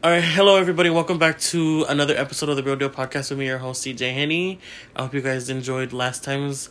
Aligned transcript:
All 0.00 0.12
right, 0.12 0.22
hello 0.22 0.54
everybody. 0.54 0.90
Welcome 0.90 1.18
back 1.18 1.40
to 1.40 1.84
another 1.88 2.16
episode 2.16 2.48
of 2.48 2.54
the 2.54 2.62
Real 2.62 2.76
Deal 2.76 2.88
Podcast 2.88 3.30
with 3.30 3.40
me, 3.40 3.46
your 3.46 3.58
host 3.58 3.84
CJ 3.84 4.14
Henny. 4.14 4.60
I 4.94 5.02
hope 5.02 5.12
you 5.12 5.20
guys 5.20 5.50
enjoyed 5.50 5.92
last 5.92 6.22
time's 6.22 6.70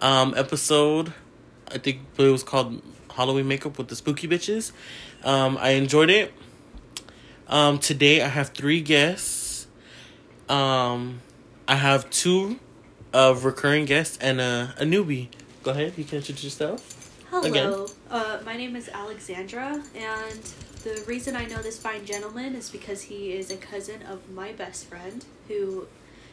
um, 0.00 0.34
episode. 0.36 1.14
I 1.72 1.78
think 1.78 2.00
it 2.18 2.22
was 2.24 2.42
called 2.42 2.82
Halloween 3.16 3.48
Makeup 3.48 3.78
with 3.78 3.88
the 3.88 3.96
Spooky 3.96 4.28
Bitches. 4.28 4.72
Um, 5.24 5.56
I 5.58 5.70
enjoyed 5.70 6.10
it. 6.10 6.34
Um, 7.46 7.78
today 7.78 8.20
I 8.20 8.28
have 8.28 8.50
three 8.50 8.82
guests. 8.82 9.66
Um, 10.50 11.22
I 11.66 11.76
have 11.76 12.10
two 12.10 12.60
of 13.14 13.46
recurring 13.46 13.86
guests 13.86 14.18
and 14.20 14.42
a, 14.42 14.74
a 14.76 14.84
newbie. 14.84 15.28
Go 15.62 15.70
ahead, 15.70 15.94
you 15.96 16.04
can 16.04 16.18
introduce 16.18 16.44
yourself. 16.44 16.98
Hello. 17.30 17.48
Again. 17.48 17.86
Uh, 18.10 18.40
my 18.44 18.56
name 18.58 18.76
is 18.76 18.88
Alexandra, 18.88 19.82
and 19.94 20.52
the 20.88 21.02
reason 21.06 21.36
I 21.36 21.44
know 21.44 21.58
this 21.60 21.78
fine 21.78 22.04
gentleman 22.06 22.54
is 22.54 22.70
because 22.70 23.02
he 23.02 23.32
is 23.32 23.50
a 23.50 23.56
cousin 23.56 24.02
of 24.02 24.30
my 24.30 24.52
best 24.52 24.86
friend, 24.86 25.24
who 25.48 25.86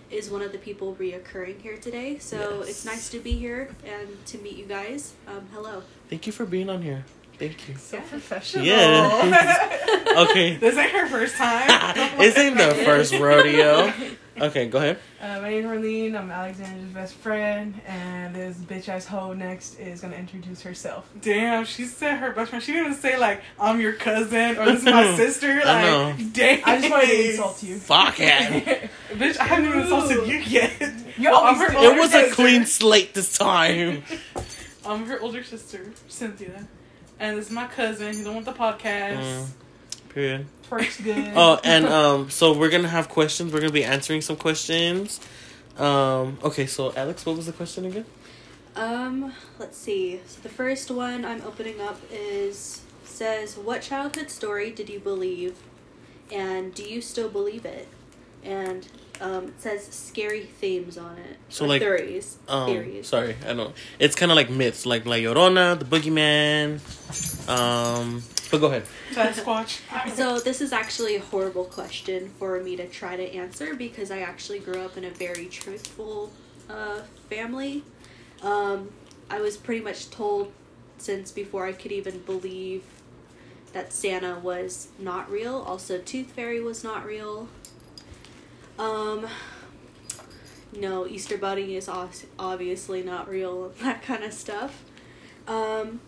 is 0.10 0.30
one 0.30 0.42
of 0.42 0.52
the 0.52 0.58
people 0.58 0.96
reoccurring 0.96 1.60
here 1.62 1.78
today. 1.78 2.18
So 2.20 2.60
Yes. 2.60 2.70
it's 2.70 2.86
nice 2.86 3.10
to 3.10 3.20
be 3.20 3.32
here 3.32 3.76
and 3.86 4.24
to 4.28 4.38
meet 4.38 4.56
you 4.56 4.66
guys. 4.66 5.14
Um, 5.28 5.48
hello. 5.54 5.84
Thank 6.10 6.26
you 6.28 6.32
for 6.32 6.46
being 6.46 6.70
on 6.70 6.82
here. 6.84 7.04
Thank 7.38 7.68
you. 7.68 7.76
So 7.76 8.00
professional. 8.02 8.66
Yeah. 8.66 9.82
Okay. 10.16 10.56
this 10.56 10.78
ain't 10.78 10.92
her 10.92 11.08
first 11.08 11.36
time. 11.36 11.68
This 12.18 12.38
ain't 12.38 12.58
the 12.58 12.74
first 12.86 13.14
rodeo. 13.16 13.92
Okay, 14.40 14.68
go 14.68 14.78
ahead. 14.78 15.00
Uh, 15.22 15.40
my 15.42 15.50
name's 15.50 15.66
Marlene. 15.66 16.16
I'm 16.18 16.30
Alexandra's 16.32 16.94
best 16.94 17.14
friend, 17.16 17.80
and 17.86 18.34
this 18.36 18.58
bitch 18.58 18.88
ass 18.88 19.06
hoe 19.06 19.34
next 19.34 19.78
is 19.80 20.02
gonna 20.02 20.16
introduce 20.16 20.62
herself. 20.62 21.10
Damn, 21.22 21.66
she 21.66 21.84
said 21.86 22.18
her 22.18 22.32
best 22.32 22.50
friend. 22.50 22.64
She 22.64 22.72
didn't 22.72 22.88
even 22.92 23.00
say 23.00 23.18
like 23.18 23.42
I'm 23.60 23.82
your 23.82 23.94
cousin 23.94 24.58
or 24.58 24.66
this 24.66 24.80
is 24.80 24.86
my 24.86 25.16
sister. 25.18 25.56
Like, 25.56 25.66
I 25.68 25.82
know. 25.84 26.16
damn. 26.32 26.62
I 26.66 26.80
just 26.80 26.90
wanted 26.92 27.08
to 27.08 27.30
insult 27.32 27.64
you. 27.64 27.76
Fuck 27.78 28.16
it. 28.20 28.90
Bitch, 29.12 29.38
I 29.38 29.44
haven't 29.46 29.66
even 29.68 29.80
insulted 29.82 30.28
you 30.28 30.38
yet. 30.38 30.72
You 31.18 31.30
I'm 31.30 31.36
always 31.36 31.58
her 31.70 31.78
older 31.78 31.96
It 31.96 32.00
was 32.00 32.14
a 32.14 32.30
clean 32.32 32.66
slate 32.66 33.14
this 33.14 33.38
time. 33.38 34.04
I'm 34.86 35.06
her 35.08 35.20
older 35.20 35.44
sister, 35.44 35.92
Cynthia, 36.08 36.68
and 37.20 37.38
this 37.38 37.48
is 37.48 37.52
my 37.52 37.68
cousin. 37.68 38.08
He's 38.08 38.24
the 38.24 38.30
one 38.32 38.38
with 38.38 38.46
the 38.46 38.54
podcast. 38.54 39.18
Mm, 39.18 39.48
period. 40.10 40.46
First 40.64 41.04
good. 41.04 41.32
Oh, 41.36 41.60
and 41.64 41.86
um, 41.86 42.30
so 42.30 42.58
we're 42.58 42.70
gonna 42.70 42.88
have 42.88 43.10
questions. 43.10 43.54
We're 43.54 43.60
gonna 43.62 43.72
be 43.72 43.84
answering 43.84 44.22
some 44.22 44.36
questions. 44.36 45.20
Um, 45.78 46.38
okay, 46.44 46.66
so 46.66 46.94
Alex, 46.96 47.26
what 47.26 47.36
was 47.36 47.46
the 47.46 47.54
question 47.54 47.86
again? 47.86 48.06
Um, 48.76 49.34
let's 49.60 49.78
see. 49.78 50.20
So 50.26 50.42
the 50.42 50.50
first 50.50 50.92
one 50.92 51.24
I'm 51.24 51.42
opening 51.44 51.80
up 51.80 52.00
is 52.12 52.82
says, 53.04 53.58
"What 53.58 53.82
childhood 53.82 54.30
story 54.30 54.72
did 54.72 54.90
you 54.90 55.00
believe, 55.00 55.56
and 56.32 56.74
do 56.74 56.84
you 56.84 57.02
still 57.02 57.30
believe 57.30 57.66
it?" 57.66 57.88
And 58.44 58.88
um, 59.22 59.48
it 59.48 59.62
says 59.62 59.86
scary 59.86 60.44
themes 60.44 60.98
on 60.98 61.18
it. 61.18 61.38
So, 61.50 61.66
like, 61.66 61.82
theories. 61.82 62.38
Um, 62.48 62.68
theories. 62.68 63.08
sorry, 63.08 63.36
I 63.48 63.54
don't. 63.54 63.76
It's 64.00 64.16
kind 64.16 64.32
of 64.32 64.36
like 64.36 64.50
myths, 64.50 64.86
like 64.86 65.06
La 65.06 65.16
Llorona, 65.16 65.78
the 65.78 65.86
Boogeyman. 65.86 66.80
Um, 67.50 68.24
but 68.52 68.60
go 68.60 68.68
ahead. 68.68 68.84
Sasquatch. 69.12 69.82
So 70.16 70.40
this 70.40 70.62
is 70.62 70.72
actually 70.72 71.16
a 71.16 71.22
horrible 71.22 71.66
question 71.66 72.32
for 72.40 72.62
me 72.62 72.76
to 72.78 72.88
try 72.88 73.16
to 73.16 73.34
answer 73.34 73.76
because 73.76 74.12
I 74.12 74.20
actually 74.20 74.60
grew 74.60 74.80
up 74.82 74.98
in 74.98 75.04
a 75.04 75.10
very 75.10 75.48
truthful 75.48 76.32
uh, 76.70 77.02
family. 77.30 77.84
Um, 78.42 78.90
I 79.30 79.42
was 79.42 79.58
pretty 79.58 79.82
much 79.84 80.10
told 80.10 80.52
since 80.98 81.32
before 81.32 81.66
I 81.66 81.74
could 81.74 81.92
even 81.92 82.20
believe 82.20 82.84
that 83.74 83.92
Santa 83.92 84.40
was 84.40 84.88
not 85.00 85.30
real. 85.30 85.58
Also, 85.68 85.98
Tooth 85.98 86.32
Fairy 86.32 86.62
was 86.62 86.84
not 86.84 87.06
real. 87.06 87.50
Um, 88.78 89.28
no, 90.78 91.08
Easter 91.08 91.38
Bunny 91.38 91.76
is 91.76 91.90
obviously 92.40 93.04
not 93.04 93.30
real. 93.30 93.72
That 93.82 94.02
kind 94.02 94.24
of 94.24 94.34
stuff. 94.34 94.84
Um, 95.48 96.02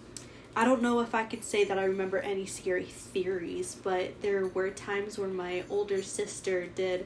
I 0.55 0.65
don't 0.65 0.81
know 0.81 0.99
if 1.01 1.13
I 1.13 1.23
could 1.23 1.43
say 1.43 1.63
that 1.65 1.77
I 1.77 1.83
remember 1.83 2.17
any 2.19 2.45
scary 2.45 2.83
theories, 2.85 3.75
but 3.83 4.21
there 4.21 4.47
were 4.47 4.69
times 4.71 5.17
where 5.19 5.29
my 5.29 5.63
older 5.69 6.01
sister 6.01 6.65
did 6.65 7.05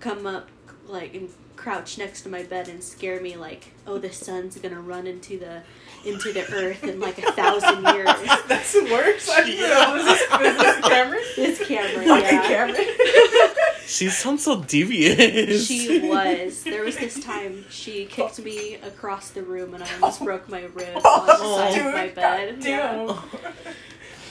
come 0.00 0.26
up 0.26 0.48
like 0.88 1.14
and 1.14 1.28
crouch 1.56 1.98
next 1.98 2.22
to 2.22 2.28
my 2.28 2.42
bed 2.42 2.68
and 2.68 2.82
scare 2.82 3.20
me 3.20 3.36
like, 3.36 3.72
oh 3.86 3.98
the 3.98 4.12
sun's 4.12 4.56
gonna 4.58 4.80
run 4.80 5.06
into 5.06 5.38
the 5.38 5.62
into 6.04 6.32
the 6.32 6.42
earth 6.54 6.84
in 6.84 7.00
like 7.00 7.18
a 7.18 7.32
thousand 7.32 7.82
years. 7.94 8.06
That's 8.48 8.72
the 8.72 8.84
worst. 8.90 9.28
I 9.30 9.44
Yeah. 9.44 9.66
know. 9.68 9.96
Is 9.96 10.04
this, 10.06 10.20
is 10.22 10.56
this 10.58 10.80
Cameron? 10.88 11.22
This 11.36 11.66
camera, 11.68 12.04
yeah. 12.20 12.42
Cameron. 12.46 12.76
She 13.86 14.08
sounds 14.10 14.44
so 14.44 14.62
devious. 14.62 15.66
She 15.66 16.00
was. 16.08 16.64
There 16.64 16.84
was 16.84 16.96
this 16.96 17.22
time 17.22 17.64
she 17.70 18.04
kicked 18.06 18.38
me 18.40 18.74
across 18.74 19.30
the 19.30 19.42
room 19.42 19.74
and 19.74 19.82
I 19.84 19.94
almost 19.94 20.22
broke 20.22 20.48
my 20.48 20.62
rib 20.74 20.96
on 20.96 21.26
the 21.26 21.36
side 21.36 21.74
dude, 21.74 21.86
of 21.86 21.92
my 21.94 22.08
bed. 22.08 22.60
Damn. 22.60 23.08
Yeah. 23.08 23.20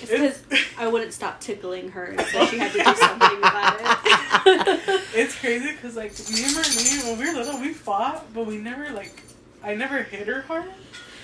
It's 0.01 0.11
because 0.11 0.43
I 0.77 0.87
wouldn't 0.87 1.13
stop 1.13 1.39
tickling 1.39 1.89
her, 1.91 2.15
so 2.31 2.45
she 2.47 2.57
had 2.57 2.71
to 2.73 2.77
do 2.77 2.83
something 2.83 3.37
about 3.39 3.79
it. 3.81 5.01
It's 5.15 5.39
crazy 5.39 5.71
because 5.71 5.95
like 5.95 6.11
me 6.29 6.43
and 6.43 6.53
Marlene, 6.53 7.05
when 7.05 7.19
we 7.19 7.25
were 7.27 7.39
little, 7.39 7.59
we 7.59 7.73
fought, 7.73 8.33
but 8.33 8.45
we 8.45 8.57
never 8.57 8.89
like, 8.91 9.23
I 9.63 9.73
never 9.73 10.03
hit 10.03 10.27
her 10.27 10.41
hard. 10.41 10.65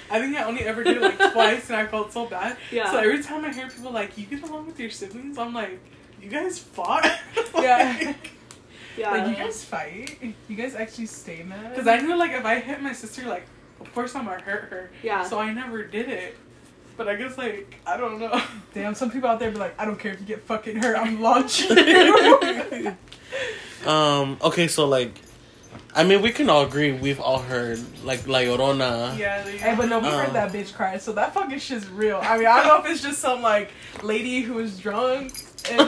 I 0.10 0.20
think 0.20 0.36
I 0.38 0.44
only 0.44 0.62
ever 0.62 0.84
did 0.84 0.98
it 0.98 1.02
like 1.02 1.18
twice, 1.34 1.68
and 1.70 1.76
I 1.76 1.86
felt 1.88 2.12
so 2.14 2.26
bad. 2.26 2.58
Yeah. 2.72 2.90
So 2.90 2.98
every 2.98 3.22
time 3.22 3.44
I 3.46 3.54
hear 3.54 3.70
people 3.70 3.92
like, 3.92 4.18
"You 4.18 4.26
get 4.26 4.44
along 4.44 4.66
with 4.68 4.80
your 4.80 4.90
siblings," 4.90 5.38
I'm 5.38 5.54
like, 5.54 5.80
"You 6.22 6.30
guys 6.30 6.60
fought." 6.60 7.06
Yeah. 7.56 8.14
yeah. 8.98 9.12
Like 9.12 9.28
you 9.30 9.36
guys 9.36 9.64
fight. 9.64 10.18
You 10.48 10.56
guys 10.56 10.74
actually 10.76 11.06
stay 11.06 11.44
mad. 11.44 11.70
Because 11.72 11.88
I 11.88 11.98
knew 12.02 12.16
like 12.18 12.32
if 12.32 12.44
I 12.46 12.60
hit 12.60 12.82
my 12.82 12.92
sister, 12.94 13.26
like 13.28 13.46
of 13.80 13.94
course 13.94 14.16
I'm 14.16 14.26
gonna 14.26 14.42
hurt 14.42 14.64
her. 14.70 14.90
Yeah. 15.04 15.24
So 15.24 15.38
I 15.40 15.54
never 15.54 15.84
did 15.84 16.10
it. 16.10 16.38
But 16.98 17.08
I 17.08 17.16
guess 17.16 17.38
like 17.38 17.76
I 17.86 17.98
don't 17.98 18.20
know. 18.20 18.42
Damn, 18.74 18.96
some 18.96 19.12
people 19.12 19.30
out 19.30 19.40
there 19.40 19.52
be 19.52 19.58
like, 19.58 19.80
I 19.80 19.86
don't 19.86 20.00
care 20.00 20.12
if 20.14 20.20
you 20.20 20.26
get 20.26 20.42
fucking 20.44 20.78
hurt. 20.78 20.98
I'm 20.98 21.22
launching 21.28 21.78
you. 21.78 22.96
Um. 23.86 24.38
Okay. 24.42 24.68
So 24.68 24.88
like, 24.88 25.14
I 25.96 26.04
mean, 26.04 26.22
we 26.22 26.32
can 26.32 26.50
all 26.50 26.64
agree. 26.66 26.92
We've 26.92 27.20
all 27.20 27.40
heard 27.40 27.80
like 28.04 28.28
La 28.28 28.40
Llorona. 28.40 29.18
yeah. 29.18 29.44
There 29.44 29.54
you 29.54 29.60
Hey, 29.60 29.76
but 29.76 29.88
no, 29.88 30.00
we 30.00 30.08
Um, 30.08 30.14
heard 30.26 30.34
that 30.34 30.52
bitch 30.52 30.74
cry, 30.74 30.98
so 30.98 31.14
that 31.14 31.34
fucking 31.34 31.60
shit's 31.60 31.88
real. 31.90 32.20
I 32.22 32.38
mean, 32.38 32.48
I 32.48 32.58
don't 32.64 32.68
know 32.68 32.84
if 32.84 32.92
it's 32.92 33.02
just 33.04 33.20
some 33.20 33.42
like 33.42 33.70
lady 34.04 34.42
who 34.42 34.56
was 34.56 34.78
drunk 34.80 35.34
and 35.70 35.82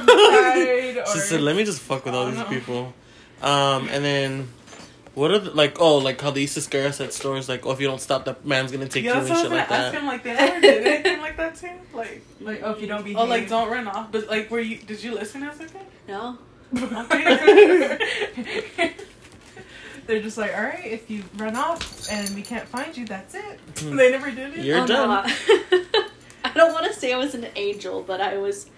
or 0.99 1.05
She 1.07 1.19
said, 1.19 1.41
"Let 1.41 1.55
me 1.55 1.63
just 1.63 1.81
fuck 1.81 2.05
with 2.05 2.13
all 2.13 2.27
these 2.27 2.39
no. 2.39 2.45
people." 2.45 2.93
Um. 3.41 3.87
And 3.89 4.03
then, 4.03 4.47
what 5.15 5.31
are 5.31 5.39
the, 5.39 5.51
like? 5.51 5.79
Oh, 5.79 5.97
like 5.97 6.21
how 6.21 6.31
they 6.31 6.41
used 6.41 6.55
to 6.55 6.61
scare 6.61 6.87
us 6.87 6.99
at 7.01 7.13
stores. 7.13 7.47
Like, 7.49 7.65
oh, 7.65 7.71
if 7.71 7.81
you 7.81 7.87
don't 7.87 8.01
stop, 8.01 8.25
that 8.25 8.45
man's 8.45 8.71
gonna 8.71 8.87
take 8.87 9.03
yeah, 9.03 9.19
you 9.21 9.27
that's 9.27 9.41
and 9.41 9.51
what 9.51 9.59
I 9.59 9.67
shit 9.67 9.69
like 9.69 9.69
gonna 9.69 9.81
ask 9.81 9.93
that. 9.93 9.99
him. 10.01 10.07
Like 10.07 10.23
they 10.23 10.33
never 10.33 10.61
did 10.61 10.87
anything 10.87 11.21
like 11.27 11.37
that 11.37 11.55
too. 11.55 11.69
Like 11.93 12.21
like, 12.41 12.61
oh, 12.63 12.71
if 12.71 12.81
you 12.81 12.87
don't 12.87 13.05
be, 13.05 13.15
oh, 13.15 13.25
like 13.25 13.49
don't 13.49 13.69
run 13.69 13.87
off. 13.87 14.11
But 14.11 14.27
like, 14.29 14.49
were 14.51 14.59
you? 14.59 14.77
Did 14.77 15.03
you 15.03 15.13
listen 15.15 15.43
as 15.43 15.59
a 15.59 15.65
kid? 15.65 15.81
no. 16.07 16.37
They're 20.05 20.21
just 20.21 20.37
like, 20.37 20.55
all 20.55 20.63
right, 20.63 20.85
if 20.85 21.09
you 21.09 21.23
run 21.37 21.55
off 21.55 22.09
and 22.11 22.33
we 22.35 22.41
can't 22.41 22.67
find 22.67 22.95
you, 22.97 23.05
that's 23.05 23.35
it. 23.35 23.59
Hmm. 23.77 23.95
They 23.95 24.11
never 24.11 24.31
did 24.31 24.57
it. 24.57 24.65
You're 24.65 24.79
oh, 24.79 24.87
done. 24.87 25.07
No, 25.07 25.23
I, 25.23 26.09
I 26.43 26.53
don't 26.53 26.73
want 26.73 26.85
to 26.87 26.93
say 26.93 27.13
I 27.13 27.17
was 27.17 27.35
an 27.35 27.47
angel, 27.55 28.01
but 28.01 28.19
I 28.19 28.37
was 28.37 28.69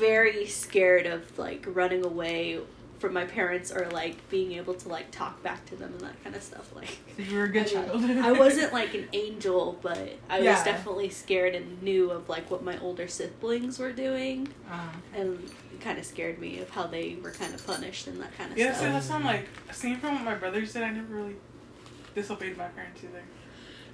very 0.00 0.46
scared 0.46 1.06
of 1.06 1.38
like 1.38 1.64
running 1.68 2.04
away 2.04 2.58
from 2.98 3.14
my 3.14 3.24
parents 3.24 3.72
or 3.72 3.88
like 3.90 4.16
being 4.28 4.52
able 4.52 4.74
to 4.74 4.86
like 4.88 5.10
talk 5.10 5.42
back 5.42 5.64
to 5.64 5.74
them 5.74 5.90
and 5.92 6.00
that 6.02 6.22
kind 6.22 6.36
of 6.36 6.42
stuff. 6.42 6.70
Like 6.76 6.98
you 7.16 7.34
were 7.36 7.44
a 7.44 7.48
good 7.48 7.62
I 7.62 7.64
child. 7.70 8.02
mean, 8.02 8.18
I 8.18 8.32
wasn't 8.32 8.72
like 8.74 8.92
an 8.94 9.08
angel, 9.14 9.78
but 9.80 10.18
I 10.28 10.40
was 10.40 10.62
definitely 10.64 11.08
scared 11.08 11.54
and 11.54 11.82
knew 11.82 12.10
of 12.10 12.28
like 12.28 12.50
what 12.50 12.62
my 12.62 12.78
older 12.80 13.08
siblings 13.08 13.78
were 13.78 13.92
doing, 13.92 14.48
Uh, 14.70 14.90
and 15.14 15.42
it 15.72 15.80
kind 15.80 15.98
of 15.98 16.04
scared 16.04 16.38
me 16.38 16.58
of 16.60 16.68
how 16.70 16.86
they 16.86 17.16
were 17.22 17.30
kind 17.30 17.54
of 17.54 17.66
punished 17.66 18.06
and 18.06 18.20
that 18.20 18.36
kind 18.36 18.52
of 18.52 18.58
stuff. 18.58 18.68
yeah, 18.74 18.78
so 18.78 18.92
that's 18.92 19.08
why 19.08 19.16
I'm 19.16 19.24
like, 19.24 19.48
seeing 19.72 19.96
from 19.96 20.16
what 20.16 20.24
my 20.24 20.34
brothers 20.34 20.74
did, 20.74 20.82
I 20.82 20.90
never 20.90 21.14
really 21.14 21.36
disobeyed 22.14 22.58
my 22.58 22.66
parents 22.68 23.02
either. 23.02 23.22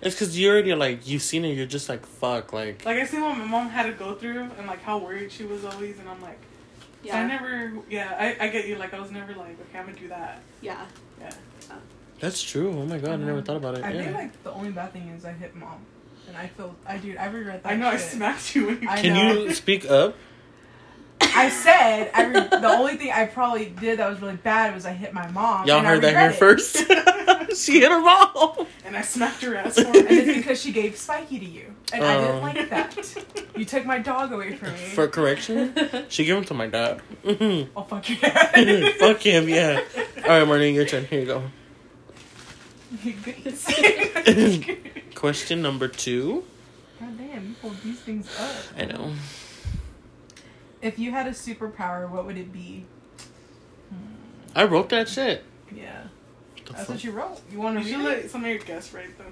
It's 0.02 0.14
because 0.14 0.38
you 0.38 0.50
already 0.50 0.74
like 0.74 1.06
you've 1.06 1.22
seen 1.22 1.44
it. 1.44 1.56
You're 1.56 1.66
just 1.66 1.88
like 1.88 2.04
fuck. 2.06 2.52
Like, 2.52 2.84
Like 2.84 2.98
I 2.98 3.06
seen 3.06 3.20
what 3.22 3.36
my 3.36 3.44
mom 3.44 3.68
had 3.70 3.84
to 3.86 3.92
go 3.92 4.14
through 4.14 4.48
and 4.58 4.66
like 4.66 4.82
how 4.82 4.98
worried 4.98 5.32
she 5.32 5.44
was 5.44 5.64
always, 5.64 5.98
and 5.98 6.08
I'm 6.08 6.20
like, 6.20 6.38
so 7.04 7.12
I 7.12 7.24
never, 7.26 7.72
yeah, 7.88 8.16
I, 8.18 8.46
I 8.46 8.48
get 8.48 8.66
you. 8.66 8.76
Like 8.76 8.92
I 8.92 9.00
was 9.00 9.10
never 9.10 9.32
like, 9.34 9.58
okay, 9.68 9.78
I'm 9.78 9.86
gonna 9.86 9.98
do 9.98 10.08
that. 10.08 10.40
yeah. 10.60 10.84
Yeah. 11.20 11.30
that's 12.20 12.42
true. 12.42 12.70
Oh 12.70 12.84
my 12.84 12.98
god, 12.98 13.12
I 13.12 13.16
never 13.16 13.40
thought 13.42 13.56
about 13.56 13.78
it. 13.78 13.84
I 13.84 13.92
yeah. 13.92 14.02
think 14.02 14.14
like 14.16 14.42
the 14.42 14.52
only 14.52 14.70
bad 14.70 14.92
thing 14.92 15.08
is 15.08 15.24
I 15.24 15.32
hit 15.32 15.54
mom, 15.56 15.78
and 16.28 16.36
I 16.36 16.46
feel 16.48 16.74
I 16.86 16.98
dude 16.98 17.16
I 17.16 17.26
regret 17.26 17.62
that. 17.62 17.72
I 17.72 17.76
know 17.76 17.88
I 17.88 17.96
smacked 17.96 18.54
you 18.54 18.66
when 18.66 18.82
you. 18.82 18.88
I 18.88 19.00
Can 19.00 19.14
know. 19.14 19.44
you 19.44 19.54
speak 19.54 19.88
up? 19.90 20.16
I 21.20 21.48
said 21.48 22.10
I 22.14 22.24
re- 22.26 22.48
the 22.48 22.68
only 22.68 22.96
thing 22.96 23.10
I 23.12 23.24
probably 23.26 23.66
did 23.66 23.98
that 23.98 24.08
was 24.10 24.20
really 24.20 24.36
bad 24.36 24.74
was 24.74 24.84
I 24.84 24.92
hit 24.92 25.12
my 25.14 25.26
mom. 25.30 25.66
Y'all 25.66 25.78
and 25.78 25.86
I 25.86 25.90
heard 25.90 26.02
that 26.02 26.10
here 26.10 26.28
regret 26.28 26.34
it. 26.34 26.38
first. 26.38 26.76
she 27.56 27.80
hit 27.80 27.90
her 27.90 28.00
mom. 28.00 28.66
and 28.84 28.96
I 28.96 29.02
smacked 29.02 29.42
her 29.42 29.54
ass 29.56 29.74
for 29.74 29.86
And 29.86 29.96
it's 29.96 30.28
it. 30.28 30.34
because 30.36 30.60
she 30.60 30.72
gave 30.72 30.96
Spiky 30.96 31.38
to 31.38 31.44
you. 31.44 31.74
And 31.92 32.02
I 32.04 32.16
Oh. 32.16 32.20
didn't 32.20 32.42
like 32.42 32.70
that. 32.70 33.24
You 33.56 33.64
took 33.64 33.84
my 33.86 33.98
dog 33.98 34.32
away 34.32 34.54
from 34.56 34.72
me. 34.72 34.78
For 34.78 35.06
correction, 35.08 35.74
she 36.08 36.24
gave 36.24 36.36
him 36.36 36.44
to 36.44 36.54
my 36.54 36.66
dad. 36.66 37.00
Mhm. 37.24 37.68
oh, 37.76 37.82
fuck 37.82 38.08
your 38.08 38.18
dad. 38.18 38.94
Fuck 38.98 39.20
him, 39.20 39.48
yeah. 39.48 39.80
All 39.96 40.40
right, 40.40 40.46
Marnie, 40.48 40.74
your 40.74 40.84
turn. 40.86 41.04
Here 41.06 41.20
you 41.20 41.26
go. 41.26 41.42
Question 45.14 45.62
number 45.62 45.88
two. 45.88 46.44
God 47.00 47.18
damn, 47.18 47.48
you 47.48 47.54
pulled 47.60 47.80
these 47.82 48.00
things 48.00 48.28
up. 48.38 48.54
I 48.78 48.84
know. 48.86 49.12
If 50.82 50.98
you 50.98 51.10
had 51.10 51.26
a 51.26 51.30
superpower, 51.30 52.08
what 52.08 52.26
would 52.26 52.36
it 52.38 52.52
be? 52.52 52.84
I 54.54 54.64
wrote 54.64 54.88
that 54.90 55.08
shit. 55.08 55.44
Yeah. 55.74 56.05
The 56.66 56.72
That's 56.72 56.86
fuck? 56.86 56.94
what 56.96 57.04
you 57.04 57.10
wrote. 57.12 57.40
You 57.50 57.58
want 57.60 57.78
to 57.78 57.84
read 57.84 58.04
let 58.04 58.18
it? 58.18 58.30
some 58.30 58.42
of 58.44 58.48
your 58.50 58.58
guests 58.58 58.92
right 58.92 59.08
though. 59.18 59.24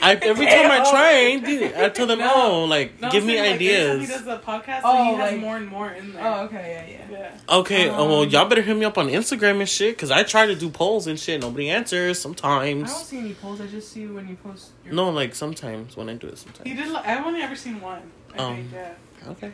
I, 0.00 0.14
every 0.22 0.46
time 0.46 0.70
I 0.70 0.78
try, 0.88 1.74
I, 1.80 1.86
I 1.86 1.88
tell 1.88 2.06
them, 2.06 2.18
No. 2.28 2.32
oh, 2.34 2.64
like, 2.66 3.00
No, 3.00 3.10
give 3.10 3.24
I'm 3.24 3.26
me 3.26 3.40
like, 3.40 3.54
ideas. 3.54 4.00
he 4.00 4.06
does 4.06 4.24
the 4.24 4.38
podcast, 4.38 4.82
Oh, 4.84 5.02
he 5.04 5.10
has 5.16 5.32
like- 5.32 5.40
more 5.40 5.56
and 5.56 5.66
more 5.66 5.90
in 5.90 6.12
there. 6.12 6.24
Oh, 6.24 6.44
okay, 6.44 6.86
yeah, 6.88 7.08
yeah. 7.10 7.18
Yeah. 7.48 7.56
Okay, 7.58 7.90
oh, 7.90 8.06
well, 8.06 8.22
Um, 8.22 8.28
y'all 8.28 8.48
better 8.48 8.62
hit 8.62 8.76
me 8.76 8.84
up 8.84 8.96
on 8.96 9.08
Instagram 9.08 9.58
and 9.58 9.68
shit, 9.68 9.96
because 9.96 10.12
I 10.12 10.22
try 10.22 10.46
to 10.46 10.54
do 10.54 10.70
polls 10.70 11.08
and 11.08 11.18
shit. 11.18 11.40
Nobody 11.40 11.68
answers 11.68 12.20
sometimes. 12.20 12.90
I 12.90 12.94
don't 12.94 13.04
see 13.04 13.18
any 13.18 13.34
polls. 13.34 13.60
I 13.60 13.66
just 13.66 13.90
see 13.90 14.06
when 14.06 14.28
you 14.28 14.36
post. 14.36 14.70
Your 14.84 14.94
No, 14.94 15.10
like, 15.10 15.34
sometimes 15.34 15.96
when 15.96 16.08
I 16.08 16.14
do 16.14 16.28
it, 16.28 16.34
He 16.34 16.36
sometimes. 16.36 16.76
did. 16.78 16.88
like- 16.92 17.04
I've 17.06 17.26
only 17.26 17.42
ever 17.42 17.56
seen 17.56 17.80
one. 17.80 18.02
I 18.34 18.38
Um, 18.38 18.54
think. 18.56 18.68
Yeah. 18.72 19.30
Okay. 19.30 19.50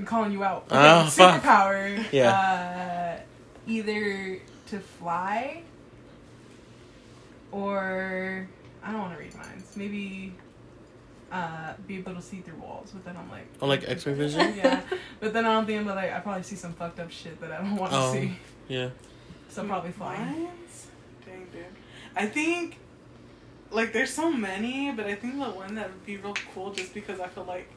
I'm 0.00 0.06
calling 0.06 0.32
you 0.32 0.42
out. 0.42 0.64
Ah, 0.72 1.02
Okay, 1.02 1.10
fuck. 1.10 1.40
superpower. 1.42 2.04
Yeah. 2.10 2.30
Uh, 2.32 3.20
either 3.68 4.38
to 4.70 4.80
fly 4.80 5.62
or 7.52 8.48
I 8.82 8.90
don't 8.92 9.00
want 9.00 9.14
to 9.16 9.18
read 9.22 9.34
minds. 9.36 9.76
Maybe 9.76 10.32
uh, 11.32 11.74
be 11.86 11.98
able 11.98 12.14
to 12.14 12.22
see 12.22 12.40
through 12.40 12.56
walls, 12.58 12.90
but 12.92 13.04
then 13.04 13.16
I'm 13.16 13.30
like, 13.30 13.46
Oh, 13.62 13.66
like 13.66 13.88
X-ray 13.88 14.14
vision? 14.24 14.54
yeah. 14.56 14.80
But 15.20 15.32
then 15.32 15.44
I 15.46 15.52
don't 15.54 15.66
think 15.66 15.80
I'm 15.80 15.86
like 15.86 16.12
I 16.12 16.20
probably 16.20 16.42
see 16.42 16.56
some 16.56 16.72
fucked 16.72 16.98
up 17.00 17.10
shit 17.10 17.40
that 17.40 17.52
I 17.52 17.58
don't 17.58 17.76
want 17.76 17.92
to 17.92 17.98
Oh. 17.98 18.12
see. 18.12 18.32
Yeah. 18.68 18.90
So 19.48 19.64
probably 19.64 19.92
flying. 19.92 20.20
Mine's- 20.44 20.86
Dang, 21.26 21.46
dude. 21.52 21.64
I 22.16 22.26
think, 22.26 22.78
like, 23.70 23.92
there's 23.92 24.12
so 24.12 24.32
many, 24.32 24.90
but 24.92 25.06
I 25.06 25.14
think 25.14 25.34
the 25.38 25.44
one 25.50 25.74
that 25.76 25.88
would 25.90 26.04
be 26.06 26.16
real 26.16 26.34
cool 26.54 26.72
just 26.72 26.92
because 26.94 27.20
I 27.20 27.28
feel 27.28 27.44
like 27.44 27.68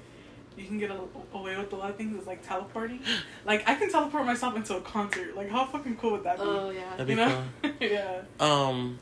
you 0.57 0.65
can 0.65 0.77
get 0.79 0.89
a, 0.91 0.97
away 1.33 1.55
with 1.57 1.71
a 1.73 1.75
lot 1.75 1.89
of 1.91 1.95
things 1.97 2.19
is, 2.19 2.25
like, 2.27 2.47
teleporting. 2.47 2.99
like, 3.45 3.67
I 3.67 3.75
can 3.75 3.91
teleport 3.91 4.25
myself 4.25 4.55
into 4.55 4.75
a 4.77 4.81
concert. 4.81 5.35
Like, 5.35 5.49
how 5.49 5.65
fucking 5.65 5.97
cool 5.97 6.11
would 6.13 6.23
that 6.23 6.37
be? 6.37 6.43
Oh 6.43 6.69
yeah. 6.71 6.89
That'd 6.91 7.07
be 7.07 7.13
you 7.13 7.17
know? 7.17 7.43
fun. 7.61 7.73
yeah. 7.79 8.21
Um, 8.39 8.99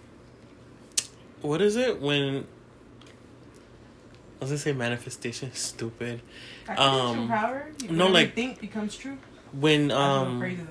what 1.41 1.61
is 1.61 1.75
it 1.75 1.99
when? 2.01 2.45
I 4.39 4.43
was 4.45 4.49
gonna 4.51 4.57
say 4.59 4.73
manifestation. 4.73 5.49
is 5.49 5.59
Stupid. 5.59 6.21
Um, 6.77 7.27
power. 7.27 7.67
no, 7.89 8.07
like- 8.07 8.33
think 8.35 8.59
becomes 8.59 8.95
true. 8.95 9.17
When 9.51 9.91
Um, 9.91 10.39
crazy 10.39 10.61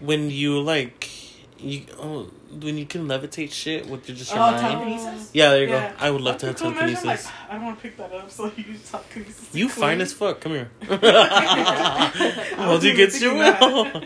when 0.00 0.30
you 0.30 0.60
like, 0.60 1.08
you 1.58 1.82
oh, 1.98 2.30
when 2.60 2.78
you 2.78 2.86
can 2.86 3.08
levitate 3.08 3.50
shit 3.52 3.86
with 3.86 4.08
your 4.08 4.16
just 4.16 4.30
your 4.32 4.38
Oh, 4.40 4.52
mind. 4.52 4.60
telekinesis? 4.60 5.30
Yeah, 5.34 5.50
there 5.50 5.64
you 5.64 5.68
Yeah. 5.70 5.90
go. 5.90 5.96
I 5.98 6.10
would 6.10 6.20
love 6.22 6.38
to 6.38 6.46
have 6.46 6.54
That'd 6.56 6.72
cool. 6.72 6.78
Imagine, 6.82 6.94
telekinesis. 7.02 7.26
Like, 7.26 7.50
I 7.50 7.54
don't 7.54 7.64
want 7.64 7.76
to 7.76 7.82
pick 7.82 7.96
that 7.96 8.12
up, 8.12 8.30
so 8.30 8.44
you 8.56 8.64
use 8.64 8.88
telekinesis. 8.90 9.48
You 9.54 9.66
to 9.68 9.74
fine 9.74 9.80
clean. 9.96 10.00
as 10.02 10.12
fuck. 10.12 10.40
Come 10.40 10.52
here. 10.52 10.70
I 10.88 12.54
Hold 12.56 12.84
you 12.84 12.90
even 12.92 13.00
against 13.02 13.20
your 13.20 13.34
will. 13.34 14.02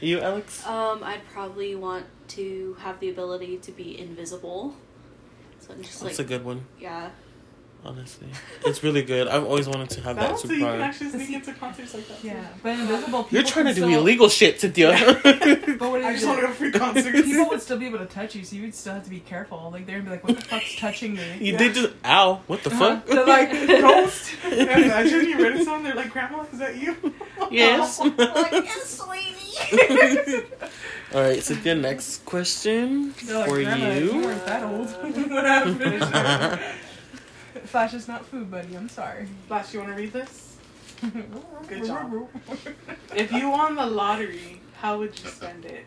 you, 0.00 0.20
Alex? 0.20 0.66
Um, 0.66 1.04
I'd 1.04 1.20
probably 1.32 1.74
want 1.74 2.06
to 2.28 2.76
have 2.80 2.98
the 3.00 3.10
ability 3.10 3.58
to 3.58 3.70
be 3.72 3.98
invisible. 4.00 4.74
So 5.66 5.74
just 5.82 6.00
That's 6.02 6.18
like, 6.18 6.26
a 6.26 6.28
good 6.28 6.44
one. 6.44 6.64
yeah. 6.80 7.10
Honestly, 7.86 8.28
it's 8.64 8.82
really 8.82 9.02
good. 9.02 9.28
I've 9.28 9.44
always 9.44 9.68
wanted 9.68 9.90
to 9.90 10.00
have 10.00 10.16
That 10.16 10.30
that 10.30 10.38
so 10.38 10.48
you 10.50 10.60
can 10.60 10.80
actually 10.80 11.10
sneak 11.10 11.26
See- 11.26 11.34
into 11.34 11.52
concerts 11.52 11.92
like 11.92 12.08
that. 12.08 12.24
Yeah, 12.24 12.42
but 12.62 12.78
invisible 12.78 13.24
people. 13.24 13.28
You're 13.38 13.42
trying 13.46 13.66
to 13.66 13.74
do 13.74 13.82
still- 13.82 13.98
illegal 14.00 14.28
shit, 14.30 14.58
Cynthia. 14.58 14.92
But 15.22 15.80
what 15.90 16.02
I 16.02 16.12
is 16.12 16.22
just 16.22 16.26
want 16.26 16.38
to 16.40 16.46
go 16.46 16.48
to 16.48 16.54
free 16.54 16.72
concerts. 16.72 17.22
People 17.28 17.46
would 17.50 17.60
still 17.60 17.76
be 17.76 17.84
able 17.84 17.98
to 17.98 18.06
touch 18.06 18.34
you, 18.36 18.42
so 18.42 18.56
you 18.56 18.62
would 18.62 18.74
still 18.74 18.94
have 18.94 19.04
to 19.04 19.10
be 19.10 19.20
careful. 19.20 19.68
Like 19.70 19.84
they'd 19.84 20.02
be 20.02 20.08
like, 20.10 20.24
"What 20.24 20.36
the 20.36 20.42
fuck's 20.42 20.76
touching 20.78 21.14
me?" 21.16 21.36
You 21.40 21.52
Yeah. 21.52 21.58
did 21.58 21.74
just 21.74 21.92
ow. 22.06 22.40
What 22.46 22.62
the 22.62 22.70
Uh-huh. 22.70 23.00
fuck? 23.00 23.06
They're 23.06 23.26
like 23.26 23.50
ghost. 23.50 24.30
Imagine 24.50 25.28
you 25.28 25.36
read 25.42 25.56
a 25.56 25.64
song, 25.64 25.82
they're 25.82 25.94
like, 25.94 26.10
Grandma, 26.10 26.44
is 26.50 26.58
that 26.60 26.76
you? 26.76 26.96
yes. 27.50 28.00
like, 28.00 28.16
yes, 28.16 28.98
sweetie. 28.98 30.46
All 31.14 31.20
right. 31.20 31.40
So 31.40 31.54
the 31.54 31.76
next 31.76 32.24
question 32.24 33.14
like, 33.28 33.48
for 33.48 33.62
"Grandma, 33.62 33.94
you 33.94 34.12
you. 34.12 34.20
weren't 34.22 34.46
that 34.46 34.64
old. 34.64 34.90
what 35.30 35.44
happened? 35.44 36.60
Flash 37.68 37.94
is 37.94 38.08
not 38.08 38.26
food, 38.26 38.50
buddy. 38.50 38.74
I'm 38.74 38.88
sorry. 38.88 39.28
Flash, 39.46 39.72
you 39.72 39.78
want 39.78 39.92
to 39.92 39.96
read 39.96 40.12
this? 40.12 40.56
Good 41.68 41.86
job. 41.86 42.28
If 43.14 43.30
you 43.30 43.48
won 43.48 43.76
the 43.76 43.86
lottery, 43.86 44.60
how 44.80 44.98
would 44.98 45.18
you 45.20 45.30
spend 45.30 45.64
it? 45.64 45.84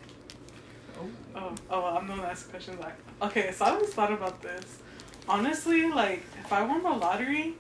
Oh, 0.98 1.10
oh, 1.36 1.54
well, 1.70 1.98
I'm 1.98 2.08
the 2.08 2.14
one 2.14 2.22
that 2.22 2.32
asks 2.32 2.48
questions. 2.50 2.80
Like, 2.80 2.96
okay, 3.22 3.52
so 3.52 3.66
I 3.66 3.72
always 3.72 3.94
thought 3.94 4.14
about 4.14 4.42
this. 4.42 4.80
Honestly, 5.28 5.90
like, 5.92 6.24
if 6.40 6.54
I 6.54 6.64
won 6.64 6.84
the 6.84 6.90
lottery, 6.90 7.56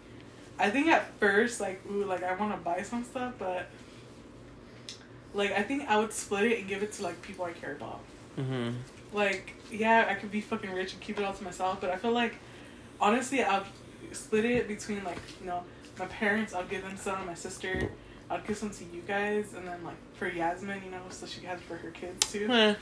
I 0.57 0.69
think 0.69 0.87
at 0.87 1.11
first, 1.19 1.59
like, 1.59 1.81
ooh, 1.91 2.05
like 2.05 2.23
I 2.23 2.33
want 2.35 2.53
to 2.53 2.57
buy 2.59 2.81
some 2.81 3.03
stuff, 3.03 3.33
but 3.37 3.67
like 5.37 5.51
I 5.51 5.63
think 5.63 5.79
I 5.87 5.95
would 5.97 6.11
split 6.13 6.43
it 6.51 6.59
and 6.59 6.67
give 6.67 6.81
it 6.83 6.91
to 6.93 7.03
like 7.03 7.21
people 7.21 7.45
I 7.45 7.53
care 7.53 7.73
about. 7.79 7.99
hmm 8.35 8.71
like 9.13 9.53
yeah 9.71 10.05
i 10.09 10.13
could 10.19 10.29
be 10.29 10.41
fucking 10.41 10.71
rich 10.73 10.91
and 10.91 11.01
keep 11.01 11.17
it 11.17 11.23
all 11.23 11.33
to 11.33 11.41
myself 11.49 11.79
but 11.79 11.89
i 11.89 11.95
feel 11.95 12.11
like 12.11 12.33
honestly 12.99 13.41
i'll 13.41 13.63
split 14.11 14.43
it 14.43 14.67
between 14.67 15.01
like 15.05 15.21
you 15.39 15.47
know 15.47 15.63
my 15.97 16.05
parents 16.07 16.53
i'll 16.53 16.65
give 16.73 16.81
them 16.83 16.97
some 16.97 17.25
my 17.25 17.33
sister 17.33 17.89
i'll 18.29 18.41
give 18.41 18.57
some 18.57 18.69
to 18.69 18.83
you 18.93 19.01
guys 19.07 19.53
and 19.55 19.65
then 19.65 19.81
like 19.85 19.95
for 20.19 20.27
yasmin 20.27 20.81
you 20.83 20.91
know 20.91 20.99
so 21.09 21.25
she 21.25 21.39
has 21.45 21.59
for 21.61 21.77
her 21.77 21.89
kids 21.91 22.29
too 22.31 22.47
Eh. 22.51 22.75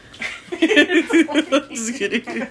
Just 1.69 1.93
kidding. 1.99 2.25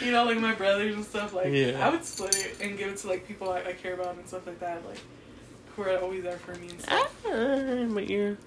you 0.00 0.12
know 0.12 0.24
like 0.24 0.38
my 0.38 0.54
brothers 0.54 0.94
and 0.94 1.04
stuff 1.04 1.32
like 1.34 1.48
Yeah. 1.52 1.84
i 1.84 1.90
would 1.90 2.04
split 2.04 2.36
it 2.36 2.60
and 2.64 2.78
give 2.78 2.88
it 2.92 2.96
to 2.98 3.08
like 3.08 3.26
people 3.26 3.50
I, 3.50 3.60
I 3.70 3.72
care 3.72 3.94
about 3.94 4.14
and 4.16 4.26
stuff 4.28 4.46
like 4.46 4.60
that 4.60 4.86
like 4.86 5.00
who 5.82 5.90
are 5.90 5.98
always 5.98 6.22
there 6.22 6.36
for 6.38 6.54
me 6.56 6.68
and 6.70 6.80
stuff 6.80 7.16
Ah, 7.26 7.84
my 7.88 8.02
ear. 8.02 8.38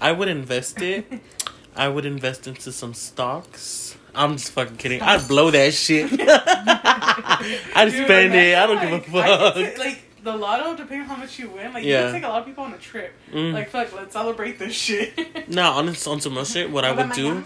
I 0.00 0.12
would 0.12 0.28
invest 0.28 0.80
it. 0.82 1.06
I 1.76 1.88
would 1.88 2.06
invest 2.06 2.46
into 2.46 2.72
some 2.72 2.94
stocks. 2.94 3.96
I'm 4.14 4.32
just 4.38 4.52
fucking 4.52 4.76
kidding. 4.78 5.02
I'd 5.02 5.28
blow 5.28 5.50
that 5.50 5.74
shit. 5.74 6.10
I'd 6.20 7.88
Dude, 7.90 8.04
spend 8.04 8.34
it. 8.34 8.56
I 8.56 8.66
don't 8.66 8.78
imagine, 8.78 9.00
give 9.00 9.14
a 9.14 9.22
fuck. 9.22 9.54
take- 9.54 9.78
like 9.78 10.02
the 10.22 10.36
lotto, 10.36 10.74
depending 10.74 11.02
on 11.02 11.06
how 11.06 11.16
much 11.16 11.38
you 11.38 11.50
win, 11.50 11.72
like 11.72 11.84
you 11.84 11.90
Yeah. 11.92 12.02
can 12.04 12.14
take 12.14 12.24
a 12.24 12.28
lot 12.28 12.40
of 12.40 12.46
people 12.46 12.64
on 12.64 12.72
a 12.72 12.78
trip. 12.78 13.12
Mm. 13.32 13.52
Like 13.52 13.70
fuck, 13.70 13.94
let's 13.94 14.12
celebrate 14.12 14.58
this 14.58 14.74
shit. 14.74 15.48
no, 15.48 15.70
on, 15.72 15.88
on 15.88 15.94
some 16.20 16.34
real 16.34 16.44
shit, 16.44 16.68
what 16.70 16.84
I 16.84 16.90
would 16.92 17.12
do, 17.12 17.44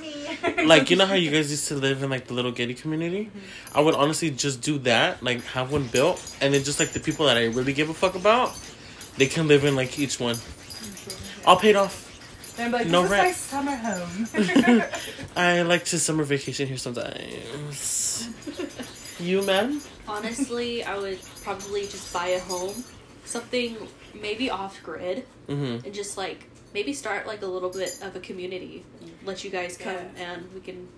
like 0.65 0.89
you 0.91 0.97
know 0.97 1.05
how 1.05 1.13
you 1.15 1.31
guys 1.31 1.51
used 1.51 1.69
to 1.69 1.75
live 1.75 2.03
in 2.03 2.09
like 2.09 2.29
the 2.29 2.33
little 2.35 2.53
Getty 2.53 2.73
community, 2.75 3.31
I 3.75 3.81
would 3.83 3.95
honestly 3.95 4.31
just 4.31 4.63
do 4.63 4.79
that, 4.81 5.23
like 5.23 5.43
have 5.47 5.71
one 5.73 5.89
built, 5.89 6.25
and 6.41 6.55
then 6.55 6.65
just 6.65 6.81
like 6.81 6.91
the 6.93 7.01
people 7.01 7.27
that 7.27 7.37
I 7.37 7.47
really 7.49 7.75
give 7.75 7.91
a 7.91 7.95
fuck 7.95 8.15
about, 8.15 8.57
they 9.21 9.27
can 9.27 9.47
live 9.47 9.65
in 9.65 9.77
like 9.77 9.99
each 9.99 10.19
one. 10.19 10.37
All 11.47 11.57
paid 11.57 11.77
off. 11.77 12.09
And 12.59 12.73
like, 12.73 12.87
No 12.89 13.03
this 13.03 13.11
rent. 13.13 13.29
is 13.29 13.53
my 13.53 13.59
summer 13.59 13.77
home. 13.77 14.83
I 15.37 15.63
like 15.73 15.85
to 15.87 15.99
summer 15.99 16.25
vacation 16.25 16.67
here 16.67 16.77
sometimes. 16.77 18.29
You, 19.21 19.43
man? 19.43 19.81
Honestly, 20.09 20.83
I 20.83 20.97
would 20.99 21.19
probably 21.45 21.83
just 21.83 22.13
buy 22.13 22.29
a 22.29 22.41
home, 22.41 22.75
something 23.25 23.77
maybe 24.21 24.51
off 24.51 24.83
grid, 24.83 25.27
Mm-hmm. 25.49 25.85
and 25.85 25.93
just 25.95 26.17
like 26.17 26.47
maybe 26.73 26.93
start 26.93 27.27
like 27.27 27.43
a 27.43 27.47
little 27.47 27.71
bit 27.71 27.99
of 28.03 28.15
a 28.17 28.21
community. 28.21 28.85
Let 29.25 29.43
you 29.45 29.51
guys 29.51 29.77
come 29.77 29.95
Yeah. 30.17 30.33
and 30.33 30.49
we 30.55 30.61
can 30.61 30.89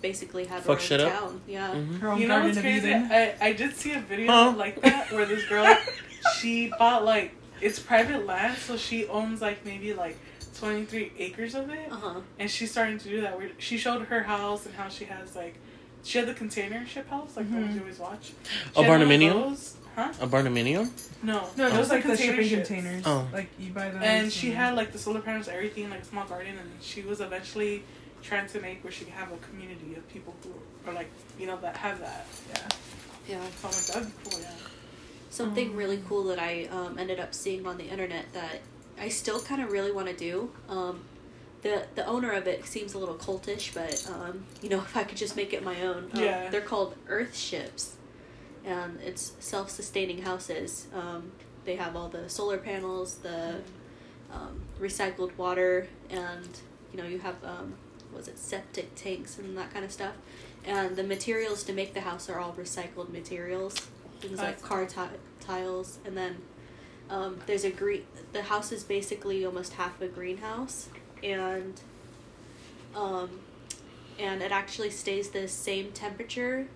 basically 0.00 0.44
have 0.46 0.62
Fuck 0.62 0.76
our 0.76 0.80
shit 0.80 1.00
own 1.00 1.06
up? 1.12 1.18
town. 1.20 1.40
Yeah. 1.48 1.70
Mm-hmm. 1.74 2.20
You 2.20 2.28
know 2.28 2.34
garden 2.40 2.46
what's 2.46 2.56
of 2.58 2.62
crazy? 2.62 2.92
I, 2.94 3.34
I 3.40 3.52
did 3.52 3.74
see 3.74 3.92
a 3.94 4.00
video 4.00 4.30
Huh? 4.32 4.54
like 4.56 4.80
that 4.82 5.10
where 5.12 5.26
this 5.26 5.44
girl 5.48 5.66
she 6.38 6.70
bought 6.78 7.04
like 7.04 7.34
it's 7.60 7.78
private 7.78 8.26
land, 8.26 8.56
so 8.58 8.76
she 8.76 9.06
owns 9.06 9.40
like 9.40 9.64
maybe 9.64 9.92
like 9.94 10.16
twenty 10.58 10.84
three 10.84 11.12
acres 11.18 11.54
of 11.54 11.70
it, 11.70 11.90
Uh 11.92 11.96
huh. 11.96 12.20
and 12.38 12.50
she's 12.50 12.70
starting 12.70 12.98
to 12.98 13.08
do 13.08 13.20
that. 13.22 13.36
Where 13.38 13.50
she 13.58 13.76
showed 13.78 14.02
her 14.06 14.22
house 14.22 14.66
and 14.66 14.74
how 14.74 14.88
she 14.88 15.04
has 15.06 15.34
like 15.36 15.54
she 16.02 16.18
had 16.18 16.28
the 16.28 16.34
container 16.34 16.86
ship 16.86 17.08
house 17.10 17.36
like 17.36 17.50
the 17.50 17.56
ones 17.60 17.74
you 17.74 17.80
always 17.80 17.98
watch. 17.98 18.32
A 18.76 18.78
She 18.78 18.82
had 18.84 18.90
barnuminium? 19.00 19.72
Huh? 19.96 20.12
A 20.20 20.26
barnuminium? 20.26 20.90
No, 21.22 21.48
No, 21.56 21.66
Oh. 21.66 21.70
those 21.70 21.88
like 21.90 22.02
the 22.02 22.10
container 22.10 22.32
shipping 22.42 22.48
ships. 22.48 22.68
containers. 22.68 23.02
Oh. 23.06 23.26
Like 23.32 23.48
you 23.58 23.72
buy 23.72 23.88
those. 23.90 24.02
And 24.02 24.30
she 24.32 24.50
had 24.50 24.74
like 24.76 24.92
the 24.92 24.98
solar 24.98 25.20
panels, 25.20 25.48
everything, 25.48 25.88
like 25.90 26.02
a 26.02 26.04
small 26.04 26.26
garden, 26.26 26.56
and 26.58 26.70
she 26.82 27.00
was 27.02 27.20
eventually 27.20 27.82
trying 28.22 28.46
to 28.48 28.60
make 28.60 28.84
where 28.84 28.92
she 28.92 29.04
could 29.04 29.14
have 29.14 29.32
a 29.32 29.36
community 29.38 29.94
of 29.96 30.06
people 30.08 30.34
who 30.42 30.50
are 30.90 30.92
like, 30.94 31.08
you 31.38 31.46
know, 31.46 31.56
that 31.58 31.76
have 31.78 31.98
that. 32.00 32.26
yeah. 32.50 32.68
Yeah. 33.28 33.40
So 33.60 33.68
I'm 33.68 33.74
like, 33.74 33.86
that'd 33.86 34.06
be 34.24 34.30
cool, 34.30 34.40
yeah. 34.40 34.50
Something 35.36 35.70
Um, 35.72 35.76
really 35.76 36.02
cool 36.08 36.24
that 36.24 36.38
I 36.38 36.64
um, 36.70 36.98
ended 36.98 37.20
up 37.20 37.34
seeing 37.34 37.66
on 37.66 37.76
the 37.76 37.84
internet 37.84 38.32
that 38.32 38.60
I 38.98 39.08
still 39.10 39.38
kind 39.40 39.60
of 39.60 39.70
really 39.70 39.92
want 39.92 40.08
to 40.08 40.16
do. 40.16 40.50
Um, 40.68 41.04
the 41.60 41.84
the 41.94 42.06
owner 42.06 42.32
of 42.32 42.46
it 42.46 42.64
seems 42.64 42.94
a 42.94 42.98
little 42.98 43.16
cultish, 43.16 43.74
but 43.74 44.08
um, 44.10 44.44
you 44.62 44.70
know, 44.70 44.78
if 44.88 44.96
I 44.96 45.04
could 45.04 45.18
just 45.18 45.36
make 45.36 45.52
it 45.52 45.62
my 45.62 45.82
own, 45.82 46.10
um, 46.14 46.22
Yeah. 46.22 46.48
they're 46.48 46.62
called 46.72 46.94
Earth 47.06 47.36
ships, 47.36 47.96
and 48.64 48.98
it's 49.04 49.32
self-sustaining 49.38 50.22
houses. 50.22 50.86
Um, 50.94 51.32
they 51.66 51.76
have 51.76 51.96
all 51.96 52.08
the 52.08 52.30
solar 52.30 52.56
panels, 52.58 53.16
the 53.18 53.56
um, 54.32 54.62
recycled 54.80 55.36
water, 55.36 55.86
and 56.08 56.48
you 56.92 56.98
know, 57.02 57.06
you 57.06 57.18
have 57.18 57.36
um, 57.44 57.74
was 58.14 58.26
it 58.26 58.38
septic 58.38 58.94
tanks 58.94 59.36
and 59.38 59.58
that 59.58 59.70
kind 59.70 59.84
of 59.84 59.92
stuff. 59.92 60.14
And 60.64 60.96
the 60.96 61.04
materials 61.04 61.62
to 61.64 61.72
make 61.74 61.92
the 61.92 62.00
house 62.00 62.30
are 62.30 62.38
all 62.40 62.54
recycled 62.54 63.10
materials, 63.10 63.74
things 64.28 64.40
like 64.40 64.62
car 64.62 64.86
ti- 64.86 65.16
tiles, 65.40 65.98
and 66.04 66.16
then 66.16 66.36
um, 67.10 67.38
there's 67.46 67.64
a 67.64 67.70
green. 67.70 68.04
The 68.32 68.42
house 68.42 68.72
is 68.72 68.84
basically 68.84 69.44
almost 69.44 69.74
half 69.74 70.00
a 70.00 70.08
greenhouse, 70.08 70.88
and 71.22 71.80
um, 72.94 73.40
and 74.18 74.42
it 74.42 74.52
actually 74.52 74.90
stays 74.90 75.30
the 75.30 75.46
same 75.48 75.92
temperature 75.92 76.66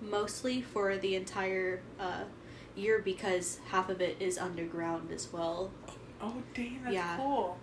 mostly 0.00 0.60
for 0.60 0.96
the 0.96 1.14
entire 1.16 1.80
uh, 1.98 2.24
year 2.76 3.00
because 3.00 3.58
half 3.70 3.88
of 3.88 4.00
it 4.00 4.16
is 4.20 4.38
underground 4.38 5.10
as 5.10 5.32
well. 5.32 5.70
Oh 6.20 6.34
dang, 6.54 6.80
that's 6.82 6.94
Yeah. 6.94 7.16
cool. 7.16 7.58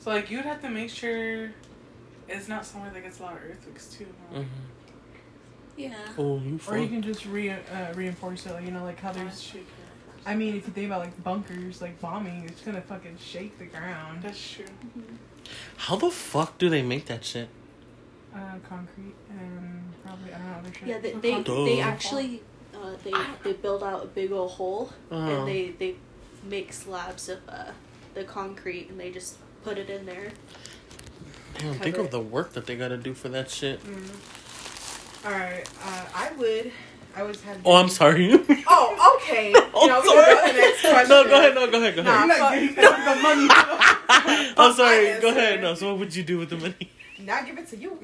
So 0.00 0.10
like 0.10 0.30
you'd 0.30 0.44
have 0.44 0.60
to 0.62 0.68
make 0.68 0.90
sure 0.90 1.52
it's 2.28 2.48
not 2.48 2.64
somewhere 2.64 2.90
that 2.90 3.02
gets 3.02 3.20
a 3.20 3.22
lot 3.22 3.36
of 3.36 3.42
earthquakes 3.42 3.86
too. 3.88 4.06
Huh? 4.32 4.38
Mhm. 4.40 4.46
Yeah. 5.82 5.94
Oh, 6.18 6.38
you 6.38 6.58
Or 6.68 6.78
you 6.78 6.88
can 6.88 7.02
just 7.02 7.24
re 7.26 7.50
uh, 7.50 7.56
reinforce 7.94 8.46
it, 8.46 8.52
like, 8.52 8.64
you 8.64 8.70
know, 8.70 8.84
like 8.84 9.00
how 9.00 9.12
That's 9.12 9.50
there's. 9.52 9.64
I 10.26 10.34
mean, 10.34 10.54
if 10.56 10.66
you 10.66 10.72
think 10.72 10.86
about 10.86 11.00
like 11.00 11.22
bunkers, 11.24 11.80
like 11.80 11.98
bombing, 12.00 12.44
it's 12.46 12.60
gonna 12.60 12.82
fucking 12.82 13.16
shake 13.18 13.58
the 13.58 13.64
ground. 13.66 14.22
That's 14.22 14.50
true. 14.52 14.66
How 15.76 15.96
the 15.96 16.10
fuck 16.10 16.58
do 16.58 16.68
they 16.68 16.82
make 16.82 17.06
that 17.06 17.24
shit? 17.24 17.48
Uh, 18.34 18.38
concrete 18.68 19.14
and 19.30 19.82
probably 20.04 20.32
I 20.32 20.38
don't 20.38 20.46
know 20.52 20.58
other 20.58 20.72
shit. 20.78 20.88
Yeah, 20.88 20.98
they 20.98 21.12
The 21.12 21.18
they, 21.20 21.42
Duh. 21.42 21.64
they 21.64 21.80
actually 21.80 22.42
uh, 22.74 22.92
they 23.02 23.12
they 23.42 23.52
build 23.54 23.82
out 23.82 24.04
a 24.04 24.06
big 24.06 24.30
old 24.32 24.52
hole 24.52 24.92
Uh-huh. 25.10 25.28
and 25.30 25.48
they 25.48 25.70
they 25.78 25.96
make 26.44 26.72
slabs 26.72 27.28
of 27.28 27.38
uh, 27.48 27.72
the 28.14 28.24
concrete 28.24 28.88
and 28.90 29.00
they 29.00 29.10
just 29.10 29.36
put 29.64 29.78
it 29.78 29.88
in 29.90 30.04
there. 30.06 30.32
Damn, 31.58 31.74
think 31.74 31.96
of 31.98 32.10
the 32.10 32.20
work 32.20 32.52
that 32.52 32.66
they 32.66 32.76
gotta 32.76 32.96
do 32.96 33.14
for 33.14 33.28
that 33.30 33.50
shit. 33.50 33.82
Mm. 33.84 34.08
All 35.24 35.30
right, 35.32 35.68
uh, 35.84 36.04
I 36.14 36.32
would. 36.38 36.72
I 37.14 37.22
would 37.24 37.36
have. 37.36 37.58
Oh, 37.64 37.74
I'm 37.76 37.88
sorry. 37.88 38.32
Oh, 38.72 39.18
okay. 39.20 39.52
Oh, 39.74 39.86
no, 39.86 40.00
we 40.00 40.08
can 40.08 40.16
go 40.16 40.46
to 40.46 40.52
the 40.52 40.60
next 40.60 40.80
question. 40.80 41.08
no, 41.08 41.24
go 41.24 41.34
ahead. 41.38 41.54
No, 41.54 41.70
go 41.70 41.78
ahead. 41.80 41.96
Go 41.96 42.02
Nah, 42.02 42.24
ahead. 42.24 42.38
fuck- 42.38 42.76
Not 42.76 42.76
getting 42.76 43.04
the 43.04 43.22
money. 43.22 43.48
I'm 44.56 44.72
sorry. 44.74 45.14
my 45.14 45.20
Go 45.20 45.28
ahead. 45.30 45.60
No. 45.62 45.74
So, 45.74 45.90
what 45.90 45.98
would 46.00 46.14
you 46.14 46.22
do 46.22 46.38
with 46.38 46.50
the 46.50 46.56
money? 46.56 46.90
Not 47.18 47.46
give 47.46 47.58
it 47.58 47.68
to 47.68 47.76
you. 47.76 47.98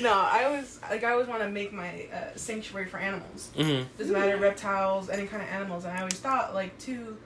no, 0.00 0.12
I 0.12 0.48
was 0.50 0.80
like 0.90 1.04
I 1.04 1.12
always 1.12 1.26
want 1.28 1.42
to 1.42 1.48
make 1.48 1.72
my 1.72 2.06
uh, 2.12 2.36
sanctuary 2.36 2.86
for 2.86 2.98
animals. 2.98 3.50
hmm 3.56 3.82
Doesn't 3.98 4.12
matter 4.12 4.36
reptiles, 4.36 5.08
any 5.10 5.26
kind 5.26 5.42
of 5.42 5.48
animals, 5.48 5.84
and 5.84 5.92
I 5.96 5.98
always 6.00 6.14
thought 6.18 6.54
like 6.54 6.76
too, 6.78 7.16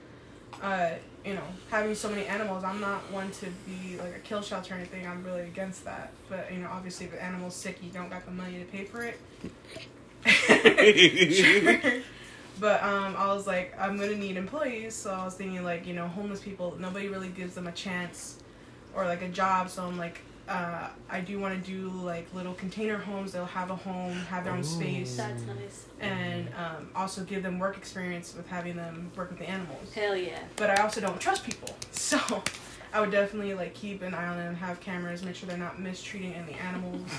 uh, 0.61 0.91
you 1.25 1.35
know, 1.35 1.43
having 1.69 1.95
so 1.95 2.09
many 2.09 2.25
animals. 2.25 2.63
I'm 2.63 2.81
not 2.81 3.09
one 3.11 3.31
to 3.31 3.47
be 3.65 3.97
like 3.97 4.15
a 4.15 4.19
kill 4.19 4.41
shelter 4.41 4.73
or 4.73 4.77
anything. 4.77 5.07
I'm 5.07 5.23
really 5.23 5.41
against 5.41 5.85
that. 5.85 6.11
But 6.29 6.51
you 6.51 6.59
know, 6.59 6.69
obviously, 6.71 7.05
if 7.05 7.13
the 7.13 7.23
animal's 7.23 7.55
sick, 7.55 7.77
you 7.81 7.89
don't 7.91 8.09
got 8.09 8.25
the 8.25 8.31
money 8.31 8.59
to 8.59 8.65
pay 8.65 8.85
for 8.85 9.03
it. 9.03 9.19
Sure. 11.33 12.01
But 12.59 12.83
um, 12.83 13.15
I 13.17 13.33
was 13.33 13.47
like, 13.47 13.73
I'm 13.79 13.97
gonna 13.97 14.15
need 14.15 14.37
employees, 14.37 14.93
so 14.93 15.11
I 15.11 15.25
was 15.25 15.33
thinking 15.33 15.63
like, 15.63 15.87
you 15.87 15.93
know, 15.93 16.07
homeless 16.07 16.39
people. 16.39 16.75
Nobody 16.79 17.07
really 17.07 17.29
gives 17.29 17.55
them 17.55 17.67
a 17.67 17.71
chance, 17.71 18.37
or 18.95 19.05
like 19.05 19.21
a 19.21 19.27
job. 19.27 19.69
So 19.69 19.83
I'm 19.83 19.97
like, 19.97 20.21
uh, 20.47 20.87
I 21.09 21.21
do 21.21 21.39
want 21.39 21.63
to 21.63 21.71
do 21.71 21.89
like 21.89 22.33
little 22.33 22.53
container 22.53 22.97
homes. 22.97 23.31
They'll 23.31 23.45
have 23.45 23.69
a 23.69 23.75
home, 23.75 24.13
have 24.29 24.43
their 24.43 24.53
own 24.53 24.59
Ooh. 24.59 24.63
space, 24.63 25.15
That's 25.15 25.41
nice. 25.43 25.85
and 25.99 26.49
um, 26.57 26.89
also 26.95 27.23
give 27.23 27.43
them 27.43 27.59
work 27.59 27.77
experience 27.77 28.35
with 28.35 28.47
having 28.47 28.75
them 28.75 29.11
work 29.15 29.29
with 29.29 29.39
the 29.39 29.49
animals. 29.49 29.93
Hell 29.93 30.15
yeah. 30.17 30.39
But 30.55 30.69
I 30.69 30.81
also 30.83 30.99
don't 31.01 31.19
trust 31.19 31.45
people, 31.45 31.75
so 31.91 32.19
I 32.93 32.99
would 32.99 33.11
definitely 33.11 33.53
like 33.53 33.73
keep 33.73 34.01
an 34.01 34.13
eye 34.13 34.27
on 34.27 34.37
them, 34.37 34.55
have 34.55 34.79
cameras, 34.81 35.23
make 35.23 35.35
sure 35.35 35.47
they're 35.47 35.57
not 35.57 35.79
mistreating 35.79 36.33
any 36.33 36.53
animals. 36.53 37.09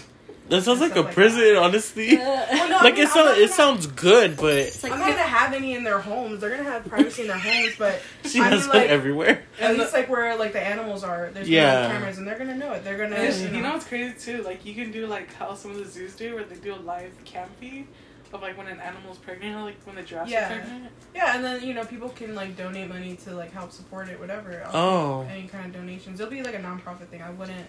That 0.50 0.62
sounds 0.62 0.80
like 0.80 0.94
a 0.94 1.00
like 1.00 1.14
prison, 1.14 1.40
that. 1.54 1.56
honestly. 1.56 2.16
Well, 2.18 2.68
no, 2.68 2.76
I 2.78 2.82
like 2.84 2.94
mean, 2.94 3.02
it 3.04 3.08
I'm 3.08 3.14
sounds, 3.14 3.38
it 3.38 3.50
sounds 3.50 3.86
good, 3.86 4.36
but 4.36 4.52
it's 4.56 4.82
like 4.82 4.92
I'm 4.92 4.98
not 5.00 5.08
gonna 5.10 5.22
have 5.22 5.54
any 5.54 5.72
in 5.74 5.84
their 5.84 5.98
homes. 6.00 6.40
They're 6.42 6.50
gonna 6.50 6.64
have 6.64 6.84
privacy 6.84 7.22
in 7.22 7.28
their 7.28 7.38
homes, 7.38 7.72
but 7.78 8.02
she 8.26 8.40
I 8.40 8.48
has 8.50 8.60
mean, 8.66 8.68
like- 8.76 8.88
everywhere. 8.90 9.42
at 9.58 9.70
And 9.70 9.78
least 9.78 9.94
like 9.94 10.10
where 10.10 10.36
like 10.36 10.52
the 10.52 10.60
animals 10.60 11.02
are, 11.02 11.30
there's 11.32 11.48
Yeah. 11.48 11.88
cameras, 11.90 12.18
and 12.18 12.26
they're 12.26 12.36
gonna 12.38 12.56
know 12.56 12.72
it. 12.74 12.84
They're 12.84 12.98
gonna, 12.98 13.16
And 13.16 13.34
you 13.40 13.48
know, 13.48 13.56
you 13.56 13.62
know 13.62 13.72
what's 13.72 13.86
crazy 13.86 14.14
too? 14.18 14.42
Like 14.42 14.66
you 14.66 14.74
can 14.74 14.92
do 14.92 15.06
like 15.06 15.32
how 15.34 15.54
some 15.54 15.70
of 15.70 15.78
the 15.78 15.86
zoos 15.86 16.14
do, 16.14 16.34
where 16.34 16.44
they 16.44 16.56
do 16.56 16.74
a 16.74 16.76
live 16.76 17.12
cam 17.24 17.48
feed 17.58 17.86
of 18.34 18.42
like 18.42 18.58
when 18.58 18.66
an 18.66 18.80
animal's 18.80 19.16
pregnant, 19.18 19.56
or 19.56 19.62
like 19.62 19.76
when 19.84 19.96
the 19.96 20.02
giraffes 20.02 20.30
Yeah. 20.30 20.52
are 20.52 20.56
pregnant. 20.60 20.92
yeah, 21.14 21.36
and 21.36 21.42
then 21.44 21.62
you 21.64 21.72
know 21.72 21.86
people 21.86 22.10
can 22.10 22.34
like 22.34 22.54
donate 22.54 22.88
money 22.90 23.16
to 23.24 23.34
like 23.34 23.50
help 23.52 23.72
support 23.72 24.08
it, 24.10 24.20
whatever. 24.20 24.62
I'll 24.66 24.76
Oh. 24.76 25.26
any 25.30 25.48
kind 25.48 25.64
of 25.64 25.72
donations. 25.72 26.20
It'll 26.20 26.30
be 26.30 26.42
like 26.42 26.54
a 26.54 26.58
nonprofit 26.58 27.06
thing. 27.08 27.22
I 27.22 27.30
wouldn't. 27.30 27.66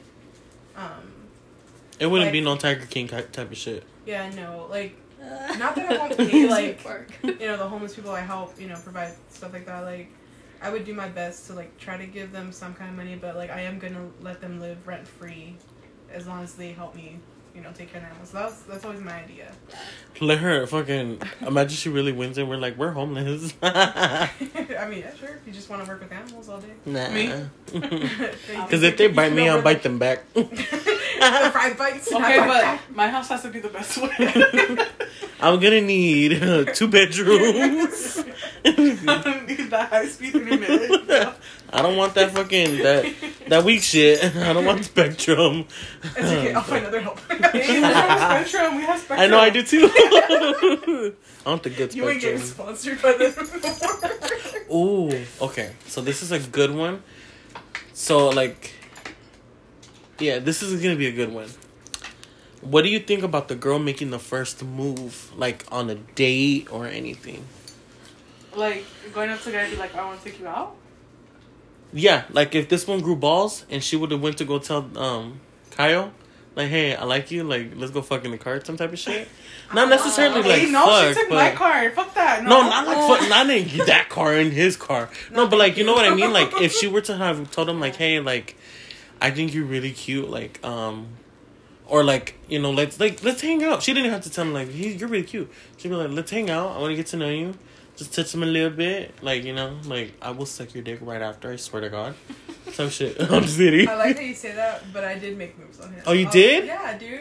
Um. 0.76 1.22
It 2.00 2.08
wouldn't 2.08 2.28
Like- 2.28 2.34
be 2.34 2.42
no 2.42 2.56
Tiger 2.58 2.86
King 2.86 3.08
type 3.08 3.38
of 3.38 3.58
shit. 3.58 3.84
Yeah. 4.06 4.30
No. 4.32 4.68
Like 4.70 4.96
not 5.58 5.76
that 5.76 5.92
I 5.92 5.98
won't 5.98 6.18
pay 6.18 6.48
like 6.48 6.80
you 7.24 7.48
know 7.48 7.58
the 7.58 7.68
homeless 7.68 7.96
people 7.96 8.12
I 8.12 8.20
help 8.22 8.60
you 8.60 8.68
know 8.68 8.76
provide 8.84 9.14
stuff 9.30 9.54
like 9.54 9.66
that 9.66 9.80
like 9.84 10.10
I 10.62 10.70
would 10.70 10.86
do 10.86 10.94
my 10.94 11.08
best 11.08 11.48
to 11.48 11.54
like 11.54 11.76
try 11.80 11.98
to 11.98 12.06
give 12.06 12.32
them 12.32 12.52
some 12.52 12.76
kind 12.76 12.92
of 12.92 12.96
money 12.98 13.16
but 13.20 13.36
like 13.36 13.50
I 13.50 13.62
am 13.62 13.80
gonna 13.80 14.06
let 14.22 14.40
them 14.40 14.60
live 14.60 14.86
rent 14.86 15.08
free 15.08 15.56
as 16.14 16.28
long 16.28 16.44
as 16.44 16.54
they 16.54 16.74
help 16.74 16.94
me 16.96 17.18
you 17.56 17.62
know 17.62 17.72
take 17.74 17.92
care 17.92 18.02
of 18.02 18.08
animals 18.08 18.30
so 18.30 18.38
that's 18.38 18.62
that's 18.64 18.86
always 18.86 19.00
my 19.02 19.14
idea 19.24 19.52
Let 20.22 20.40
her 20.40 20.68
fucking 20.68 21.22
imagine 21.42 21.76
she 21.76 21.90
really 21.90 22.12
wins 22.12 22.38
and 22.38 22.48
we're 22.48 22.58
like 22.58 22.78
we're 22.78 22.92
homeless. 22.92 23.52
I 23.64 24.30
mean 24.88 25.00
yeah 25.00 25.14
sure 25.16 25.30
if 25.30 25.48
you 25.48 25.54
just 25.54 25.70
want 25.72 25.84
to 25.84 25.90
work 25.90 26.02
with 26.02 26.12
animals 26.12 26.50
all 26.50 26.60
day 26.60 27.10
Me? 27.12 27.34
Because 27.72 28.84
if 28.84 28.98
they 28.98 29.08
bite 29.08 29.34
me, 29.34 29.50
I'll 29.50 29.62
bite 29.64 29.82
them 29.82 29.98
back. 29.98 30.24
The 31.32 31.52
fried 31.52 31.78
bites 31.78 32.12
Okay, 32.12 32.38
but 32.38 32.48
bite 32.48 32.80
my 32.96 33.08
house 33.08 33.30
has 33.30 33.42
to 33.44 33.50
be 33.50 33.60
the 33.60 33.70
best 33.70 33.98
way. 33.98 34.10
I'm 35.40 35.60
gonna 35.60 35.82
need 35.82 36.42
uh, 36.42 36.66
two 36.66 36.88
bedrooms. 36.88 38.24
I 38.66 39.22
don't 39.24 39.48
need 39.48 39.70
that 39.70 39.90
high 39.90 40.08
speed 40.08 40.36
internet. 40.36 41.36
I 41.72 41.82
don't 41.82 41.98
want 41.98 42.14
that 42.16 42.32
fucking 42.32 42.78
that 42.78 43.14
that 43.48 43.64
weak 43.64 43.82
shit. 43.82 44.24
I 44.36 44.54
don't 44.54 44.66
want 44.66 44.86
Spectrum. 44.86 45.66
it's 46.04 46.18
okay 46.18 46.54
I'll 46.54 46.64
find 46.64 46.86
other 46.86 47.02
help 47.02 47.20
we 47.30 47.40
have 47.40 48.46
Spectrum. 48.48 48.76
We 48.76 48.84
have 48.84 49.00
Spectrum. 49.00 49.20
I 49.20 49.28
know 49.28 49.40
I 49.40 49.50
do 49.50 49.64
too. 49.64 49.90
I 49.92 51.50
want 51.50 51.64
the 51.64 51.70
good 51.70 51.92
Spectrum. 51.92 52.04
you 52.04 52.10
ain't 52.10 52.22
getting 52.22 52.40
sponsored 52.40 53.02
by 53.02 53.14
them 53.14 53.34
Ooh, 54.72 55.26
okay. 55.42 55.74
So 55.88 56.02
this 56.02 56.22
is 56.22 56.32
a 56.32 56.40
good 56.40 56.74
one. 56.74 57.04
So 57.94 58.30
like, 58.30 58.72
yeah, 60.20 60.40
this 60.40 60.62
is 60.64 60.82
gonna 60.82 60.96
be 60.96 61.08
a 61.08 61.12
good 61.12 61.32
one. 61.32 61.50
What 62.62 62.84
do 62.84 62.90
you 62.90 63.00
think 63.00 63.24
about 63.24 63.48
the 63.48 63.56
girl 63.56 63.78
making 63.80 64.10
the 64.10 64.20
first 64.20 64.64
move, 64.64 65.32
like 65.38 65.66
on 65.72 65.90
a 65.90 65.96
date 65.96 66.68
or 66.72 66.88
anything? 66.88 67.46
Like 68.56 68.86
going 69.14 69.30
up 69.30 69.42
to 69.42 69.50
a 69.50 69.52
guy 69.52 69.62
and 69.62 69.72
be 69.72 69.78
like, 69.78 69.96
"I 69.96 70.06
want 70.06 70.24
to 70.24 70.30
take 70.30 70.40
you 70.40 70.48
out." 70.48 70.76
Yeah, 71.94 72.24
like 72.32 72.56
if 72.56 72.70
this 72.70 72.88
one 72.88 73.02
grew 73.02 73.16
balls 73.16 73.66
and 73.70 73.84
she 73.84 73.96
would 73.96 74.12
have 74.12 74.22
went 74.22 74.38
to 74.40 74.46
go 74.46 74.60
tell 74.60 74.90
um 74.98 75.40
Kyle, 75.72 76.12
like, 76.56 76.70
hey, 76.70 76.96
I 76.96 77.04
like 77.04 77.32
you, 77.32 77.44
like 77.44 77.72
let's 77.76 77.92
go 77.92 78.02
fuck 78.02 78.24
in 78.24 78.32
the 78.32 78.38
car, 78.38 78.64
some 78.64 78.78
type 78.78 78.94
of 78.94 79.00
shit. 79.00 79.28
Not 79.74 79.90
necessarily 79.90 80.42
like 80.42 80.62
hey, 80.62 80.72
no, 80.72 80.86
fuck, 80.86 81.08
she 81.10 81.14
took 81.14 81.30
but 81.30 81.36
my 81.36 81.52
car. 81.52 81.92
Fuck 81.92 82.14
that. 82.16 82.44
no, 82.44 82.62
No, 82.62 82.70
not 82.70 82.88
like 82.88 83.20
fuck, 83.20 83.30
not 83.30 83.50
in 83.50 83.86
that 83.86 84.08
car 84.10 84.34
in 84.36 84.52
his 84.52 84.78
car. 84.78 85.10
No, 85.32 85.48
but 85.48 85.60
like 85.60 85.78
you 85.78 85.84
know 85.84 85.94
what 85.94 86.06
I 86.06 86.16
mean. 86.16 86.32
Like 86.32 86.62
if 86.62 86.72
she 86.80 86.88
were 86.88 87.02
to 87.02 87.18
have 87.18 87.52
told 87.52 87.70
him 87.70 87.80
like, 87.82 87.96
hey, 87.98 88.20
like 88.22 88.56
I 89.22 89.32
think 89.32 89.54
you're 89.54 89.66
really 89.66 89.92
cute, 89.92 90.30
like 90.30 90.64
um. 90.66 91.08
Or 91.88 92.04
like 92.04 92.34
you 92.50 92.58
know, 92.58 92.72
let's 92.72 93.00
like 93.00 93.24
let's 93.24 93.42
hang 93.42 93.64
out. 93.64 93.84
She 93.84 93.94
didn't 93.94 94.10
have 94.10 94.22
to 94.22 94.30
tell 94.32 94.44
him 94.46 94.54
like 94.54 94.70
he, 94.70 94.94
you're 94.94 95.08
really 95.08 95.24
cute. 95.24 95.52
She'd 95.78 95.90
be 95.90 95.96
like, 95.96 96.10
let's 96.10 96.32
hang 96.32 96.50
out. 96.50 96.76
I 96.76 96.80
want 96.80 96.90
to 96.92 96.96
get 96.96 97.06
to 97.08 97.18
know 97.18 97.30
you. 97.30 97.54
Just 97.96 98.12
touch 98.14 98.34
him 98.34 98.42
a 98.42 98.46
little 98.48 98.72
bit, 98.76 99.14
like 99.22 99.44
you 99.44 99.54
know, 99.54 99.78
like 99.86 100.14
I 100.20 100.32
will 100.32 100.48
suck 100.48 100.74
your 100.74 100.84
dick 100.84 100.98
right 101.04 101.22
after. 101.22 101.52
I 101.52 101.58
swear 101.58 101.82
to 101.84 101.90
God, 101.90 102.16
some 102.74 102.90
shit. 102.90 103.22
I'm 103.32 103.44
just 103.44 103.58
kidding. 103.58 103.88
I 103.88 103.94
like 103.96 104.16
how 104.18 104.24
you 104.24 104.34
say 104.34 104.54
that 104.54 104.92
but 104.92 105.04
I 105.04 105.20
did 105.20 105.38
make 105.38 105.58
moves 105.60 105.80
on 105.80 105.94
him 105.94 106.02
Oh, 106.08 106.12
you 106.14 106.24
I 106.24 106.26
was- 106.26 106.34
did? 106.34 106.66
yeah 106.66 106.98
dude 106.98 107.20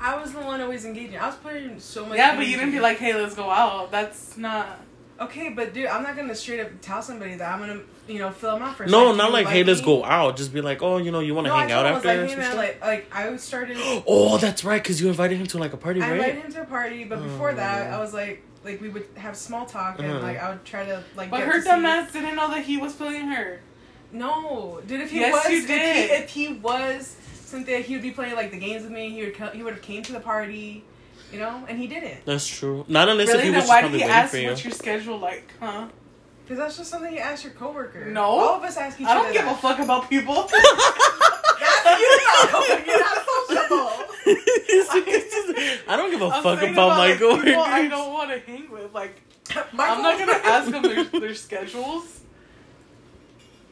I 0.00 0.16
was 0.20 0.32
the 0.32 0.40
one 0.40 0.60
always 0.62 0.84
engaging 0.86 1.18
I 1.18 1.26
was 1.26 1.36
putting 1.36 1.78
so 1.78 2.06
much 2.06 2.16
Yeah, 2.16 2.36
but 2.36 2.46
you 2.46 2.56
didn't 2.56 2.72
be 2.72 2.80
like, 2.80 2.96
"Hey, 2.98 3.14
let's 3.14 3.34
go 3.34 3.50
out." 3.50 3.90
That's 3.90 4.36
not. 4.38 4.80
Okay, 5.20 5.50
but 5.50 5.74
dude, 5.74 5.86
I'm 5.86 6.02
not 6.02 6.16
gonna 6.16 6.34
straight 6.34 6.60
up 6.60 6.68
tell 6.80 7.02
somebody 7.02 7.34
that 7.34 7.52
I'm 7.52 7.60
gonna, 7.60 7.80
you 8.08 8.18
know, 8.18 8.30
fill 8.30 8.52
them 8.54 8.62
out 8.62 8.76
first. 8.76 8.90
No, 8.90 9.06
Like, 9.08 9.16
not 9.16 9.26
you 9.28 9.32
like, 9.32 9.46
hey, 9.48 9.64
let's 9.64 9.80
go 9.80 10.04
out. 10.04 10.36
Just 10.36 10.52
be 10.52 10.60
like, 10.60 10.82
oh, 10.82 10.98
you 10.98 11.10
know, 11.10 11.20
you 11.20 11.34
want 11.34 11.46
to 11.46 11.50
No, 11.52 11.56
hang 11.56 11.72
out 11.72 11.82
told 11.82 11.86
him, 11.86 11.92
I 11.92 11.96
after. 11.96 12.08
was 12.08 12.16
or 12.18 12.20
like, 12.20 12.28
hey 12.28 12.34
some 12.34 12.38
man, 12.40 12.56
like, 12.56 12.80
like 12.80 13.14
I 13.14 13.36
started. 13.36 13.76
oh, 14.06 14.38
that's 14.38 14.64
right, 14.64 14.82
because 14.82 15.00
you 15.00 15.08
invited 15.08 15.38
him 15.38 15.46
to 15.48 15.58
like 15.58 15.72
a 15.72 15.76
party, 15.76 16.00
I 16.02 16.10
right? 16.10 16.12
invited 16.20 16.44
him 16.44 16.52
to 16.52 16.62
a 16.62 16.66
party, 16.66 17.04
but 17.04 17.22
before 17.22 17.54
that, 17.54 17.92
Oh. 17.92 17.96
I 17.96 18.00
was 18.00 18.12
like, 18.14 18.42
like 18.64 18.80
we 18.80 18.88
would 18.88 19.06
have 19.16 19.36
small 19.36 19.64
talk 19.66 19.98
and 19.98 20.10
Uh-huh. 20.10 20.20
like 20.26 20.38
I 20.42 20.50
would 20.50 20.64
try 20.64 20.84
to 20.84 21.02
like. 21.16 21.30
But 21.30 21.38
get 21.38 21.46
her 21.48 21.52
to 21.54 21.62
see- 21.62 21.68
dumbass 21.68 22.12
didn't 22.12 22.34
know 22.36 22.48
that 22.50 22.64
he 22.64 22.76
was 22.78 22.92
feeling 22.94 23.28
her. 23.28 23.60
No, 24.12 24.80
dude. 24.86 25.00
If 25.00 25.10
he 25.10 25.20
Yes, 25.20 25.32
was, 25.32 25.52
you 25.52 25.58
if 25.62 25.68
he, 25.68 26.14
if 26.14 26.28
he 26.30 26.52
was 26.54 27.16
Cynthia, 27.34 27.78
he 27.80 27.94
would 27.94 28.02
be 28.02 28.10
playing 28.12 28.34
like 28.34 28.50
the 28.50 28.58
games 28.58 28.82
with 28.82 28.92
me. 28.92 29.10
He 29.10 29.22
would 29.24 29.34
co- 29.34 29.50
he 29.50 29.62
would 29.62 29.74
have 29.74 29.82
came 29.82 30.02
to 30.04 30.12
the 30.12 30.20
party, 30.20 30.84
you 31.32 31.38
know, 31.38 31.64
and 31.68 31.78
he 31.78 31.86
didn't. 31.86 32.24
That's 32.24 32.46
true. 32.46 32.84
Not 32.88 33.08
unless 33.08 33.28
if 33.28 33.34
Really? 33.34 33.44
he 33.46 33.50
Then 33.50 33.60
was 33.60 33.68
why 33.68 33.80
just 33.82 33.92
did 33.92 33.98
he 34.00 34.04
waiting 34.04 34.16
ask 34.16 34.30
for 34.30 34.36
you. 34.38 34.48
what's 34.48 34.64
your 34.64 34.72
schedule 34.72 35.18
like, 35.18 35.52
huh? 35.60 35.86
Because 36.46 36.58
that's 36.58 36.76
just 36.76 36.90
something 36.90 37.12
you 37.12 37.18
ask 37.18 37.42
your 37.42 37.52
coworker. 37.54 38.04
No. 38.04 38.22
all 38.22 38.54
of 38.54 38.62
us 38.62 38.76
ask 38.76 39.00
each 39.00 39.06
I 39.08 39.14
don't 39.14 39.32
give 39.32 39.44
a 39.46 39.54
fuck 39.56 39.80
about 39.80 40.08
people. 40.08 40.34
That's 41.58 42.00
you 42.00 42.20
though. 42.52 42.76
You're 42.86 43.00
not 43.00 43.26
sociable. 43.26 44.06
I 45.88 45.96
don't 45.96 46.10
give 46.12 46.22
a 46.22 46.26
I'm 46.26 46.42
fuck 46.44 46.60
saying 46.60 46.72
about 46.72 46.90
my 46.90 47.08
like, 47.08 47.14
people 47.14 47.30
coworkers. 47.30 47.56
I 47.56 47.88
don't 47.88 48.12
want 48.12 48.30
to 48.30 48.38
hang 48.38 48.70
with. 48.70 48.94
Like, 48.94 49.20
My 49.72 49.88
I'm 49.88 50.02
not 50.02 50.18
gonna 50.20 50.32
ask 50.44 50.70
them 50.70 50.82
their, 50.82 51.04
their 51.04 51.34
schedules. 51.34 52.20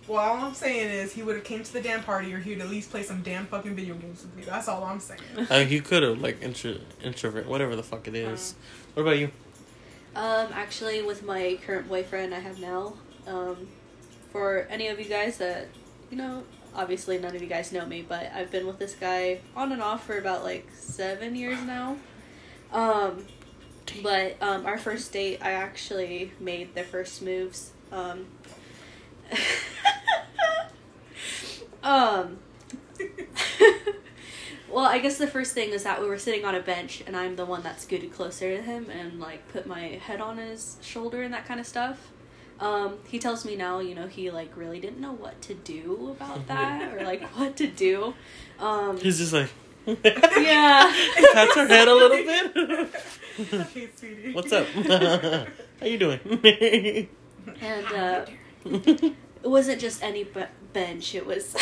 Well, 0.08 0.18
all 0.18 0.36
I'm 0.36 0.54
saying 0.54 0.90
is 0.90 1.12
he 1.12 1.22
would 1.22 1.36
have 1.36 1.44
came 1.44 1.62
to 1.62 1.72
the 1.72 1.80
damn 1.80 2.02
party, 2.02 2.34
or 2.34 2.38
he 2.38 2.50
would 2.50 2.60
at 2.60 2.68
least 2.68 2.90
play 2.90 3.04
some 3.04 3.22
damn 3.22 3.46
fucking 3.46 3.74
video 3.74 3.94
games 3.94 4.22
with 4.22 4.36
me. 4.36 4.42
That's 4.44 4.68
all 4.68 4.82
I'm 4.84 5.00
saying. 5.00 5.20
Uh, 5.48 5.60
he 5.60 5.80
could 5.80 6.02
have 6.02 6.20
like 6.20 6.42
intro, 6.42 6.76
introvert, 7.02 7.46
whatever 7.46 7.74
the 7.76 7.82
fuck 7.84 8.08
it 8.08 8.14
is. 8.16 8.54
What 8.94 9.04
about 9.04 9.18
you? 9.18 9.30
Um, 10.16 10.48
actually, 10.52 11.02
with 11.02 11.24
my 11.24 11.58
current 11.66 11.88
boyfriend 11.88 12.34
I 12.34 12.38
have 12.38 12.60
now, 12.60 12.94
um, 13.26 13.66
for 14.30 14.66
any 14.70 14.88
of 14.88 15.00
you 15.00 15.06
guys 15.06 15.38
that, 15.38 15.66
you 16.10 16.16
know, 16.16 16.44
obviously 16.74 17.18
none 17.18 17.34
of 17.34 17.42
you 17.42 17.48
guys 17.48 17.72
know 17.72 17.84
me, 17.84 18.02
but 18.02 18.30
I've 18.32 18.50
been 18.50 18.66
with 18.66 18.78
this 18.78 18.94
guy 18.94 19.40
on 19.56 19.72
and 19.72 19.82
off 19.82 20.06
for 20.06 20.16
about 20.16 20.44
like 20.44 20.68
seven 20.76 21.34
years 21.34 21.60
now. 21.62 21.96
Um, 22.72 23.26
but 24.02 24.40
um, 24.40 24.66
our 24.66 24.78
first 24.78 25.12
date, 25.12 25.40
I 25.42 25.52
actually 25.52 26.32
made 26.38 26.74
the 26.74 26.84
first 26.84 27.20
moves. 27.20 27.72
Um, 27.90 28.26
um, 31.82 32.38
well, 34.74 34.86
I 34.86 34.98
guess 34.98 35.18
the 35.18 35.28
first 35.28 35.54
thing 35.54 35.70
is 35.70 35.84
that 35.84 36.00
we 36.00 36.08
were 36.08 36.18
sitting 36.18 36.44
on 36.44 36.54
a 36.56 36.60
bench, 36.60 37.02
and 37.06 37.16
I'm 37.16 37.36
the 37.36 37.46
one 37.46 37.62
that 37.62 37.80
scooted 37.80 38.12
closer 38.12 38.56
to 38.56 38.60
him 38.60 38.90
and 38.90 39.20
like 39.20 39.46
put 39.48 39.66
my 39.66 39.80
head 39.80 40.20
on 40.20 40.38
his 40.38 40.78
shoulder 40.82 41.22
and 41.22 41.32
that 41.32 41.46
kind 41.46 41.60
of 41.60 41.66
stuff. 41.66 42.10
Um, 42.58 42.98
he 43.06 43.20
tells 43.20 43.44
me 43.44 43.54
now, 43.54 43.78
you 43.78 43.94
know, 43.94 44.08
he 44.08 44.32
like 44.32 44.56
really 44.56 44.80
didn't 44.80 45.00
know 45.00 45.12
what 45.12 45.40
to 45.42 45.54
do 45.54 46.16
about 46.18 46.46
that 46.48 46.92
or 46.92 47.04
like 47.04 47.22
what 47.36 47.56
to 47.58 47.68
do. 47.68 48.14
Um, 48.58 48.98
He's 48.98 49.18
just 49.18 49.32
like, 49.32 49.50
yeah. 49.86 50.92
pats 51.32 51.54
her 51.54 51.66
head 51.68 51.86
a 51.86 51.94
little 51.94 52.16
bit. 52.16 52.94
okay, 53.54 53.88
sweetie. 53.94 54.32
What's 54.32 54.52
up? 54.52 54.66
How 54.66 55.86
you 55.86 55.98
doing? 55.98 57.08
And 57.60 57.86
uh, 57.86 58.26
it 58.64 59.14
wasn't 59.42 59.80
just 59.80 60.02
any 60.02 60.24
b- 60.24 60.42
bench. 60.72 61.14
It 61.14 61.26
was. 61.26 61.54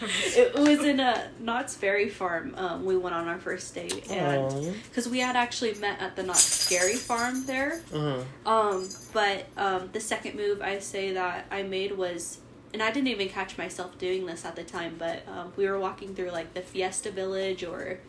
it 0.02 0.54
was 0.54 0.84
in 0.84 1.00
a 1.00 1.30
Knott's 1.40 1.76
Berry 1.76 2.08
Farm. 2.08 2.54
Um, 2.56 2.84
we 2.84 2.96
went 2.96 3.14
on 3.14 3.28
our 3.28 3.38
first 3.38 3.74
date, 3.74 4.10
and 4.10 4.74
because 4.84 5.08
we 5.08 5.20
had 5.20 5.36
actually 5.36 5.74
met 5.74 6.00
at 6.00 6.16
the 6.16 6.22
Knott's 6.22 6.42
Scary 6.42 6.96
Farm 6.96 7.46
there. 7.46 7.80
Uh-huh. 7.92 8.22
Um, 8.50 8.88
but 9.12 9.46
um, 9.56 9.90
the 9.92 10.00
second 10.00 10.36
move 10.36 10.60
I 10.60 10.78
say 10.80 11.12
that 11.12 11.46
I 11.50 11.62
made 11.62 11.92
was, 11.96 12.38
and 12.72 12.82
I 12.82 12.90
didn't 12.90 13.08
even 13.08 13.28
catch 13.28 13.56
myself 13.56 13.96
doing 13.98 14.26
this 14.26 14.44
at 14.44 14.56
the 14.56 14.64
time, 14.64 14.96
but 14.98 15.26
um, 15.28 15.52
we 15.56 15.68
were 15.68 15.78
walking 15.78 16.14
through 16.14 16.30
like 16.30 16.54
the 16.54 16.60
Fiesta 16.62 17.10
Village, 17.10 17.62
or 17.62 18.00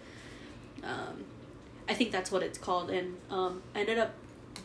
um, 0.84 1.24
I 1.88 1.94
think 1.94 2.12
that's 2.12 2.32
what 2.32 2.42
it's 2.42 2.58
called, 2.58 2.90
and 2.90 3.18
um, 3.30 3.62
I 3.76 3.82
ended 3.82 4.00
up 4.00 4.14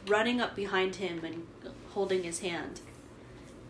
running 0.07 0.41
up 0.41 0.57
behind 0.57 0.97
him 0.97 1.25
and 1.25 1.47
holding 1.93 2.23
his 2.23 2.41
hand. 2.41 2.81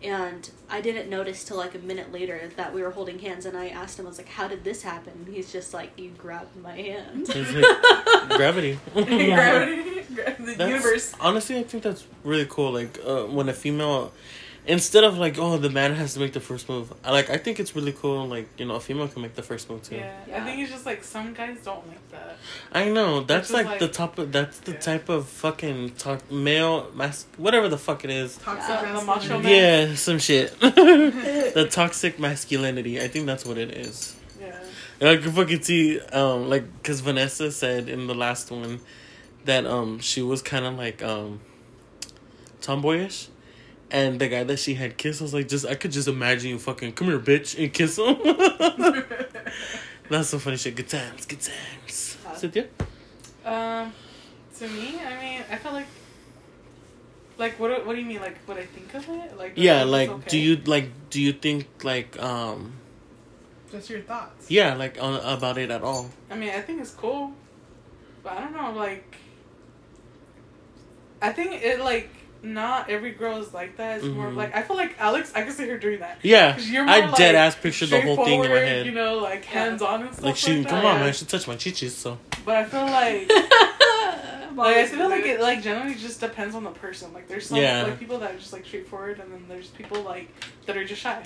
And 0.03 0.49
I 0.69 0.81
didn't 0.81 1.09
notice 1.09 1.43
till 1.43 1.57
like 1.57 1.75
a 1.75 1.79
minute 1.79 2.11
later 2.11 2.49
that 2.55 2.73
we 2.73 2.81
were 2.81 2.89
holding 2.91 3.19
hands, 3.19 3.45
and 3.45 3.55
I 3.55 3.67
asked 3.67 3.99
him, 3.99 4.05
I 4.07 4.09
was 4.09 4.17
like, 4.17 4.29
"How 4.29 4.47
did 4.47 4.63
this 4.63 4.81
happen?" 4.81 5.13
And 5.25 5.33
he's 5.35 5.51
just 5.51 5.73
like, 5.75 5.91
"You 5.97 6.09
grabbed 6.17 6.55
my 6.57 6.75
hand." 6.75 7.27
He's 7.27 7.51
like, 7.53 8.29
Gravity. 8.29 8.79
Gravity, 8.93 10.01
the 10.15 10.55
That's- 10.57 10.69
universe. 10.69 11.13
Honestly, 11.19 11.59
I 11.59 11.63
think 11.63 11.83
that's 11.83 12.05
really 12.23 12.47
cool. 12.49 12.71
Like 12.71 12.99
uh, 13.05 13.25
when 13.25 13.47
a 13.49 13.53
female, 13.53 14.11
instead 14.65 15.03
of 15.03 15.17
like, 15.17 15.37
oh, 15.37 15.57
the 15.57 15.69
man 15.69 15.93
has 15.95 16.13
to 16.13 16.19
make 16.19 16.33
the 16.33 16.39
first 16.39 16.69
move. 16.69 16.93
I 17.03 17.11
like. 17.11 17.29
I 17.29 17.37
think 17.37 17.59
it's 17.59 17.75
really 17.75 17.91
cool. 17.93 18.27
Like 18.27 18.47
you 18.57 18.65
know, 18.65 18.75
a 18.75 18.79
female 18.79 19.07
can 19.07 19.21
make 19.21 19.35
the 19.35 19.43
first 19.43 19.69
move 19.69 19.81
too. 19.83 19.95
Yeah. 19.95 20.13
I 20.35 20.41
think 20.45 20.61
it's 20.61 20.71
just 20.71 20.85
like 20.85 21.03
some 21.03 21.33
guys 21.33 21.57
don't 21.63 21.87
like 21.87 22.09
that. 22.11 22.37
I 22.71 22.89
know. 22.89 23.21
That's 23.21 23.51
like, 23.51 23.65
like- 23.65 23.79
the 23.79 23.87
top. 23.87 24.17
Of, 24.19 24.31
that's 24.31 24.59
the 24.59 24.71
Yeah. 24.73 24.79
type 24.79 25.09
of 25.09 25.27
fucking 25.27 25.91
talk 25.91 26.29
male 26.31 26.89
mask 26.93 27.27
whatever 27.37 27.67
the 27.69 27.77
fuck 27.77 28.03
it 28.03 28.09
is. 28.11 28.37
Toxic 28.37 28.69
Yeah. 28.69 28.99
The 28.99 29.05
macho 29.05 29.39
man. 29.39 29.87
Yeah, 29.89 29.95
some 29.95 30.19
shit. 30.19 30.59
the 30.59 31.67
toxic 31.69 32.19
masculinity. 32.19 33.01
I 33.01 33.07
think 33.07 33.25
that's 33.25 33.45
what 33.45 33.57
it 33.57 33.71
is. 33.71 34.15
Yeah. 34.39 34.55
And 34.99 35.09
I 35.09 35.17
can 35.17 35.31
fucking 35.31 35.61
see, 35.63 35.99
um, 35.99 36.49
like, 36.49 36.83
cause 36.83 36.99
Vanessa 36.99 37.51
said 37.51 37.89
in 37.89 38.07
the 38.07 38.15
last 38.15 38.51
one 38.51 38.79
that 39.45 39.65
um 39.65 39.97
she 39.99 40.21
was 40.21 40.41
kind 40.43 40.65
of 40.65 40.75
like 40.77 41.01
um 41.01 41.39
tomboyish, 42.61 43.27
and 43.91 44.19
the 44.19 44.27
guy 44.27 44.43
that 44.43 44.57
she 44.57 44.73
had 44.75 44.97
kissed 44.97 45.21
I 45.21 45.25
was 45.25 45.33
like, 45.33 45.47
just 45.47 45.65
I 45.65 45.75
could 45.75 45.91
just 45.91 46.07
imagine 46.07 46.49
you 46.51 46.59
fucking 46.59 46.93
come 46.93 47.07
here, 47.07 47.19
bitch, 47.19 47.61
and 47.61 47.71
kiss 47.73 47.97
him. 47.97 48.15
That's 50.09 50.29
some 50.29 50.39
funny 50.39 50.57
shit. 50.57 50.75
Good 50.75 50.89
times, 50.89 51.25
good 51.25 51.39
times. 51.41 52.17
Uh, 52.27 52.35
Cynthia? 52.35 52.67
Um, 53.45 53.93
to 54.57 54.67
me, 54.67 54.99
I 54.99 55.19
mean, 55.21 55.41
I 55.49 55.55
felt 55.57 55.73
like, 55.73 55.87
like, 57.37 57.59
what? 57.59 57.69
do- 57.69 57.85
What 57.85 57.95
do 57.95 58.01
you 58.01 58.05
mean? 58.07 58.19
Like, 58.21 58.37
what 58.45 58.57
I 58.57 58.65
think 58.65 58.93
of 58.93 59.07
it? 59.09 59.37
Like, 59.37 59.53
Yeah, 59.55 59.83
like, 59.83 60.09
okay? 60.09 60.29
do 60.29 60.37
you 60.37 60.55
like? 60.65 61.09
Do 61.09 61.21
you 61.21 61.33
think 61.33 61.67
like 61.83 62.21
um? 62.21 62.73
Just 63.71 63.89
your 63.89 64.01
thoughts. 64.01 64.51
Yeah, 64.51 64.75
like 64.75 65.01
on, 65.01 65.15
about 65.25 65.57
it 65.57 65.71
at 65.71 65.81
all? 65.81 66.09
I 66.29 66.35
mean, 66.35 66.49
I 66.49 66.61
think 66.61 66.81
it's 66.81 66.91
cool, 66.91 67.31
but 68.21 68.33
I 68.33 68.41
don't 68.41 68.53
know. 68.53 68.71
Like, 68.73 69.15
I 71.21 71.31
think 71.31 71.53
it 71.63 71.79
like 71.79 72.09
not 72.43 72.89
every 72.89 73.11
girl 73.11 73.37
is 73.37 73.53
like 73.53 73.77
that. 73.77 73.97
It's 73.97 74.05
more 74.07 74.27
of 74.27 74.33
Mhm. 74.33 74.37
like 74.37 74.55
I 74.55 74.61
feel 74.63 74.75
like 74.77 74.95
Alex. 74.99 75.31
I 75.35 75.43
can 75.43 75.51
see 75.51 75.67
her 75.67 75.77
doing 75.77 75.99
that. 75.99 76.17
Yeah, 76.23 76.57
you're 76.57 76.85
more, 76.85 76.93
I 76.95 77.11
dead 77.11 77.35
ass 77.35 77.55
picture 77.55 77.85
the 77.85 78.01
whole 78.01 78.23
thing 78.25 78.43
in 78.43 78.49
my 78.49 78.57
head. 78.57 78.85
You 78.85 78.91
know, 78.93 79.17
like 79.19 79.43
Yeah. 79.45 79.51
hands 79.63 79.81
on 79.81 80.01
and 80.01 80.11
stuff. 80.13 80.25
like 80.25 80.35
she, 80.35 80.61
that. 80.63 80.69
come 80.69 80.85
on, 80.85 80.99
man, 81.01 81.13
she 81.13 81.25
touched 81.25 81.47
my 81.47 81.55
chichis, 81.55 81.91
so. 81.91 82.17
But 82.45 82.55
I 82.55 82.65
feel 82.65 82.85
like. 82.85 83.29
Like 84.53 84.75
I 84.75 84.85
feel 84.85 85.09
like 85.09 85.25
it 85.25 85.39
like 85.39 85.61
generally 85.63 85.95
just 85.95 86.19
depends 86.19 86.55
on 86.55 86.65
the 86.65 86.71
person. 86.71 87.13
Like 87.13 87.29
there's 87.29 87.47
some 87.47 87.57
Yeah. 87.57 87.83
like 87.83 87.97
people 87.99 88.17
that 88.19 88.31
are 88.31 88.37
just 88.37 88.51
like 88.51 88.65
straightforward, 88.65 89.19
and 89.21 89.31
then 89.31 89.45
there's 89.47 89.67
people 89.67 90.01
like 90.01 90.27
that 90.65 90.75
are 90.75 90.83
just 90.83 91.01
shy. 91.01 91.23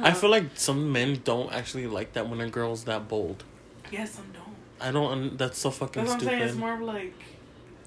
I 0.00 0.12
feel 0.12 0.30
like 0.30 0.44
some 0.54 0.92
men 0.92 1.20
don't 1.24 1.52
actually 1.52 1.88
like 1.88 2.12
that 2.12 2.28
when 2.28 2.40
a 2.40 2.48
girl's 2.48 2.84
that 2.84 3.08
bold. 3.08 3.42
Yeah, 3.90 4.04
some 4.04 4.26
don't. 4.32 4.54
I 4.80 4.92
don't. 4.92 5.36
That's 5.36 5.58
so 5.58 5.70
fucking 5.72 6.04
That's 6.04 6.14
what 6.14 6.22
I'm 6.22 6.28
saying. 6.28 6.38
stupid. 6.38 6.50
It's 6.50 6.56
more 6.56 6.74
of 6.74 6.80
like. 6.82 7.14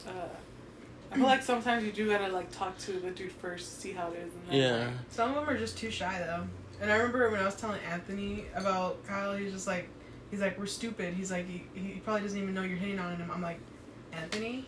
Uh, 0.06 0.12
I 1.12 1.16
feel 1.16 1.26
like 1.26 1.44
sometimes 1.44 1.84
you 1.84 1.92
do 1.92 2.10
gotta 2.10 2.30
like 2.32 2.52
talk 2.52 2.78
to 2.80 2.94
the 2.94 3.12
dude 3.12 3.32
first, 3.34 3.80
see 3.82 3.92
how 3.92 4.12
it 4.12 4.20
is, 4.20 4.34
and 4.34 4.42
then 4.50 4.56
yeah. 4.58 4.86
like, 4.86 4.94
Some 5.10 5.30
of 5.32 5.36
them 5.36 5.50
are 5.54 5.58
just 5.58 5.78
too 5.78 5.92
shy 5.92 6.18
though. 6.20 6.44
And 6.82 6.90
I 6.92 6.96
remember 6.96 7.30
when 7.30 7.40
I 7.42 7.46
was 7.46 7.56
telling 7.56 7.80
Anthony 7.92 8.46
about 8.56 9.06
Kyle, 9.06 9.36
he's 9.36 9.52
just 9.54 9.68
like, 9.68 9.88
he's 10.32 10.40
like, 10.42 10.58
we're 10.58 10.66
stupid. 10.66 11.14
He's 11.14 11.30
like, 11.32 11.48
he, 11.48 11.64
he 11.76 12.00
probably 12.04 12.22
doesn't 12.22 12.42
even 12.42 12.54
know 12.56 12.64
you're 12.64 12.78
hitting 12.78 12.98
on 12.98 13.16
him. 13.18 13.30
I'm 13.32 13.42
like, 13.42 13.60
Anthony, 14.14 14.66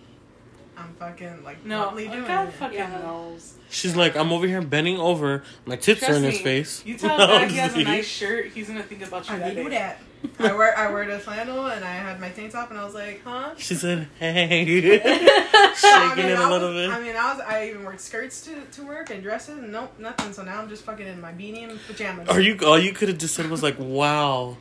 I'm 0.77 0.93
fucking 0.95 1.43
like 1.43 1.65
no, 1.65 1.83
bluntly 1.83 2.05
like 2.05 2.13
doing 2.13 2.27
God 2.27 2.47
it. 2.49 2.53
fucking 2.53 2.77
Yeah. 2.77 2.99
knows. 3.01 3.55
She's 3.69 3.95
like, 3.95 4.15
I'm 4.15 4.31
over 4.31 4.45
here 4.47 4.61
bending 4.61 4.99
over. 4.99 5.43
My 5.65 5.75
tits 5.75 5.99
Trust 5.99 6.13
are 6.13 6.17
in 6.17 6.23
his 6.23 6.41
face. 6.41 6.85
You 6.85 6.97
tell 6.97 7.15
a 7.15 7.27
guy 7.27 7.47
he 7.47 7.57
has 7.57 7.73
a 7.75 7.83
nice 7.83 8.05
shirt, 8.07 8.47
he's 8.47 8.67
gonna 8.67 8.83
think 8.83 9.01
about 9.07 9.27
you 9.29 9.35
I 9.35 9.39
that 9.39 9.49
didn't 9.49 9.63
do 9.63 9.69
day. 9.69 9.75
that. 9.77 9.99
I 10.39 10.53
wear 10.53 10.77
I 10.77 10.91
wear 10.91 11.05
the 11.05 11.19
flannel 11.19 11.67
and 11.67 11.83
I 11.85 11.93
had 11.93 12.19
my 12.19 12.29
tank 12.29 12.51
top 12.51 12.69
and 12.69 12.79
I 12.79 12.83
was 12.85 12.93
like, 12.93 13.21
huh? 13.23 13.51
She 13.57 13.75
said, 13.75 14.07
"Hey," 14.19 14.99
I 15.03 15.73
shaking 15.75 16.23
mean, 16.23 16.33
it 16.33 16.39
I 16.39 16.47
a 16.47 16.51
little 16.51 16.73
was- 16.73 16.87
bit. 16.87 16.89
I 16.91 16.99
mean, 17.01 17.15
I 17.15 17.33
was 17.33 17.41
I 17.41 17.67
even 17.69 17.83
wore 17.83 17.97
skirts 17.97 18.41
to, 18.45 18.55
to 18.73 18.83
work 18.85 19.09
and 19.09 19.21
dresses 19.23 19.57
and 19.59 19.71
nope, 19.71 19.93
nothing. 19.99 20.33
So 20.33 20.43
now 20.43 20.59
I'm 20.61 20.69
just 20.69 20.83
fucking 20.83 21.05
in 21.07 21.19
my 21.21 21.31
beanie 21.31 21.69
and 21.69 21.79
pajamas. 21.87 22.29
Are 22.29 22.39
you? 22.39 22.57
All 22.65 22.79
you 22.79 22.93
could 22.93 23.09
have 23.09 23.17
just 23.17 23.35
said 23.35 23.49
was 23.49 23.61
like, 23.63 23.75
"Wow, 23.79 24.57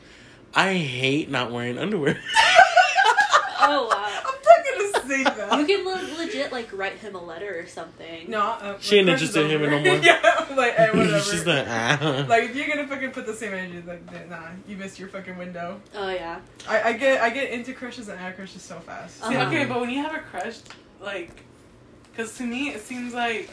I 0.55 0.75
hate 0.75 1.31
not 1.31 1.51
wearing 1.53 1.79
underwear." 1.79 2.21
Oh 3.65 3.87
wow. 3.87 4.33
I'm 5.05 5.25
fucking 5.25 5.25
gonna 5.25 5.47
say 5.49 5.61
You 5.61 5.67
can 5.67 5.85
le- 5.85 6.19
legit 6.19 6.53
like 6.53 6.69
write 6.73 6.95
him 6.99 7.15
a 7.15 7.23
letter 7.23 7.59
or 7.59 7.67
something. 7.67 8.31
No, 8.31 8.41
uh, 8.41 8.79
She 8.81 8.99
ain't 8.99 9.07
my 9.07 9.13
crush 9.13 9.23
is 9.23 9.37
interested 9.37 9.63
in 9.63 9.63
him 9.63 9.75
over. 9.75 9.85
no 9.85 9.95
more. 9.97 10.05
yeah, 10.05 10.47
like, 10.57 10.75
hey, 10.77 10.89
whatever. 10.99 11.21
She's 11.21 11.47
like, 11.47 11.67
ah. 11.69 12.27
Like 12.29 12.45
if 12.51 12.57
you're 12.57 12.69
gonna 12.69 12.87
fucking 12.89 13.11
put 13.11 13.27
the 13.27 13.35
same 13.35 13.53
energy, 13.55 13.83
like 13.87 14.29
nah, 14.31 14.49
you 14.69 14.77
missed 14.77 14.99
your 14.99 15.09
fucking 15.09 15.37
window. 15.39 15.81
Oh 15.95 16.09
yeah. 16.11 16.41
I, 16.69 16.83
I 16.83 16.93
get 16.95 17.21
I 17.23 17.31
get 17.31 17.51
into 17.51 17.73
crushes 17.73 18.09
and 18.09 18.19
out 18.21 18.31
of 18.31 18.37
crushes 18.37 18.63
so 18.63 18.79
fast. 18.81 19.23
Uh-huh. 19.23 19.47
okay, 19.49 19.65
but 19.65 19.81
when 19.81 19.91
you 19.91 20.03
have 20.03 20.15
a 20.15 20.21
crush, 20.21 20.59
like, 21.01 21.31
because 22.11 22.37
to 22.39 22.45
me 22.45 22.69
it 22.71 22.81
seems 22.83 23.13
like 23.15 23.49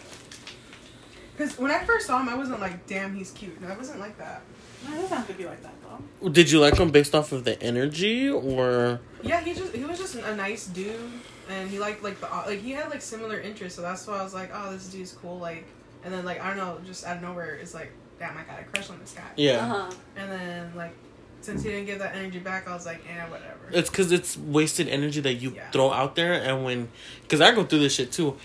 Because 1.38 1.58
when 1.58 1.72
I 1.72 1.80
first 1.86 2.08
saw 2.08 2.20
him, 2.20 2.30
I 2.30 2.36
wasn't 2.36 2.60
like, 2.60 2.86
damn, 2.88 3.16
he's 3.16 3.32
cute. 3.32 3.60
No, 3.62 3.68
I 3.70 3.78
wasn't 3.78 4.00
like 4.00 4.18
that. 4.18 4.42
no, 4.88 4.94
it 4.94 5.02
doesn't 5.02 5.18
have 5.18 5.28
to 5.28 5.34
be 5.34 5.46
like 5.46 5.62
that 5.64 5.74
though. 5.82 6.30
Did 6.30 6.52
you 6.52 6.60
like 6.60 6.78
him 6.78 6.90
based 6.92 7.16
off 7.16 7.32
of 7.32 7.44
the 7.46 7.62
energy 7.64 8.30
or? 8.30 9.00
Yeah, 9.24 9.42
he 9.42 9.54
just 9.54 9.74
he 9.76 9.84
was 9.86 9.98
just 9.98 10.16
a 10.16 10.36
nice 10.36 10.68
dude, 10.68 10.96
and 11.50 11.70
he 11.70 11.80
liked 11.80 12.04
like 12.04 12.20
the 12.22 12.28
like 12.28 12.60
he 12.62 12.72
had 12.72 12.90
like 12.90 13.02
similar 13.02 13.40
interests, 13.40 13.76
so 13.76 13.82
that's 13.82 14.06
why 14.08 14.20
I 14.20 14.24
was 14.24 14.34
like, 14.34 14.52
oh, 14.54 14.72
this 14.72 14.88
dude's 14.88 15.12
cool. 15.14 15.38
Like, 15.40 15.66
and 16.04 16.14
then 16.14 16.24
like 16.24 16.40
I 16.42 16.48
don't 16.48 16.58
know, 16.58 16.80
just 16.86 17.06
out 17.06 17.18
of 17.18 17.22
nowhere, 17.24 17.56
it's 17.56 17.74
like 17.74 17.92
damn, 18.20 18.38
I 18.38 18.44
got 18.44 18.60
a 18.60 18.64
crush 18.64 18.90
on 18.90 19.00
this 19.00 19.14
guy. 19.14 19.24
Yeah. 19.38 19.66
Uh-huh. 19.66 19.92
And 20.18 20.32
then 20.32 20.72
like, 20.76 20.94
since 21.42 21.64
he 21.64 21.70
didn't 21.70 21.86
give 21.86 22.00
that 22.00 22.16
energy 22.16 22.40
back, 22.40 22.68
I 22.68 22.74
was 22.74 22.86
like, 22.86 23.02
eh, 23.10 23.24
whatever. 23.30 23.70
It's 23.72 23.90
because 23.90 24.12
it's 24.12 24.38
wasted 24.38 24.88
energy 24.90 25.22
that 25.22 25.36
you 25.36 25.54
Yeah. 25.56 25.72
throw 25.72 25.92
out 25.92 26.16
there, 26.16 26.34
and 26.34 26.66
when, 26.66 26.90
because 27.24 27.42
I 27.42 27.54
go 27.56 27.64
through 27.64 27.80
this 27.80 27.96
shit 27.96 28.12
too. 28.12 28.38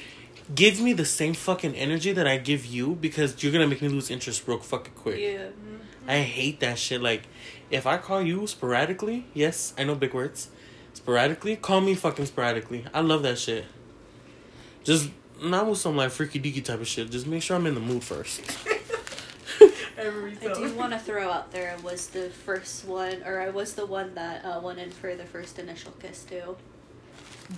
Give 0.55 0.79
me 0.79 0.93
the 0.93 1.07
same 1.07 1.33
fucking 1.33 1.75
energy 1.75 2.12
that 2.12 2.27
I 2.27 2.37
give 2.37 2.67
you 2.67 2.95
because 2.97 3.43
you're 3.43 3.51
gonna 3.51 3.67
make 3.67 3.81
me 3.81 3.88
lose 3.88 4.11
interest 4.11 4.47
real 4.47 4.59
fucking 4.59 4.93
quick. 4.95 5.19
Yeah. 5.19 5.47
I 6.07 6.19
hate 6.19 6.61
that 6.61 6.79
shit. 6.79 7.01
Like, 7.01 7.23
if 7.71 7.87
I 7.87 7.97
call 7.97 8.21
you 8.23 8.47
sporadically, 8.47 9.27
yes, 9.33 9.73
I 9.79 9.85
know 9.85 9.95
big 9.95 10.12
words. 10.12 10.49
Sporadically, 10.94 11.57
call 11.57 11.80
me 11.80 11.94
fucking 11.94 12.26
sporadically. 12.26 12.85
I 12.94 13.00
love 13.00 13.22
that 13.24 13.38
shit. 13.38 13.66
Just 14.85 15.11
not 15.42 15.66
with 15.66 15.78
some 15.78 15.96
like 15.96 16.11
freaky 16.11 16.40
deaky 16.40 16.64
type 16.64 16.80
of 16.80 16.87
shit. 16.87 17.11
Just 17.11 17.26
make 17.26 17.42
sure 17.42 17.57
I'm 17.57 17.66
in 17.66 17.74
the 17.74 17.80
mood 17.80 18.02
first. 18.02 18.40
Every 19.98 20.37
I 20.42 20.54
do 20.54 20.74
want 20.74 20.92
to 20.92 20.98
throw 21.04 21.30
out 21.30 21.52
there 21.52 21.76
was 21.83 22.09
the 22.09 22.30
first 22.30 22.85
one, 22.85 23.22
or 23.24 23.40
I 23.40 23.50
was 23.50 23.74
the 23.74 23.87
one 23.87 24.14
that 24.14 24.44
uh, 24.44 24.61
went 24.61 24.78
in 24.78 24.90
for 24.90 25.14
the 25.14 25.24
first 25.24 25.59
initial 25.59 25.92
kiss 25.92 26.24
too. 26.24 26.57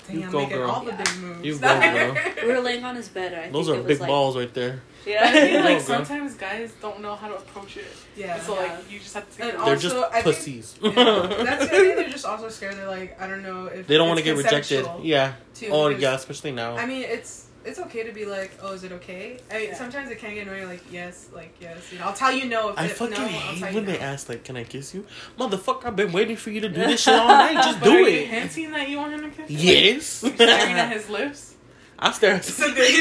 Damn, 0.09 0.21
You 0.21 0.31
go, 0.31 0.39
making 0.41 0.57
girl. 0.59 0.71
all 0.71 0.85
the 0.85 0.91
Yeah. 0.93 0.97
big 1.05 1.17
moves. 1.23 1.45
You 1.45 1.59
go, 1.59 1.81
girl. 1.81 2.17
We 2.47 2.53
were 2.53 2.61
laying 2.61 2.85
on 2.85 2.97
his 2.97 3.09
bed. 3.09 3.33
I 3.35 3.51
Those 3.51 3.67
think 3.67 3.77
are 3.77 3.81
it 3.81 3.83
was 3.85 3.89
big 3.89 4.01
like, 4.01 4.09
balls 4.09 4.37
right 4.37 4.55
there. 4.55 4.81
I 5.07 5.11
Yeah. 5.11 5.33
feel 5.33 5.47
Yeah. 5.47 5.65
like 5.65 5.81
sometimes 5.81 6.35
guys 6.35 6.73
don't 6.83 7.01
know 7.01 7.15
how 7.15 7.29
to 7.29 7.37
approach 7.37 7.77
it. 7.77 7.87
yeah. 8.17 8.41
so 8.41 8.55
Yeah. 8.55 8.61
like 8.61 8.91
you 8.91 8.99
just 8.99 9.15
have 9.15 9.31
to 9.31 9.37
take 9.37 9.41
And 9.47 9.55
it. 9.55 9.65
They're 9.65 9.75
Also, 9.75 9.89
just 9.89 9.97
I 9.97 10.23
think- 10.23 10.25
pussies. 10.37 10.75
Yeah, 10.83 10.93
that's 11.47 11.63
the 11.65 11.69
thing. 11.71 11.97
They're 11.97 12.09
just 12.09 12.25
also 12.27 12.49
scared. 12.49 12.75
They're 12.77 12.89
like, 12.89 13.21
I 13.21 13.27
don't 13.27 13.43
know 13.43 13.67
if 13.67 13.87
they 13.87 13.97
don't 13.97 14.09
want 14.09 14.19
to 14.19 14.25
get 14.25 14.37
rejected. 14.37 14.87
Yeah. 15.03 15.33
too, 15.55 15.69
Oh 15.71 15.89
yeah, 15.89 16.15
especially 16.15 16.53
now. 16.53 16.77
I 16.77 16.87
mean, 16.87 17.03
it's 17.05 17.46
it's 17.67 17.79
okay 17.81 18.03
to 18.05 18.13
be 18.13 18.25
like, 18.25 18.51
oh, 18.63 18.73
is 18.73 18.85
it 18.85 18.93
okay? 18.93 19.39
I 19.51 19.55
mean, 19.59 19.69
Yeah. 19.69 19.75
sometimes 19.77 20.11
it 20.11 20.19
can 20.19 20.35
get 20.35 20.47
annoying. 20.47 20.67
Like, 20.69 20.83
yes, 20.91 21.27
like 21.35 21.55
yes. 21.61 21.93
You 21.93 21.99
know, 21.99 22.07
I'll 22.07 22.13
tell 22.15 22.33
you 22.33 22.45
no 22.47 22.71
if 22.71 22.79
I 22.79 22.85
it, 22.87 22.93
fucking 22.93 23.15
no. 23.15 23.21
I'll 23.23 23.29
hate 23.29 23.59
tell 23.61 23.75
when 23.75 23.85
you 23.87 23.93
they 23.93 23.99
no. 23.99 24.05
ask 24.05 24.29
like, 24.29 24.45
"Can 24.45 24.57
I 24.57 24.65
kiss 24.65 24.95
you?" 24.95 25.05
Motherfucker, 25.39 25.87
I've 25.87 25.97
been 25.97 26.13
waiting 26.13 26.37
for 26.37 26.51
you 26.51 26.61
to 26.63 26.69
do 26.69 26.81
this 26.81 27.03
shit 27.03 27.15
all 27.19 27.27
night. 27.29 27.55
Just 27.55 27.81
But 27.81 27.85
do 27.87 27.91
are 27.97 28.01
you 28.01 28.07
it. 28.23 28.29
hinting 28.29 28.71
that 28.73 28.89
you 28.89 28.97
want 28.99 29.13
him 29.13 29.23
to 29.23 29.31
kiss 29.31 29.51
you? 29.51 29.59
Yes. 29.59 30.23
Like, 30.23 30.35
staring 30.37 30.73
at 30.75 30.93
his 30.93 31.09
lips. 31.19 31.55
I 31.99 32.13
stare. 32.13 32.35
At, 32.35 32.45
So 32.45 32.69
there. 32.73 32.85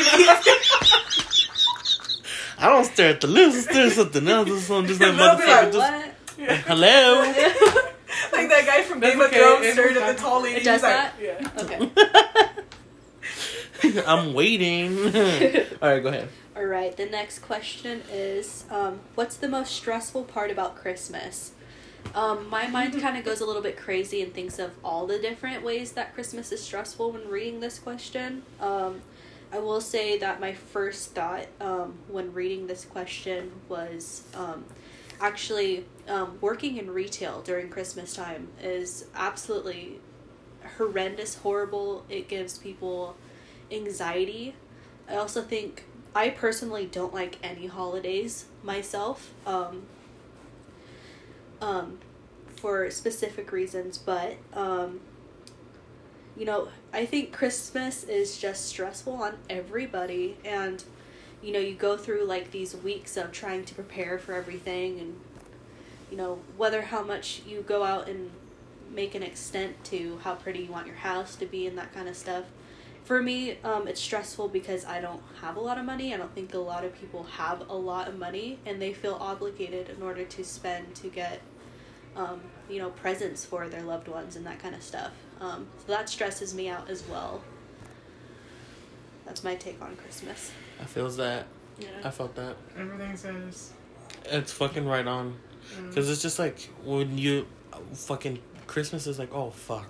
I 2.58 2.70
don't 2.70 2.86
stare 2.86 3.10
at 3.10 3.22
the 3.22 3.28
lips. 3.28 3.56
I 3.56 3.60
stare 3.72 3.86
at 3.88 3.92
something 3.94 4.28
else. 4.28 4.50
Or 4.50 4.60
something. 4.60 4.88
Just 4.88 5.02
like 5.02 5.16
They'll 5.16 5.38
be 5.38 5.44
motherfucker. 5.44 5.48
like, 5.48 5.72
just 5.74 5.78
What? 5.94 6.12
Yeah. 6.38 6.56
hello. 6.68 7.22
like 8.32 8.50
that 8.50 8.64
guy 8.66 8.82
from 8.84 9.00
That's 9.02 9.14
Game 9.14 9.22
of 9.22 9.28
okay, 9.28 9.40
Thrones 9.40 9.66
it 9.66 9.74
stared 9.74 9.98
at 9.98 10.16
the 10.16 10.22
tall 10.22 10.42
lady. 10.42 10.58
It 10.62 10.64
does 10.64 10.82
he's 10.82 10.84
like, 10.84 10.92
that? 10.94 11.14
Yeah. 11.22 11.50
Okay. 11.64 12.62
I'm 14.08 14.34
waiting. 14.34 14.98
all 15.82 15.90
right, 15.90 16.04
go 16.04 16.10
ahead. 16.10 16.30
All 16.56 16.66
right. 16.66 16.96
The 16.96 17.06
next 17.06 17.40
question 17.40 18.04
is, 18.12 18.66
um, 18.70 19.00
what's 19.16 19.36
the 19.36 19.50
most 19.50 19.74
stressful 19.74 20.24
part 20.24 20.52
about 20.52 20.76
Christmas? 20.76 21.52
Um, 22.14 22.50
my 22.50 22.68
mind 22.68 23.00
kind 23.02 23.18
of 23.18 23.26
goes 23.26 23.42
a 23.42 23.46
little 23.46 23.62
bit 23.62 23.78
crazy 23.78 24.22
and 24.22 24.34
thinks 24.34 24.60
of 24.60 24.72
all 24.84 25.08
the 25.08 25.20
different 25.20 25.64
ways 25.64 25.94
that 25.94 26.14
Christmas 26.14 26.52
is 26.52 26.64
stressful 26.64 27.12
when 27.12 27.28
reading 27.28 27.60
this 27.60 27.80
question. 27.80 28.44
Um, 28.60 29.02
I 29.52 29.60
will 29.60 29.82
say 29.82 30.18
that 30.20 30.40
my 30.40 30.54
first 30.54 31.14
thought 31.14 31.48
um, 31.62 31.96
when 32.08 32.34
reading 32.34 32.68
this 32.68 32.86
question 32.86 33.52
was 33.70 34.24
um, 34.34 34.66
actually 35.20 35.86
um, 36.08 36.38
working 36.42 36.78
in 36.78 36.90
retail 36.92 37.42
during 37.42 37.70
Christmas 37.70 38.14
time 38.14 38.50
is 38.62 39.06
absolutely 39.16 40.00
horrendous, 40.78 41.36
horrible. 41.36 42.06
It 42.10 42.28
gives 42.28 42.58
people 42.58 43.16
anxiety. 43.72 44.56
I 45.08 45.16
also 45.16 45.42
think 45.42 45.86
I 46.14 46.30
personally 46.30 46.86
don't 46.86 47.14
like 47.14 47.38
any 47.44 47.68
holidays 47.68 48.46
myself. 48.64 49.34
Um, 49.46 49.84
um, 51.62 52.00
for 52.56 52.90
specific 52.90 53.52
reasons, 53.52 53.98
but 53.98 54.38
um, 54.54 55.00
you 56.38 56.46
know, 56.46 56.70
I 56.94 57.06
think 57.06 57.32
Christmas 57.32 58.04
is 58.04 58.38
just 58.38 58.66
stressful 58.66 59.14
on 59.14 59.36
everybody, 59.50 60.38
and 60.44 60.84
you 61.42 61.54
know, 61.54 61.60
you 61.60 61.76
go 61.76 61.98
through 61.98 62.26
like 62.26 62.52
these 62.52 62.76
weeks 62.76 63.18
of 63.18 63.32
trying 63.32 63.66
to 63.66 63.76
prepare 63.76 64.18
for 64.18 64.34
everything, 64.34 65.00
and 65.00 65.20
you 66.10 66.18
know, 66.18 66.40
whether 66.58 66.82
how 66.82 67.04
much 67.04 67.42
you 67.46 67.62
go 67.62 67.84
out 67.84 68.08
and 68.08 68.32
make 68.92 69.16
an 69.16 69.24
extent 69.24 69.84
to 69.84 70.20
how 70.24 70.36
pretty 70.36 70.60
you 70.60 70.72
want 70.72 70.88
your 70.88 70.96
house 70.96 71.36
to 71.36 71.46
be 71.46 71.68
and 71.68 71.78
that 71.78 71.94
kind 71.94 72.08
of 72.08 72.16
stuff. 72.16 72.46
For 73.06 73.22
me, 73.22 73.58
um, 73.64 73.88
it's 73.88 74.02
stressful 74.02 74.50
because 74.50 74.84
I 74.84 75.00
don't 75.00 75.22
have 75.40 75.58
a 75.58 75.60
lot 75.60 75.78
of 75.78 75.86
money. 75.86 76.14
I 76.14 76.18
don't 76.18 76.34
think 76.34 76.56
a 76.56 76.58
lot 76.58 76.84
of 76.84 77.00
people 77.00 77.24
have 77.24 77.70
a 77.70 77.76
lot 77.76 78.08
of 78.08 78.18
money, 78.18 78.58
and 78.66 78.82
they 78.82 78.94
feel 78.94 79.14
obligated 79.14 79.90
in 79.90 80.02
order 80.02 80.26
to 80.26 80.44
spend 80.44 80.96
to 80.96 81.10
get, 81.10 81.40
um, 82.16 82.42
you 82.68 82.80
know, 82.80 82.90
presents 82.90 83.46
for 83.46 83.70
their 83.70 83.84
loved 83.84 84.08
ones 84.08 84.36
and 84.36 84.46
that 84.48 84.58
kind 84.60 84.74
of 84.74 84.82
stuff. 84.82 85.12
Um, 85.40 85.68
so 85.86 85.92
that 85.92 86.10
stresses 86.10 86.56
me 86.56 86.68
out 86.68 86.90
as 86.90 87.04
well. 87.08 87.42
That's 89.26 89.44
my 89.44 89.54
take 89.56 89.80
on 89.84 89.96
Christmas. 89.98 90.52
I 90.82 90.86
feels 90.86 91.18
that. 91.18 91.46
Yeah. 91.78 91.88
I 92.04 92.10
felt 92.10 92.36
that. 92.36 92.56
everything 92.78 93.16
says. 93.18 93.72
It's 94.26 94.52
fucking 94.52 94.88
right 94.88 95.06
on. 95.06 95.36
mm. 95.78 95.90
Because 95.90 96.10
it's 96.10 96.22
just 96.24 96.40
like 96.40 96.70
when 96.84 97.18
you 97.20 97.46
fucking 97.94 98.40
Christmas 98.66 99.06
is 99.06 99.20
like, 99.20 99.32
oh 99.34 99.52
fuck. 99.52 99.88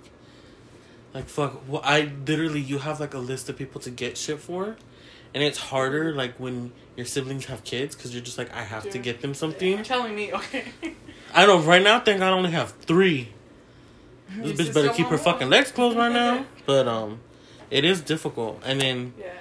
Like 1.16 1.30
fuck. 1.30 1.62
Well, 1.66 1.80
I 1.82 2.12
literally 2.26 2.60
you 2.60 2.76
have 2.76 3.00
like 3.00 3.14
a 3.14 3.18
list 3.18 3.48
of 3.48 3.56
people 3.56 3.80
to 3.80 3.90
get 3.90 4.18
shit 4.18 4.38
for, 4.38 4.76
and 5.32 5.42
it's 5.42 5.56
harder 5.56 6.14
like 6.14 6.38
when 6.38 6.72
your 6.94 7.06
siblings 7.06 7.46
have 7.46 7.64
kids 7.64 7.96
because 7.96 8.12
you're 8.12 8.22
just 8.22 8.36
like 8.36 8.54
I 8.54 8.62
have 8.62 8.90
to 8.90 8.98
get 8.98 9.22
them 9.22 9.32
something. 9.32 9.66
You're 9.66 9.82
telling 9.82 10.14
me, 10.14 10.34
okay. 10.34 10.64
I 11.32 11.46
know 11.46 11.58
right 11.60 11.82
now. 11.82 12.00
Thank 12.00 12.18
God 12.18 12.34
I 12.34 12.36
only 12.36 12.50
have 12.50 12.72
three. 12.72 13.30
Your 14.36 14.48
This 14.48 14.68
bitch 14.68 14.74
better 14.74 14.92
keep 14.92 15.06
her 15.06 15.16
fucking 15.16 15.48
legs 15.48 15.72
closed 15.72 15.96
right 15.96 16.12
now. 16.12 16.44
But 16.66 16.86
um, 16.86 17.20
it 17.70 17.86
is 17.86 18.02
difficult. 18.02 18.60
And 18.62 18.78
then 18.78 19.14
yeah. 19.18 19.32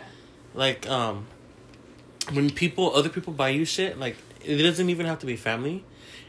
like 0.54 0.88
um, 0.90 1.26
when 2.32 2.52
people 2.52 2.96
other 2.96 3.10
people 3.10 3.34
buy 3.34 3.50
you 3.50 3.66
shit, 3.66 4.00
like 4.00 4.16
it 4.46 4.64
doesn't 4.64 4.90
even 4.90 5.08
have 5.08 5.20
to 5.20 5.26
be 5.26 5.36
family. 5.36 5.84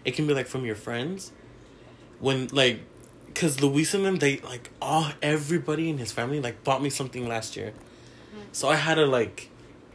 It 0.05 0.17
can 0.17 0.27
be 0.27 0.35
like 0.35 0.49
from 0.49 0.65
your 0.65 0.75
friends. 0.75 1.31
When 2.19 2.49
like, 2.49 2.81
cause 3.37 3.61
Luis 3.61 3.95
and 3.95 4.05
them, 4.05 4.17
they 4.17 4.39
like 4.39 4.71
all 4.81 5.09
everybody 5.23 5.91
in 5.91 5.99
his 5.99 6.11
family 6.11 6.41
like 6.41 6.65
bought 6.65 6.83
me 6.83 6.91
something 6.91 7.29
last 7.29 7.57
year, 7.57 7.73
so 8.53 8.69
I 8.69 8.77
had 8.77 8.95
to 8.97 9.07
like, 9.07 9.51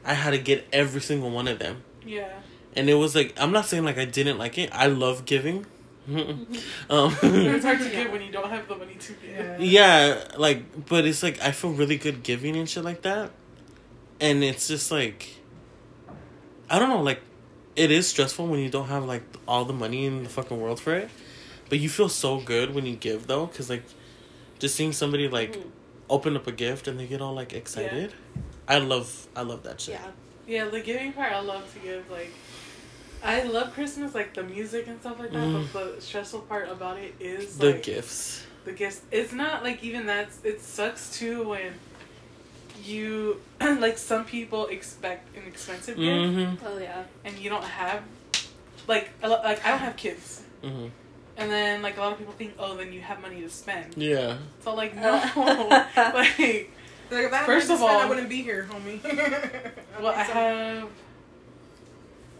I 0.05 0.13
had 0.13 0.31
to 0.31 0.37
get 0.37 0.67
every 0.71 1.01
single 1.01 1.31
one 1.31 1.47
of 1.47 1.59
them. 1.59 1.83
Yeah. 2.05 2.29
And 2.75 2.89
it 2.89 2.93
was 2.93 3.15
like 3.15 3.33
I'm 3.37 3.51
not 3.51 3.65
saying 3.65 3.83
like 3.83 3.97
I 3.97 4.05
didn't 4.05 4.37
like 4.37 4.57
it. 4.57 4.69
I 4.71 4.87
love 4.87 5.25
giving. 5.25 5.65
um, 6.09 7.15
It's 7.21 7.65
hard 7.65 7.79
to 7.79 7.89
give 7.89 8.11
when 8.11 8.21
you 8.21 8.31
don't 8.31 8.49
have 8.49 8.67
the 8.67 8.75
money 8.75 8.95
to 8.95 9.13
give. 9.13 9.29
Yeah. 9.31 9.57
yeah, 9.59 10.23
like, 10.37 10.87
but 10.87 11.05
it's 11.05 11.21
like 11.21 11.39
I 11.41 11.51
feel 11.51 11.71
really 11.71 11.97
good 11.97 12.23
giving 12.23 12.55
and 12.55 12.67
shit 12.67 12.83
like 12.83 13.03
that, 13.03 13.31
and 14.19 14.43
it's 14.43 14.67
just 14.67 14.91
like, 14.91 15.29
I 16.69 16.79
don't 16.79 16.89
know, 16.89 17.01
like, 17.01 17.21
it 17.75 17.91
is 17.91 18.07
stressful 18.07 18.47
when 18.47 18.59
you 18.59 18.69
don't 18.69 18.87
have 18.87 19.05
like 19.05 19.23
all 19.47 19.63
the 19.65 19.73
money 19.73 20.05
in 20.05 20.23
the 20.23 20.29
fucking 20.29 20.59
world 20.59 20.79
for 20.79 20.95
it, 20.95 21.09
but 21.71 21.79
you 21.79 21.87
feel 21.89 22.09
so 22.09 22.31
good 22.39 22.75
when 22.75 22.85
you 22.85 22.95
give 22.97 23.27
though, 23.27 23.47
cause 23.47 23.69
like, 23.69 23.83
just 24.59 24.75
seeing 24.75 24.91
somebody 24.91 25.27
like 25.29 25.53
Mhm. 25.55 25.69
open 26.09 26.35
up 26.35 26.45
a 26.45 26.51
gift 26.51 26.87
and 26.89 26.99
they 26.99 27.07
get 27.07 27.21
all 27.21 27.33
like 27.33 27.53
excited, 27.53 28.11
Yeah. 28.11 28.41
I 28.75 28.77
love, 28.79 29.27
I 29.35 29.41
love 29.41 29.63
that 29.63 29.79
shit. 29.81 29.95
Yeah. 29.95 30.11
Yeah, 30.55 30.65
the 30.65 30.81
giving 30.81 31.13
part 31.13 31.31
I 31.31 31.39
love 31.39 31.63
to 31.73 31.79
give. 31.79 32.03
Like, 32.11 32.31
I 33.23 33.43
love 33.43 33.73
Christmas, 33.73 34.13
like 34.13 34.33
the 34.33 34.43
music 34.43 34.87
and 34.87 34.99
stuff 34.99 35.17
like 35.19 35.31
that. 35.31 35.47
Mm. 35.47 35.67
But 35.71 35.95
the 35.95 36.01
stressful 36.01 36.41
part 36.41 36.67
about 36.69 36.97
it 36.97 37.13
is 37.21 37.57
The 37.57 37.67
like, 37.71 37.83
gifts. 37.83 38.43
the 38.65 38.73
gifts. 38.73 39.01
It's 39.11 39.31
not 39.31 39.63
like 39.63 39.81
even 39.83 40.07
that. 40.07 40.27
It 40.43 40.59
sucks 40.61 41.17
too 41.17 41.37
when 41.51 41.71
you 42.83 43.39
like 43.85 43.97
some 43.97 44.25
people 44.25 44.67
expect 44.67 45.23
an 45.37 45.43
expensive 45.47 45.95
gift 45.95 46.19
Mm-hmm. 46.35 46.65
Oh 46.67 46.77
yeah. 46.79 47.03
and 47.23 47.33
you 47.39 47.49
don't 47.49 47.63
have 47.81 48.01
like 48.87 49.09
like 49.23 49.63
I 49.65 49.69
don't 49.71 49.79
have 49.87 49.95
kids. 49.95 50.41
Mm-hmm. 50.63 50.87
And 51.37 51.49
then 51.49 51.81
like 51.81 51.97
a 51.97 52.01
lot 52.01 52.11
of 52.13 52.17
people 52.19 52.33
think, 52.33 52.53
oh, 52.59 52.75
then 52.75 52.91
you 52.93 53.01
have 53.01 53.21
money 53.21 53.41
to 53.41 53.49
spend. 53.49 53.95
Yeah. 53.97 54.37
So 54.63 54.73
like 54.75 54.95
uh. 54.97 55.01
no, 55.35 55.67
like 56.13 56.37
Like, 57.09 57.25
if 57.25 57.33
I 57.33 57.37
had 57.37 57.45
First 57.45 57.67
money 57.69 57.73
of 57.75 57.79
to 57.79 57.85
spend, 57.85 57.91
all- 57.95 57.99
I 58.01 58.05
wouldn't 58.09 58.29
be 58.29 58.41
here, 58.41 58.67
homie. 58.71 59.01
well 60.01 60.13
I 60.13 60.23
have 60.23 60.89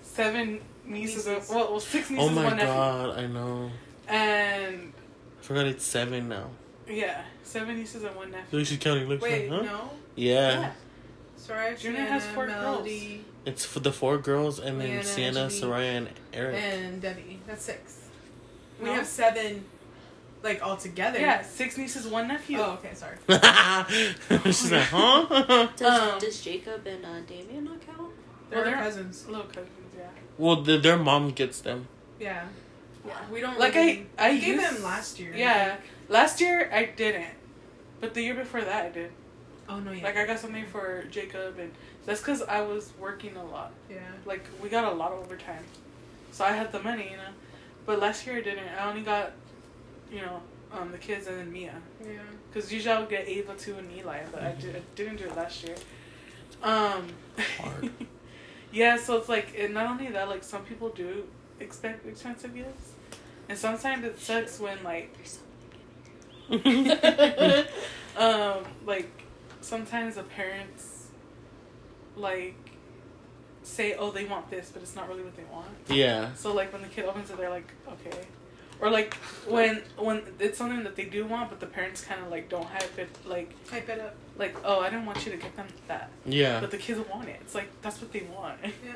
seven 0.01 0.61
nieces, 0.85 1.25
Nieces. 1.27 1.27
and 1.49 1.55
well, 1.57 1.71
well 1.71 1.79
six 1.79 2.09
oh 2.11 2.13
nieces, 2.15 2.29
Oh 2.29 2.33
my 2.33 2.43
one 2.45 2.55
nephew, 2.57 2.67
god, 2.73 3.17
I 3.17 3.27
know. 3.27 3.71
and 4.07 4.93
I 5.39 5.43
forgot 5.43 5.65
it's 5.67 5.85
seven 5.85 6.27
now. 6.29 6.49
yeah, 6.87 7.23
seven 7.43 7.77
nieces 7.77 8.03
and 8.03 8.15
one 8.15 8.31
nephew. 8.31 8.59
Look, 8.59 8.67
she's 8.67 8.77
counting. 8.77 9.07
Look, 9.07 9.21
Wait, 9.21 9.49
huh? 9.49 9.61
no. 9.61 9.89
Yeah. 10.15 10.71
Soraya, 11.39 11.79
Junior 11.79 12.01
has 12.05 12.25
four 12.27 12.45
Melody, 12.45 13.23
It's 13.45 13.65
for 13.65 13.79
the 13.79 13.91
four 13.91 14.19
girls 14.19 14.59
and 14.59 14.79
then 14.79 14.89
Leanna, 14.89 15.03
Sienna, 15.03 15.39
Angelique, 15.45 15.63
Soraya, 15.63 15.97
and 15.97 16.09
Eric. 16.33 16.55
and 16.61 17.01
Debbie. 17.01 17.39
That's 17.47 17.63
six. 17.63 18.00
We 18.81 18.87
No. 18.87 18.93
have 18.95 19.05
seven, 19.07 19.63
like 20.43 20.61
all 20.65 20.75
together. 20.77 21.19
Yeah, 21.19 21.41
six 21.43 21.77
nieces, 21.77 22.07
one 22.07 22.27
nephew. 22.27 22.57
Oh, 22.59 22.71
okay, 22.83 22.93
sorry. 22.95 23.17
She's 24.45 24.71
like, 24.71 24.83
huh? 24.89 25.67
Does, 25.75 25.99
Um, 26.13 26.19
does 26.19 26.41
Jacob 26.41 26.85
and 26.87 27.05
uh, 27.05 27.19
Damien 27.27 27.65
not 27.65 27.85
count? 27.85 28.11
They're 28.49 28.61
Well, 28.61 28.65
they're- 28.71 28.75
cousins. 28.83 29.25
Little 29.27 29.45
cousins, 29.45 29.93
yeah. 29.97 30.07
Well, 30.37 30.61
the, 30.63 30.77
their 30.77 30.97
mom 30.97 31.29
gets 31.31 31.61
them. 31.61 31.87
Yeah. 32.19 32.45
Yeah. 33.05 33.13
We 33.31 33.39
don't 33.41 33.59
Like, 33.59 33.75
really- 33.75 34.07
I- 34.17 34.27
I 34.29 34.31
we 34.31 34.39
gave 34.39 34.55
used- 34.61 34.75
them 34.77 34.83
last 34.83 35.19
year. 35.19 35.33
Yeah. 35.35 35.69
think. 35.75 35.81
Last 36.09 36.41
year 36.41 36.69
I 36.73 36.85
didn't, 36.85 37.33
but 37.99 38.13
the 38.13 38.21
year 38.21 38.33
before 38.35 38.61
that 38.61 38.85
I 38.85 38.89
did. 38.89 39.11
Oh 39.69 39.79
no, 39.79 39.91
yeah. 39.91 40.03
Like 40.03 40.17
I 40.17 40.25
got 40.25 40.39
something 40.39 40.65
for 40.65 41.05
Jacob, 41.09 41.57
and 41.57 41.71
that's 42.05 42.19
because 42.19 42.41
I 42.43 42.61
was 42.61 42.91
working 42.99 43.37
a 43.37 43.45
lot. 43.45 43.71
yeah. 43.89 43.99
Like 44.25 44.43
we 44.61 44.67
got 44.67 44.91
a 44.91 44.95
lot 44.95 45.11
of 45.13 45.19
overtime, 45.19 45.63
so 46.31 46.43
I 46.43 46.51
had 46.51 46.71
the 46.73 46.81
money, 46.83 47.05
you 47.11 47.17
know. 47.17 47.31
But 47.85 47.99
last 47.99 48.25
year 48.25 48.37
I 48.37 48.41
didn't. 48.41 48.67
I 48.79 48.89
only 48.89 49.01
got, 49.01 49.31
you 50.11 50.21
know, 50.21 50.41
um, 50.73 50.91
the 50.91 50.97
kids 50.97 51.27
and 51.27 51.37
then 51.37 51.51
Mia. 51.51 51.73
Yeah. 52.03 52.19
Because 52.51 52.71
usually 52.71 52.95
I 52.95 52.99
would 52.99 53.09
get 53.09 53.27
Ava 53.27 53.55
two 53.55 53.75
and 53.75 53.91
Eli, 53.91 54.21
but 54.31 54.41
I, 54.41 54.51
did, 54.53 54.75
I 54.75 54.81
didn't 54.95 55.17
do 55.17 55.25
it 55.25 55.35
last 55.35 55.63
year. 55.63 55.75
Um, 56.63 57.07
Hard. 57.59 57.89
yeah, 58.71 58.97
so 58.97 59.17
it's 59.17 59.29
like, 59.29 59.55
and 59.57 59.73
not 59.73 59.87
only 59.87 60.09
that, 60.11 60.29
like 60.29 60.43
some 60.43 60.63
people 60.63 60.89
do 60.89 61.25
expect 61.59 62.05
expensive 62.05 62.53
gifts, 62.53 62.91
and 63.49 63.57
sometimes 63.57 64.05
it 64.05 64.19
sucks 64.19 64.59
when 64.59 64.83
like, 64.83 65.15
um, 68.17 68.63
like 68.85 69.09
sometimes 69.61 70.15
the 70.15 70.23
parents 70.23 71.07
like 72.15 72.70
say, 73.63 73.95
oh, 73.95 74.11
they 74.11 74.25
want 74.25 74.49
this, 74.49 74.69
but 74.73 74.81
it's 74.81 74.95
not 74.95 75.07
really 75.07 75.23
what 75.23 75.35
they 75.35 75.43
want. 75.51 75.67
yeah. 75.89 76.33
So 76.35 76.53
like 76.53 76.71
when 76.73 76.81
the 76.81 76.87
kid 76.87 77.05
opens 77.05 77.29
it, 77.29 77.37
they're 77.37 77.49
like, 77.49 77.71
okay. 77.87 78.17
Or 78.79 78.89
like 78.89 79.13
when 79.47 79.83
when 79.97 80.23
it's 80.39 80.57
something 80.57 80.83
that 80.83 80.95
they 80.95 81.05
do 81.05 81.25
want, 81.25 81.49
but 81.51 81.59
the 81.59 81.67
parents 81.67 82.03
kind 82.03 82.19
of 82.23 82.31
like 82.31 82.49
don't 82.49 82.65
hype 82.65 82.97
it, 82.97 83.09
like 83.27 83.53
Hype 83.69 83.87
it 83.89 83.99
up. 83.99 84.15
like 84.39 84.55
oh 84.65 84.79
I 84.79 84.89
didn't 84.89 85.05
want 85.05 85.23
you 85.23 85.31
to 85.33 85.37
get 85.37 85.55
them 85.55 85.67
that, 85.87 86.09
Yeah. 86.25 86.59
but 86.59 86.71
the 86.71 86.77
kids 86.77 86.99
want 87.07 87.29
it. 87.29 87.37
It's 87.41 87.53
like 87.53 87.69
that's 87.83 88.01
what 88.01 88.11
they 88.11 88.21
want. 88.35 88.57
Yeah. 88.63 88.93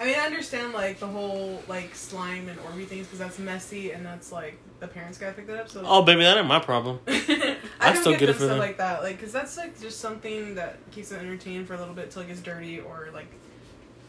I 0.00 0.04
mean, 0.06 0.16
I 0.18 0.26
understand 0.26 0.72
like 0.72 0.98
the 0.98 1.06
whole 1.06 1.62
like 1.68 1.94
slime 1.94 2.48
and 2.48 2.58
Orbeez 2.58 2.86
things 2.88 3.06
because 3.06 3.20
that's 3.20 3.38
messy 3.38 3.92
and 3.92 4.04
that's 4.04 4.32
like 4.32 4.58
the 4.80 4.88
parents 4.88 5.18
gotta 5.18 5.34
pick 5.34 5.46
that 5.46 5.56
up. 5.60 5.68
So 5.70 5.82
Oh, 5.86 6.02
baby, 6.02 6.24
that 6.24 6.36
ain't 6.36 6.46
my 6.48 6.58
problem. 6.58 6.98
I 7.06 7.56
I 7.78 7.94
still 7.94 8.10
get 8.10 8.20
get 8.20 8.28
it 8.30 8.32
them 8.32 8.34
for 8.34 8.38
stuff 8.40 8.48
them. 8.50 8.58
like 8.58 8.76
that, 8.78 9.04
like 9.04 9.18
because 9.18 9.32
that's 9.32 9.56
like 9.56 9.80
just 9.80 10.00
something 10.00 10.56
that 10.56 10.78
keeps 10.90 11.10
them 11.10 11.20
entertained 11.20 11.68
for 11.68 11.74
a 11.74 11.78
little 11.78 11.94
bit 11.94 12.10
till 12.10 12.22
it 12.22 12.26
gets 12.28 12.40
dirty 12.40 12.80
or 12.80 13.08
like 13.14 13.28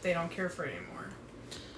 they 0.02 0.12
don't 0.12 0.30
care 0.30 0.48
for 0.48 0.64
anymore. 0.64 1.08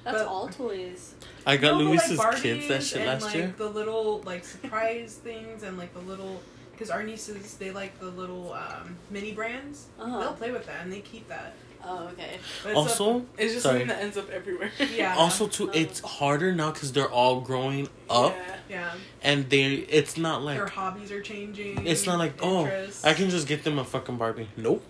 That's 0.05 0.19
But- 0.19 0.27
all 0.27 0.49
toys. 0.49 1.15
I 1.47 1.57
got 1.57 1.73
No, 1.73 1.79
but, 1.79 1.85
Luis's 1.85 2.19
like, 2.19 2.43
kids 2.43 2.69
that 2.69 2.81
Barbies 2.81 2.91
shit 2.91 2.99
and, 2.99 3.07
last 3.07 3.23
like, 3.25 3.35
year. 3.35 3.55
The 3.57 3.69
little 3.69 4.23
like 4.25 4.45
surprise 4.45 5.15
things 5.23 5.63
and 5.63 5.79
like 5.79 5.93
the 5.95 6.01
little 6.01 6.43
because 6.73 6.91
our 6.91 7.03
nieces 7.03 7.55
they 7.57 7.71
like 7.71 7.99
the 8.01 8.09
little 8.11 8.53
um, 8.55 8.97
mini 9.11 9.33
brands. 9.33 9.87
Uh-huh. 9.99 10.21
They'll 10.21 10.33
play 10.33 10.51
with 10.51 10.67
that 10.67 10.83
and 10.83 10.93
they 10.93 11.01
keep 11.01 11.29
that. 11.29 11.55
Oh, 11.83 12.09
okay. 12.09 12.39
But 12.63 12.71
it's 12.71 12.79
Also, 12.79 13.25
It's 13.39 13.55
just 13.55 13.63
Sorry. 13.63 13.81
something 13.81 13.89
that 13.89 14.03
ends 14.03 14.17
up 14.19 14.29
everywhere. 14.31 14.71
Yeah. 14.95 15.17
also 15.17 15.47
too, 15.47 15.71
it's 15.73 16.01
harder 16.01 16.55
now 16.55 16.73
because 16.73 16.93
they're 16.93 17.11
all 17.11 17.41
growing 17.41 17.89
up, 18.09 18.35
Yeah. 18.37 18.57
yeah, 18.69 18.95
and 19.23 19.49
they. 19.49 19.65
It's 19.75 20.19
not 20.19 20.43
like 20.43 20.59
their 20.59 20.67
hobbies 20.67 21.11
are 21.11 21.23
changing. 21.23 21.87
It's 21.87 22.05
not 22.07 22.19
like 22.19 22.35
oh, 22.43 22.65
interests. 22.65 23.05
I 23.05 23.15
can 23.15 23.31
just 23.31 23.47
get 23.49 23.65
them 23.65 23.79
a 23.79 23.85
fucking 23.85 24.19
Barbie. 24.19 24.49
Nope. 24.59 24.85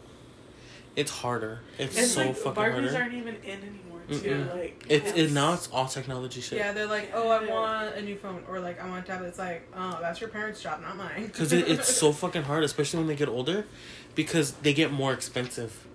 It's 0.96 1.10
harder. 1.10 1.60
It's 1.78 1.96
And 1.96 2.06
so 2.06 2.26
like 2.26 2.36
fucking 2.36 2.62
Barbies 2.62 2.72
harder. 2.72 2.96
aren't 2.96 3.14
even 3.14 3.36
in 3.36 3.60
anymore 3.60 4.00
too. 4.08 4.14
Mm-mm. 4.14 4.54
Like 4.54 4.84
It's 4.88 5.12
it 5.12 5.32
now. 5.32 5.54
It's 5.54 5.68
all 5.68 5.86
technology 5.86 6.40
shit. 6.40 6.58
Yeah, 6.58 6.72
they're 6.72 6.86
like, 6.86 7.12
oh, 7.14 7.28
I 7.30 7.46
want 7.46 7.94
a 7.94 8.02
new 8.02 8.16
phone, 8.16 8.42
or 8.48 8.60
like, 8.60 8.80
I 8.80 8.88
want 8.88 9.04
a 9.04 9.06
tablet. 9.06 9.28
It's 9.28 9.38
like, 9.38 9.68
oh, 9.74 9.98
that's 10.00 10.20
your 10.20 10.30
parents' 10.30 10.62
job, 10.62 10.82
not 10.82 10.96
mine. 10.96 11.26
Because 11.26 11.52
it, 11.52 11.68
it's 11.68 11.94
so 11.94 12.12
fucking 12.22 12.42
hard, 12.42 12.64
especially 12.64 12.98
when 12.98 13.06
they 13.06 13.16
get 13.16 13.28
older, 13.28 13.66
because 14.14 14.52
they 14.52 14.74
get 14.74 14.92
more 14.92 15.12
expensive, 15.12 15.86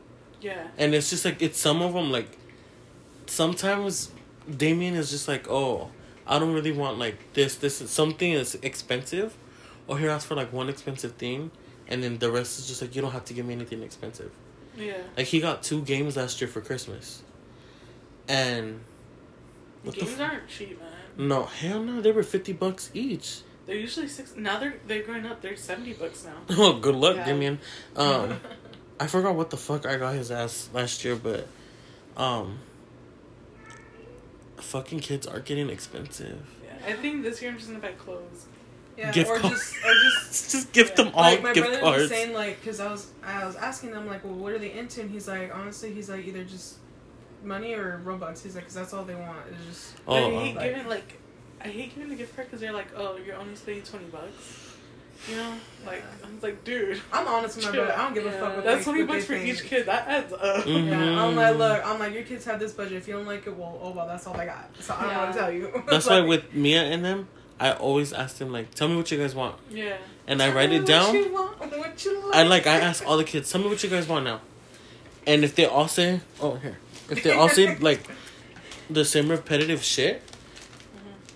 yeah. 0.41 0.67
and 0.77 0.95
it's 0.95 1.10
just 1.10 1.25
like 1.25 1.41
it's 1.41 1.60
some 1.60 1.81
of 1.81 1.93
them 1.93 2.12
like. 2.12 2.38
Sometimes, 3.27 4.12
Damien 4.55 4.93
is 4.93 5.10
just 5.10 5.27
like, 5.27 5.49
oh, 5.49 5.89
I 6.27 6.38
don't 6.38 6.53
really 6.53 6.71
want 6.71 6.99
like 6.99 7.34
this. 7.34 7.55
This 7.55 7.81
is 7.81 7.89
something 7.89 8.31
is 8.31 8.53
expensive, 8.62 9.36
or 9.88 9.97
he'll 9.97 10.12
ask 10.12 10.27
for 10.27 10.36
like 10.36 10.53
one 10.53 10.69
expensive 10.69 11.13
thing, 11.13 11.49
and 11.88 12.03
then 12.03 12.19
the 12.19 12.31
rest 12.31 12.60
is 12.60 12.67
just 12.67 12.81
like 12.84 12.95
you 12.95 13.01
don't 13.01 13.12
have 13.12 13.25
to 13.25 13.34
give 13.34 13.45
me 13.45 13.53
anything 13.55 13.81
expensive. 13.81 14.31
Yeah. 14.77 14.97
Like 15.17 15.27
he 15.27 15.39
got 15.39 15.63
two 15.63 15.81
games 15.81 16.17
last 16.17 16.39
year 16.41 16.47
for 16.47 16.61
Christmas. 16.61 17.21
And 18.27 18.81
what 19.83 19.95
the 19.95 20.01
Games 20.01 20.19
f- 20.19 20.31
aren't 20.31 20.47
cheap, 20.47 20.79
man. 20.79 21.27
no, 21.27 21.43
hell 21.45 21.81
no, 21.83 22.01
they 22.01 22.11
were 22.11 22.23
fifty 22.23 22.53
bucks 22.53 22.89
each. 22.93 23.41
They're 23.65 23.75
usually 23.75 24.07
six. 24.07 24.35
Now 24.35 24.59
they're 24.59 24.75
they're 24.88 25.03
going 25.03 25.25
up. 25.25 25.41
They're 25.41 25.55
seventy 25.57 25.93
bucks 25.93 26.25
now. 26.25 26.33
Oh, 26.57 26.79
good 26.79 26.95
luck, 26.95 27.15
Yeah. 27.17 27.25
Damien. 27.25 27.59
Um, 27.95 28.39
I 28.99 29.07
forgot 29.07 29.35
what 29.35 29.49
the 29.49 29.57
fuck 29.57 29.85
I 29.85 29.97
got 29.97 30.13
his 30.15 30.31
ass 30.31 30.69
last 30.73 31.03
year, 31.03 31.15
but 31.15 31.47
um, 32.17 32.59
fucking 34.57 34.99
kids 35.01 35.27
are 35.27 35.39
getting 35.39 35.69
expensive. 35.69 36.41
Yeah. 36.63 36.88
I 36.88 36.93
think 36.93 37.23
this 37.23 37.41
year 37.41 37.51
I'm 37.51 37.57
just 37.57 37.69
gonna 37.69 37.79
buy 37.81 37.91
clothes. 37.93 38.45
Yeah, 38.97 39.12
Gift 39.12 39.29
or 39.29 39.39
card. 39.39 39.53
just, 39.53 39.75
or 39.86 39.93
just 39.93 40.51
just 40.51 40.71
give 40.73 40.89
Yeah. 40.89 40.95
them 40.95 41.08
all 41.13 41.21
like 41.23 41.43
my 41.43 41.53
gift 41.53 41.67
brother 41.67 41.81
cards. 41.81 42.01
was 42.03 42.10
saying, 42.10 42.34
like, 42.34 42.60
because 42.62 42.79
I 42.79 42.91
was, 42.91 43.08
I 43.23 43.45
was 43.45 43.55
asking 43.55 43.91
them, 43.91 44.08
like, 44.08 44.23
well, 44.23 44.34
what 44.36 44.53
are 44.53 44.60
they 44.60 44.71
into? 44.71 45.01
And 45.01 45.12
he's 45.12 45.27
like, 45.27 45.53
honestly, 45.53 45.93
he's 45.93 46.10
like, 46.10 46.25
either 46.25 46.43
just 46.43 46.75
money 47.43 47.73
or 47.73 48.01
Robux. 48.05 48.41
He's 48.43 48.55
like, 48.55 48.63
because 48.63 48.75
that's 48.75 48.93
all 48.93 49.03
they 49.03 49.15
want. 49.15 49.39
Is 49.51 49.65
just. 49.67 50.05
But 50.05 50.13
oh, 50.23 50.38
I 50.39 50.43
hate 50.43 50.55
wow. 50.55 50.63
giving 50.63 50.88
like, 50.88 51.19
I 51.62 51.67
hate 51.67 51.93
giving 51.95 52.10
the 52.10 52.15
gift 52.15 52.36
card 52.36 52.47
because 52.47 52.62
they're 52.62 52.73
like, 52.73 52.88
oh, 52.95 53.17
you're 53.25 53.36
only 53.38 53.55
spending 53.55 53.84
twenty 53.84 54.05
bucks. 54.05 54.62
You 55.29 55.38
know, 55.38 55.53
like 55.86 56.03
I 56.23 56.34
was 56.34 56.43
like, 56.43 56.63
dude, 56.65 57.01
I'm 57.12 57.25
honest 57.25 57.55
with 57.55 57.65
my 57.65 57.71
brother. 57.71 57.93
I 57.93 57.97
don't 58.03 58.13
give 58.13 58.25
a 58.25 58.31
fuck. 58.34 58.55
What 58.58 58.65
that's 58.65 58.84
twenty 58.84 59.03
what 59.03 59.13
bucks 59.13 59.25
for 59.25 59.34
think. 59.36 59.47
each 59.47 59.63
kid. 59.63 59.86
That 59.86 60.08
adds 60.10 60.34
up. 60.34 60.65
Mhm. 60.65 60.88
Yeah, 60.89 61.23
I'm 61.23 61.36
like, 61.38 61.55
look, 61.55 61.86
I'm 61.86 61.99
like, 61.99 62.13
your 62.13 62.23
kids 62.23 62.43
have 62.45 62.60
this 62.60 62.73
budget. 62.73 62.93
If 62.97 63.08
you 63.08 63.13
don't 63.15 63.25
like 63.25 63.47
it, 63.47 63.55
well, 63.55 63.79
oh 63.81 63.91
well, 63.91 64.08
that's 64.08 64.27
all 64.27 64.36
I 64.36 64.45
got. 64.45 64.69
So 64.81 64.93
I 64.93 65.01
don't 65.03 65.13
know 65.13 65.19
what 65.21 65.34
to 65.34 65.39
tell 65.39 65.51
you. 65.51 65.84
That's 65.89 66.05
Like, 66.08 66.23
why 66.23 66.27
with 66.27 66.53
Mia 66.53 66.84
and 66.84 67.03
them, 67.05 67.27
I 67.60 67.72
always 67.74 68.12
ask 68.13 68.38
them 68.38 68.52
like, 68.52 68.74
"Tell 68.76 68.88
me 68.88 68.96
what 68.98 69.10
you 69.12 69.18
guys 69.18 69.34
want," 69.36 69.56
Yeah. 69.70 69.98
and 70.28 70.41
I 70.41 70.52
write 70.54 70.70
me 70.70 70.78
it 70.78 70.80
what 70.80 70.88
down. 70.88 71.15
you 71.15 71.32
want, 71.34 71.60
what 71.60 72.06
you 72.06 72.32
I 72.34 72.44
like 72.44 72.68
I 72.68 72.80
ask 72.80 73.06
all 73.08 73.18
the 73.18 73.24
kids, 73.24 73.52
tell 73.52 73.62
me 73.62 73.68
what 73.70 73.82
you 73.84 73.89
guys 73.89 74.08
want 74.08 74.26
now. 74.26 74.41
And 75.28 75.44
if 75.44 75.56
they 75.56 75.65
all 75.65 75.88
say 75.88 76.22
oh 76.41 76.56
here. 76.56 76.78
If 77.10 77.24
they 77.24 77.32
all 77.32 77.50
say 77.50 77.76
like 77.78 78.02
the 78.89 79.06
same 79.06 79.30
repetitive 79.30 79.84
shit, 79.84 80.22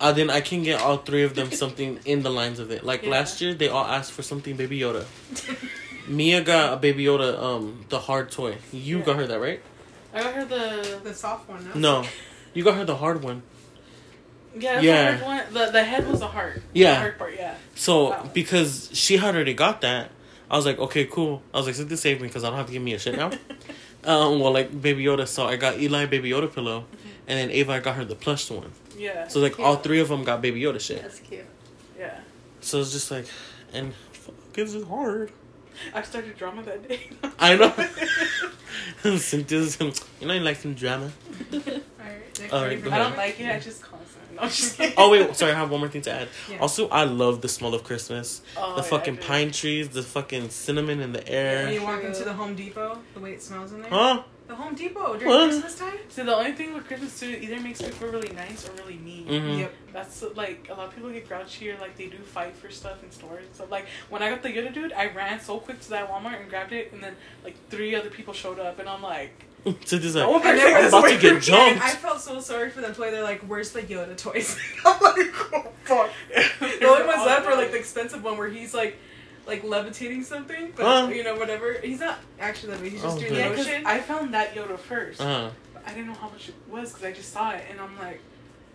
uh, 0.01 0.11
then 0.11 0.29
I 0.29 0.41
can 0.41 0.63
get 0.63 0.81
all 0.81 0.97
three 0.97 1.23
of 1.23 1.35
them 1.35 1.51
something 1.51 1.99
in 2.05 2.21
the 2.23 2.29
lines 2.29 2.59
of 2.59 2.69
it. 2.71 2.83
Like 2.83 3.03
Yeah. 3.03 3.11
last 3.11 3.39
year 3.41 3.53
they 3.53 3.67
all 3.69 3.85
asked 3.85 4.11
for 4.11 4.21
something 4.23 4.55
baby 4.57 4.79
Yoda. 4.79 5.05
Mia 6.07 6.41
got 6.41 6.73
a 6.73 6.77
baby 6.77 7.03
Yoda, 7.05 7.39
um, 7.41 7.85
the 7.89 7.99
hard 7.99 8.31
toy. 8.31 8.57
You 8.71 8.99
Yeah. 8.99 9.03
got 9.05 9.15
her 9.17 9.27
that, 9.27 9.39
right? 9.39 9.61
I 10.13 10.23
got 10.23 10.33
her 10.33 10.45
the 10.45 10.99
the 11.03 11.13
soft 11.13 11.47
one. 11.47 11.63
No. 11.75 12.01
No. 12.01 12.07
You 12.53 12.63
got 12.63 12.75
her 12.75 12.85
the 12.85 12.95
hard 12.95 13.21
one. 13.23 13.43
Yeah 14.59 14.79
Yeah. 14.81 15.15
the 15.17 15.25
one. 15.25 15.43
The 15.53 15.71
the 15.71 15.83
head 15.83 16.07
was 16.07 16.19
the 16.19 16.27
heart. 16.27 16.61
Yeah. 16.73 16.91
The 16.93 16.99
hard 16.99 17.17
part. 17.17 17.33
Yeah. 17.37 17.55
So 17.75 18.09
Wow. 18.11 18.29
because 18.33 18.89
she 18.93 19.17
had 19.17 19.35
already 19.35 19.53
got 19.53 19.81
that, 19.81 20.11
I 20.51 20.55
was 20.57 20.65
like, 20.65 20.79
okay, 20.79 21.05
cool. 21.05 21.41
I 21.53 21.57
was 21.57 21.65
like, 21.67 21.75
so 21.75 21.83
this 21.83 22.01
saved 22.01 22.21
me 22.21 22.27
because 22.27 22.43
I 22.43 22.49
don't 22.49 22.57
have 22.57 22.67
to 22.67 22.73
give 22.73 22.81
me 22.81 22.93
a 22.93 22.99
shit 22.99 23.15
now. 23.17 23.27
um, 24.03 24.39
well, 24.39 24.51
like 24.51 24.81
Baby 24.81 25.03
Yoda, 25.05 25.27
so 25.27 25.45
I 25.47 25.55
got 25.57 25.79
Eli 25.79 26.05
Baby 26.05 26.31
Yoda 26.31 26.51
pillow, 26.53 26.85
and 27.27 27.37
then 27.39 27.51
Ava 27.51 27.73
I 27.73 27.79
got 27.79 27.95
her 27.95 28.05
the 28.05 28.15
plush 28.15 28.49
one. 28.49 28.71
Yeah. 28.97 29.27
So 29.27 29.39
like 29.39 29.59
all 29.59 29.75
three 29.77 29.99
of 29.99 30.07
them 30.09 30.23
got 30.23 30.41
Baby 30.41 30.61
Yoda 30.61 30.79
shit. 30.79 31.01
That's 31.01 31.19
cute. 31.19 31.45
yeah. 31.97 32.19
So 32.61 32.79
it's 32.81 32.91
just 32.91 33.09
like, 33.11 33.25
and 33.73 33.93
fuck, 34.11 34.35
this 34.53 34.73
is 34.73 34.85
hard. 34.85 35.31
I 35.93 36.01
started 36.01 36.35
drama 36.37 36.61
that 36.63 36.87
day. 36.89 37.09
I 37.39 37.55
know. 37.55 37.71
Cynthia's, 39.17 39.79
you 39.79 40.27
know, 40.27 40.33
you 40.33 40.41
like 40.41 40.57
some 40.57 40.73
drama. 40.73 41.09
Alright, 41.53 42.51
ready 42.51 42.77
for 42.77 42.89
go 42.89 42.95
I 42.95 42.97
don't 42.99 43.15
like 43.15 43.39
it. 43.39 43.49
I 43.49 43.59
just 43.59 43.81
constant. 43.81 43.98
No, 44.39 44.43
I'm 44.45 44.49
just 44.49 44.77
kidding. 44.77 44.93
Oh 44.97 45.09
wait, 45.11 45.35
sorry, 45.35 45.51
I 45.51 45.55
have 45.55 45.69
one 45.69 45.79
more 45.81 45.89
thing 45.89 46.01
to 46.03 46.11
add. 46.11 46.29
Yeah. 46.49 46.59
Also, 46.59 46.87
I 46.89 47.03
love 47.03 47.41
the 47.41 47.49
smell 47.49 47.73
of 47.73 47.83
Christmas. 47.83 48.41
Oh, 48.57 48.75
the 48.75 48.81
yeah, 48.81 48.87
fucking 48.87 49.17
pine 49.17 49.51
trees, 49.51 49.89
the 49.89 50.03
fucking 50.03 50.49
cinnamon 50.49 51.01
in 51.01 51.11
the 51.11 51.19
When 51.19 51.27
air. 51.27 51.71
you 51.71 51.83
walk 51.83 51.99
True. 51.99 52.09
into 52.09 52.23
the 52.23 52.33
Home 52.33 52.55
Depot, 52.55 52.99
the 53.13 53.19
way 53.19 53.33
it 53.33 53.41
smells 53.41 53.71
in 53.73 53.81
there. 53.81 53.89
Huh? 53.91 54.23
The 54.47 54.55
Home 54.55 54.73
Depot 54.73 55.13
during 55.15 55.27
What? 55.27 55.49
Christmas 55.51 55.75
time. 55.77 55.97
See, 56.09 56.23
the 56.23 56.35
only 56.35 56.53
thing 56.53 56.73
with 56.73 56.87
Christmas 56.87 57.19
too, 57.19 57.37
either 57.39 57.59
makes 57.59 57.81
people 57.83 58.07
really 58.07 58.33
nice 58.33 58.67
or 58.67 58.71
really 58.81 58.97
mean. 58.97 59.27
Mhm. 59.27 59.59
Yep. 59.59 59.73
That's 59.93 60.23
like 60.35 60.67
a 60.71 60.73
lot 60.73 60.87
of 60.87 60.95
people 60.95 61.11
get 61.11 61.27
grouchy 61.27 61.69
or 61.69 61.77
like 61.77 61.95
they 61.97 62.07
do 62.07 62.17
fight 62.17 62.55
for 62.55 62.71
stuff 62.71 63.03
in 63.03 63.11
stores. 63.11 63.45
So 63.53 63.67
like 63.69 63.85
when 64.09 64.23
I 64.23 64.29
got 64.31 64.41
the 64.41 64.49
Yoda 64.49 64.73
dude, 64.73 64.91
I 64.93 65.07
ran 65.13 65.39
so 65.39 65.59
quick 65.59 65.79
to 65.81 65.89
that 65.91 66.09
Walmart 66.09 66.39
and 66.41 66.49
grabbed 66.49 66.73
it, 66.73 66.91
and 66.93 67.03
then 67.03 67.15
like 67.43 67.57
three 67.69 67.93
other 67.95 68.09
people 68.09 68.33
showed 68.33 68.57
up, 68.57 68.79
and 68.79 68.89
I'm 68.89 69.03
like, 69.03 69.45
Cynthia's 69.85 70.15
no 70.15 70.31
like, 70.31 70.43
one 70.43 70.47
And 70.51 70.59
can 70.59 70.67
then 70.67 70.75
I'm 70.75 70.83
this 70.83 70.93
about 70.93 71.07
to 71.09 71.17
get 71.19 71.41
jumped. 71.41 71.83
I 71.83 71.89
felt 71.91 72.21
so 72.21 72.39
sorry 72.39 72.69
for 72.69 72.81
them. 72.81 72.93
Toy. 72.93 73.11
They're 73.11 73.23
like, 73.23 73.41
"Where's 73.41 73.71
the 73.71 73.81
Yoda 73.81 74.15
toys?" 74.17 74.57
I'm 74.85 74.99
like, 75.01 75.53
"Oh 75.53 75.71
fuck." 75.83 76.09
The 76.59 76.85
only 76.87 77.05
ones 77.05 77.25
left 77.25 77.45
are 77.45 77.55
like 77.55 77.71
the 77.71 77.77
expensive 77.77 78.23
one 78.23 78.37
where 78.37 78.49
he's 78.49 78.73
like, 78.73 78.97
like 79.47 79.63
levitating 79.63 80.23
something, 80.23 80.71
but 80.75 80.85
Huh? 80.85 81.07
you 81.13 81.23
know 81.23 81.35
whatever. 81.35 81.73
He's 81.83 81.99
not 81.99 82.19
actually 82.39 82.69
levitating. 82.73 82.93
He's 82.93 83.01
just 83.03 83.17
Oh, 83.17 83.19
doing 83.19 83.31
okay. 83.33 83.41
the 83.49 83.49
Yeah, 83.49 83.55
motion. 83.57 83.85
I 83.85 83.99
found 83.99 84.33
that 84.33 84.55
Yoda 84.55 84.77
first. 84.77 85.19
uh, 85.21 85.49
But 85.73 85.83
I 85.85 85.89
didn't 85.89 86.07
know 86.07 86.13
how 86.13 86.29
much 86.29 86.49
it 86.49 86.55
was 86.69 86.89
because 86.93 87.05
I 87.05 87.11
just 87.11 87.31
saw 87.33 87.51
it 87.51 87.63
and 87.69 87.79
I'm 87.81 87.97
like, 87.97 88.21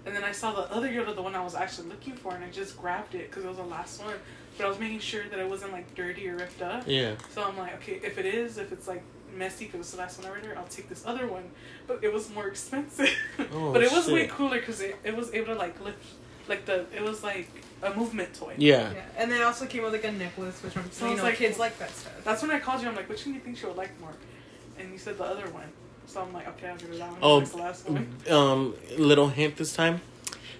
and 0.06 0.14
then 0.14 0.22
I 0.24 0.32
saw 0.32 0.52
the 0.52 0.70
other 0.72 0.88
Yoda, 0.88 1.14
the 1.14 1.22
one 1.22 1.34
I 1.34 1.42
was 1.42 1.54
actually 1.54 1.88
looking 1.88 2.14
for, 2.14 2.34
and 2.34 2.44
I 2.44 2.50
just 2.50 2.76
grabbed 2.76 3.14
it 3.14 3.30
because 3.30 3.44
it 3.44 3.48
was 3.48 3.56
the 3.56 3.62
last 3.64 4.02
one. 4.02 4.14
But 4.58 4.66
I 4.66 4.68
was 4.68 4.78
making 4.78 4.98
sure 5.00 5.22
that 5.30 5.38
it 5.38 5.48
wasn't 5.48 5.72
like 5.72 5.94
dirty 5.94 6.28
or 6.28 6.36
ripped 6.36 6.60
up. 6.62 6.84
yeah. 6.86 7.14
So 7.30 7.42
I'm 7.42 7.56
like, 7.56 7.74
okay, 7.76 8.00
if 8.04 8.18
it 8.18 8.26
is, 8.26 8.58
if 8.58 8.70
it's 8.72 8.86
like 8.86 9.02
messy 9.36 9.64
because 9.66 9.74
it 9.74 9.78
was 9.78 9.90
the 9.92 9.98
last 9.98 10.18
one 10.18 10.26
I 10.26 10.30
ordered. 10.30 10.56
I'll 10.56 10.64
take 10.66 10.88
this 10.88 11.04
other 11.06 11.26
one, 11.26 11.44
but 11.86 12.02
it 12.02 12.12
was 12.12 12.30
more 12.30 12.46
expensive. 12.48 13.10
Oh, 13.52 13.72
but 13.72 13.82
it 13.82 13.90
was 13.92 14.08
way 14.08 14.26
cooler 14.26 14.58
because 14.60 14.80
it, 14.80 14.96
it 15.04 15.16
was 15.16 15.32
able 15.34 15.48
to 15.48 15.54
like 15.54 15.80
lift, 15.84 16.04
like 16.48 16.64
the 16.66 16.86
it 16.94 17.02
was 17.02 17.22
like 17.22 17.48
a 17.82 17.92
movement 17.94 18.32
toy. 18.34 18.54
Yeah. 18.56 18.92
Yeah, 18.92 19.02
and 19.16 19.30
then 19.30 19.40
it 19.40 19.44
also 19.44 19.66
came 19.66 19.82
with 19.82 19.92
like 19.92 20.04
a 20.04 20.12
necklace, 20.12 20.62
which 20.62 20.76
I'm 20.76 20.84
So 20.90 21.06
so 21.06 21.10
you 21.10 21.16
know 21.16 21.22
like- 21.24 21.36
kids 21.36 21.58
like 21.58 21.78
that 21.78 21.90
stuff. 21.90 22.12
That's 22.24 22.42
when 22.42 22.50
I 22.50 22.58
called 22.60 22.80
you. 22.82 22.88
I'm 22.88 22.96
like, 22.96 23.08
which 23.08 23.24
one 23.26 23.32
do 23.34 23.38
you 23.38 23.44
think 23.44 23.58
she 23.58 23.66
would 23.66 23.76
like 23.76 23.98
more? 24.00 24.14
And 24.78 24.90
you 24.92 24.98
said 24.98 25.18
the 25.18 25.24
other 25.24 25.48
one. 25.50 25.68
So 26.06 26.20
I'm 26.22 26.32
like, 26.32 26.46
okay, 26.48 26.68
I'll 26.68 26.76
give 26.76 26.88
her 26.90 26.96
that 26.96 27.10
one. 27.10 27.18
Oh, 27.22 27.40
It's 27.40 27.50
the 27.50 27.56
last 27.58 27.88
one. 27.88 28.08
Um, 28.30 28.74
little 28.98 29.28
hint 29.28 29.56
this 29.56 29.72
time 29.74 30.00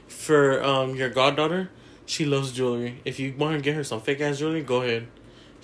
for 0.08 0.62
um 0.62 0.94
your 0.96 1.10
goddaughter. 1.10 1.70
She 2.06 2.24
loves 2.24 2.52
jewelry. 2.52 3.00
If 3.04 3.18
you 3.18 3.34
want 3.36 3.56
to 3.56 3.62
get 3.62 3.74
her 3.76 3.84
some 3.84 4.00
fake 4.00 4.20
ass 4.20 4.38
jewelry, 4.38 4.62
go 4.62 4.82
ahead. 4.82 5.06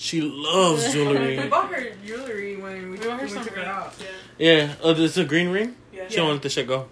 She 0.00 0.22
loves 0.22 0.94
jewelry. 0.94 1.38
we 1.42 1.46
bought 1.48 1.70
her 1.74 1.90
jewelry 2.06 2.56
when 2.56 2.90
we, 2.90 2.96
We 2.96 3.04
her 3.04 3.16
when 3.18 3.20
we 3.20 3.28
took 3.28 3.50
her 3.50 3.64
out. 3.66 3.94
Yeah. 4.38 4.52
Yeah. 4.56 4.74
Oh, 4.82 4.94
this 4.94 5.10
is 5.12 5.18
a 5.18 5.24
green 5.26 5.50
ring. 5.50 5.76
Yeah. 5.92 6.08
She 6.08 6.16
don't 6.16 6.30
let 6.32 6.40
the 6.40 6.48
shit 6.48 6.66
go. 6.66 6.88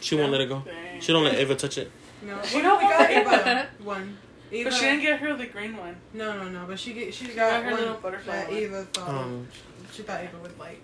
She 0.00 0.14
won't 0.14 0.32
let 0.32 0.40
it 0.40 0.48
go. 0.48 0.62
Dang. 0.64 0.98
She 0.98 1.12
don't 1.12 1.24
let 1.24 1.34
Ava 1.34 1.54
touch 1.56 1.76
it. 1.76 1.92
No, 2.22 2.40
She 2.42 2.56
we 2.56 2.62
don't 2.62 2.80
got 2.80 3.10
Ava 3.10 3.66
one. 3.84 4.16
Ava, 4.50 4.70
But 4.70 4.76
she 4.78 4.84
didn't 4.86 5.02
get 5.02 5.20
her 5.20 5.36
the 5.36 5.44
green 5.46 5.76
one. 5.76 5.96
no, 6.14 6.38
no, 6.42 6.48
no. 6.48 6.64
But 6.66 6.80
she 6.80 6.94
get 6.94 7.12
she 7.12 7.26
She 7.26 7.34
got, 7.34 7.50
got 7.50 7.64
her 7.64 7.70
one 7.72 7.80
little 7.80 7.94
butterfly 7.96 8.34
that 8.36 8.48
one. 8.48 8.56
Ava 8.56 8.84
thought 8.94 9.08
Um, 9.10 9.48
she 9.92 10.02
thought 10.02 10.22
Ava 10.22 10.38
would 10.38 10.58
like. 10.58 10.82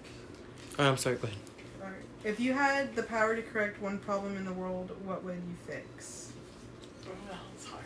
I'm 0.78 0.98
sorry. 0.98 1.16
Go 1.16 1.28
ahead. 1.28 1.38
Alright. 1.80 1.96
If 2.24 2.40
you 2.40 2.52
had 2.52 2.94
the 2.94 3.04
power 3.04 3.34
to 3.34 3.40
correct 3.40 3.80
one 3.80 3.98
problem 4.00 4.36
in 4.36 4.44
the 4.44 4.52
world, 4.52 4.90
what 5.02 5.24
would 5.24 5.36
you 5.36 5.56
fix? 5.66 6.30
Oh, 7.06 7.10
that 7.30 7.38
was 7.56 7.64
hard. 7.64 7.84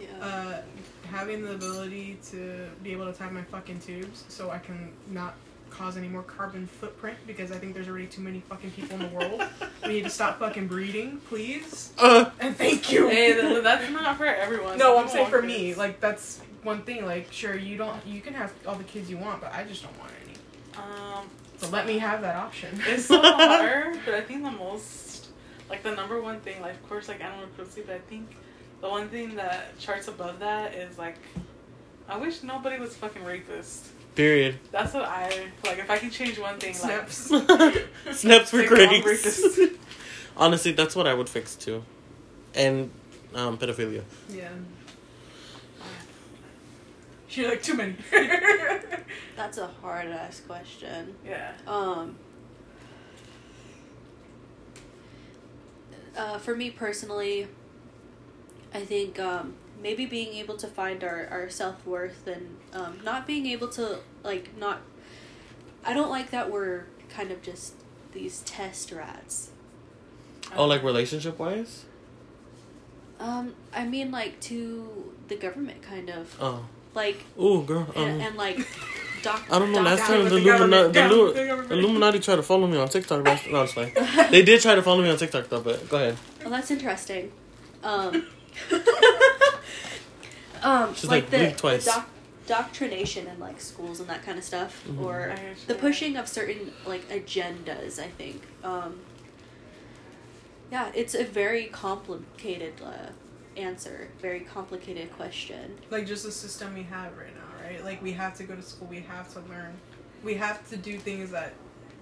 Yeah. 0.00 0.26
Uh, 0.26 0.62
having 1.10 1.42
the 1.42 1.52
ability 1.52 2.18
to 2.30 2.68
be 2.82 2.92
able 2.92 3.06
to 3.10 3.12
tie 3.18 3.30
my 3.30 3.42
fucking 3.42 3.80
tubes 3.80 4.24
so 4.28 4.50
I 4.50 4.58
can 4.58 4.92
not 5.10 5.34
cause 5.70 5.96
any 5.96 6.08
more 6.08 6.22
carbon 6.22 6.66
footprint 6.66 7.16
because 7.26 7.52
I 7.52 7.56
think 7.58 7.74
there's 7.74 7.88
already 7.88 8.06
too 8.06 8.20
many 8.22 8.40
fucking 8.40 8.72
people 8.72 8.96
in 9.00 9.02
the 9.10 9.16
world. 9.16 9.42
we 9.84 9.88
need 9.90 10.04
to 10.04 10.10
stop 10.10 10.38
fucking 10.40 10.66
breeding, 10.66 11.18
please. 11.28 11.92
Uh, 11.98 12.30
And 12.40 12.56
thank 12.56 12.90
you. 12.90 13.08
Hey, 13.08 13.60
that's 13.60 13.90
not 13.90 14.16
for 14.16 14.26
everyone. 14.26 14.78
no, 14.78 14.98
I'm 14.98 15.08
saying 15.08 15.28
for 15.28 15.36
want 15.36 15.46
me, 15.46 15.74
like 15.74 16.00
that's 16.00 16.40
one 16.64 16.82
thing. 16.82 17.04
Like, 17.06 17.32
sure, 17.32 17.56
you 17.56 17.76
don't, 17.76 18.04
you 18.06 18.20
can 18.20 18.34
have 18.34 18.52
all 18.66 18.74
the 18.74 18.84
kids 18.84 19.08
you 19.08 19.16
want, 19.16 19.40
but 19.40 19.54
I 19.54 19.62
just 19.64 19.82
don't 19.82 19.96
want 19.98 20.10
any. 20.24 20.34
um, 20.76 21.24
So 21.58 21.68
let 21.70 21.86
me 21.86 21.98
have 21.98 22.20
that 22.22 22.34
option. 22.36 22.80
it's 22.86 23.04
so 23.06 23.20
hard. 23.22 23.98
But 24.04 24.14
I 24.14 24.20
think 24.22 24.42
the 24.42 24.50
most, 24.50 25.28
like 25.68 25.82
the 25.84 25.92
number 25.94 26.20
one 26.20 26.40
thing, 26.40 26.60
like 26.60 26.74
of 26.74 26.88
course, 26.88 27.06
like 27.08 27.22
animal 27.22 27.46
cruelty. 27.54 27.82
But 27.86 27.94
I 27.94 27.98
think 28.00 28.28
the 28.80 28.88
one 28.88 29.08
thing 29.08 29.34
that 29.36 29.78
charts 29.78 30.08
above 30.08 30.38
that 30.40 30.74
is 30.74 30.98
like, 30.98 31.16
I 32.08 32.16
wish 32.16 32.42
nobody 32.42 32.78
was 32.80 32.96
fucking 32.96 33.24
rapist. 33.24 33.86
period. 34.14 34.58
That's 34.72 34.92
what 34.94 35.04
I 35.04 35.48
like. 35.64 35.78
If 35.78 35.90
I 35.90 35.98
can 35.98 36.10
change 36.10 36.38
one 36.38 36.58
thing, 36.58 36.72
like 36.82 37.08
Snaps. 37.10 37.16
Snaps 38.12 38.50
for 38.50 38.62
Take 38.62 38.70
all 38.72 39.02
grace. 39.02 39.58
Honestly, 40.36 40.72
that's 40.72 40.96
what 40.96 41.06
I 41.06 41.14
would 41.14 41.28
fix 41.28 41.54
too. 41.56 41.84
And 42.54 42.90
um, 43.34 43.58
pedophilia. 43.58 44.02
yeah. 44.28 44.48
She 47.28 47.46
like 47.46 47.62
too 47.62 47.74
many. 47.74 47.94
That's 49.36 49.56
a 49.58 49.68
hard 49.80 50.08
ass 50.08 50.40
question. 50.44 51.14
yeah. 51.24 51.52
Um, 51.64 52.16
uh, 56.16 56.38
for 56.38 56.56
me 56.56 56.70
personally, 56.70 57.46
I 58.72 58.84
think 58.84 59.18
um, 59.18 59.54
maybe 59.82 60.06
being 60.06 60.34
able 60.34 60.56
to 60.58 60.66
find 60.66 61.02
our, 61.02 61.26
our 61.30 61.50
self 61.50 61.84
worth 61.86 62.26
and 62.26 62.56
um, 62.72 62.98
not 63.04 63.26
being 63.26 63.46
able 63.46 63.68
to, 63.70 63.98
like, 64.22 64.56
not. 64.56 64.80
I 65.84 65.94
don't 65.94 66.10
like 66.10 66.30
that 66.30 66.50
we're 66.50 66.84
kind 67.08 67.30
of 67.30 67.42
just 67.42 67.74
these 68.12 68.40
test 68.42 68.92
rats. 68.92 69.50
Oh, 70.54 70.66
like 70.66 70.82
relationship 70.82 71.38
wise? 71.38 71.84
Um, 73.18 73.54
I 73.74 73.84
mean, 73.86 74.10
like, 74.10 74.40
to 74.42 75.12
the 75.28 75.36
government, 75.36 75.82
kind 75.82 76.10
of. 76.10 76.36
Oh. 76.40 76.64
Like, 76.94 77.24
Ooh, 77.40 77.62
girl. 77.62 77.86
Um, 77.94 78.04
and, 78.04 78.22
and 78.22 78.36
like, 78.36 78.66
doc. 79.22 79.46
I 79.50 79.58
don't 79.58 79.72
know. 79.72 79.80
Last 79.82 80.06
time 80.06 80.24
the, 80.24 80.30
the 80.30 80.40
Illumina- 80.40 80.86
the, 80.88 80.92
Down 80.92 81.10
Lu- 81.10 81.32
the. 81.32 81.72
Illuminati 81.72 82.18
tried 82.18 82.36
to 82.36 82.42
follow 82.42 82.66
me 82.66 82.78
on 82.78 82.88
TikTok. 82.88 83.24
But 83.24 83.40
no, 83.50 83.62
it's 83.62 83.72
fine. 83.72 83.92
They 84.30 84.42
did 84.42 84.60
try 84.60 84.74
to 84.74 84.82
follow 84.82 85.02
me 85.02 85.10
on 85.10 85.16
TikTok 85.16 85.48
though, 85.48 85.60
but 85.60 85.88
go 85.88 85.96
ahead. 85.98 86.16
Well, 86.40 86.50
that's 86.50 86.70
interesting. 86.70 87.30
Um, 87.84 88.26
um, 90.62 90.94
She's 90.94 91.04
like, 91.04 91.22
like, 91.24 91.30
the, 91.30 91.36
blink 91.38 91.56
twice. 91.56 91.84
the 91.84 91.90
doc- 91.92 92.08
doctrination 92.46 93.26
in 93.26 93.38
like 93.38 93.60
schools 93.60 94.00
and 94.00 94.08
that 94.08 94.22
kind 94.24 94.38
of 94.38 94.44
stuff, 94.44 94.84
Mhm. 94.88 95.00
or 95.04 95.34
the 95.66 95.74
pushing 95.74 96.16
of 96.16 96.28
certain 96.28 96.72
like 96.86 97.08
agendas. 97.08 97.98
I 97.98 98.08
think. 98.08 98.42
Um, 98.64 99.00
yeah, 100.70 100.90
it's 100.94 101.14
a 101.14 101.24
very 101.24 101.66
complicated 101.66 102.74
uh, 102.84 103.10
answer, 103.60 104.08
very 104.20 104.40
complicated 104.40 105.12
question. 105.12 105.78
like 105.90 106.06
just 106.06 106.24
the 106.24 106.30
system 106.32 106.74
we 106.74 106.84
have 106.84 107.16
right 107.18 107.34
now, 107.34 107.68
right? 107.68 107.84
Like 107.84 108.00
we 108.02 108.12
have 108.12 108.36
to 108.36 108.44
go 108.44 108.54
to 108.54 108.62
school, 108.62 108.86
we 108.88 109.00
have 109.00 109.32
to 109.32 109.40
learn, 109.50 109.72
we 110.22 110.34
have 110.34 110.68
to 110.70 110.76
do 110.76 110.96
things 110.98 111.30
that 111.32 111.54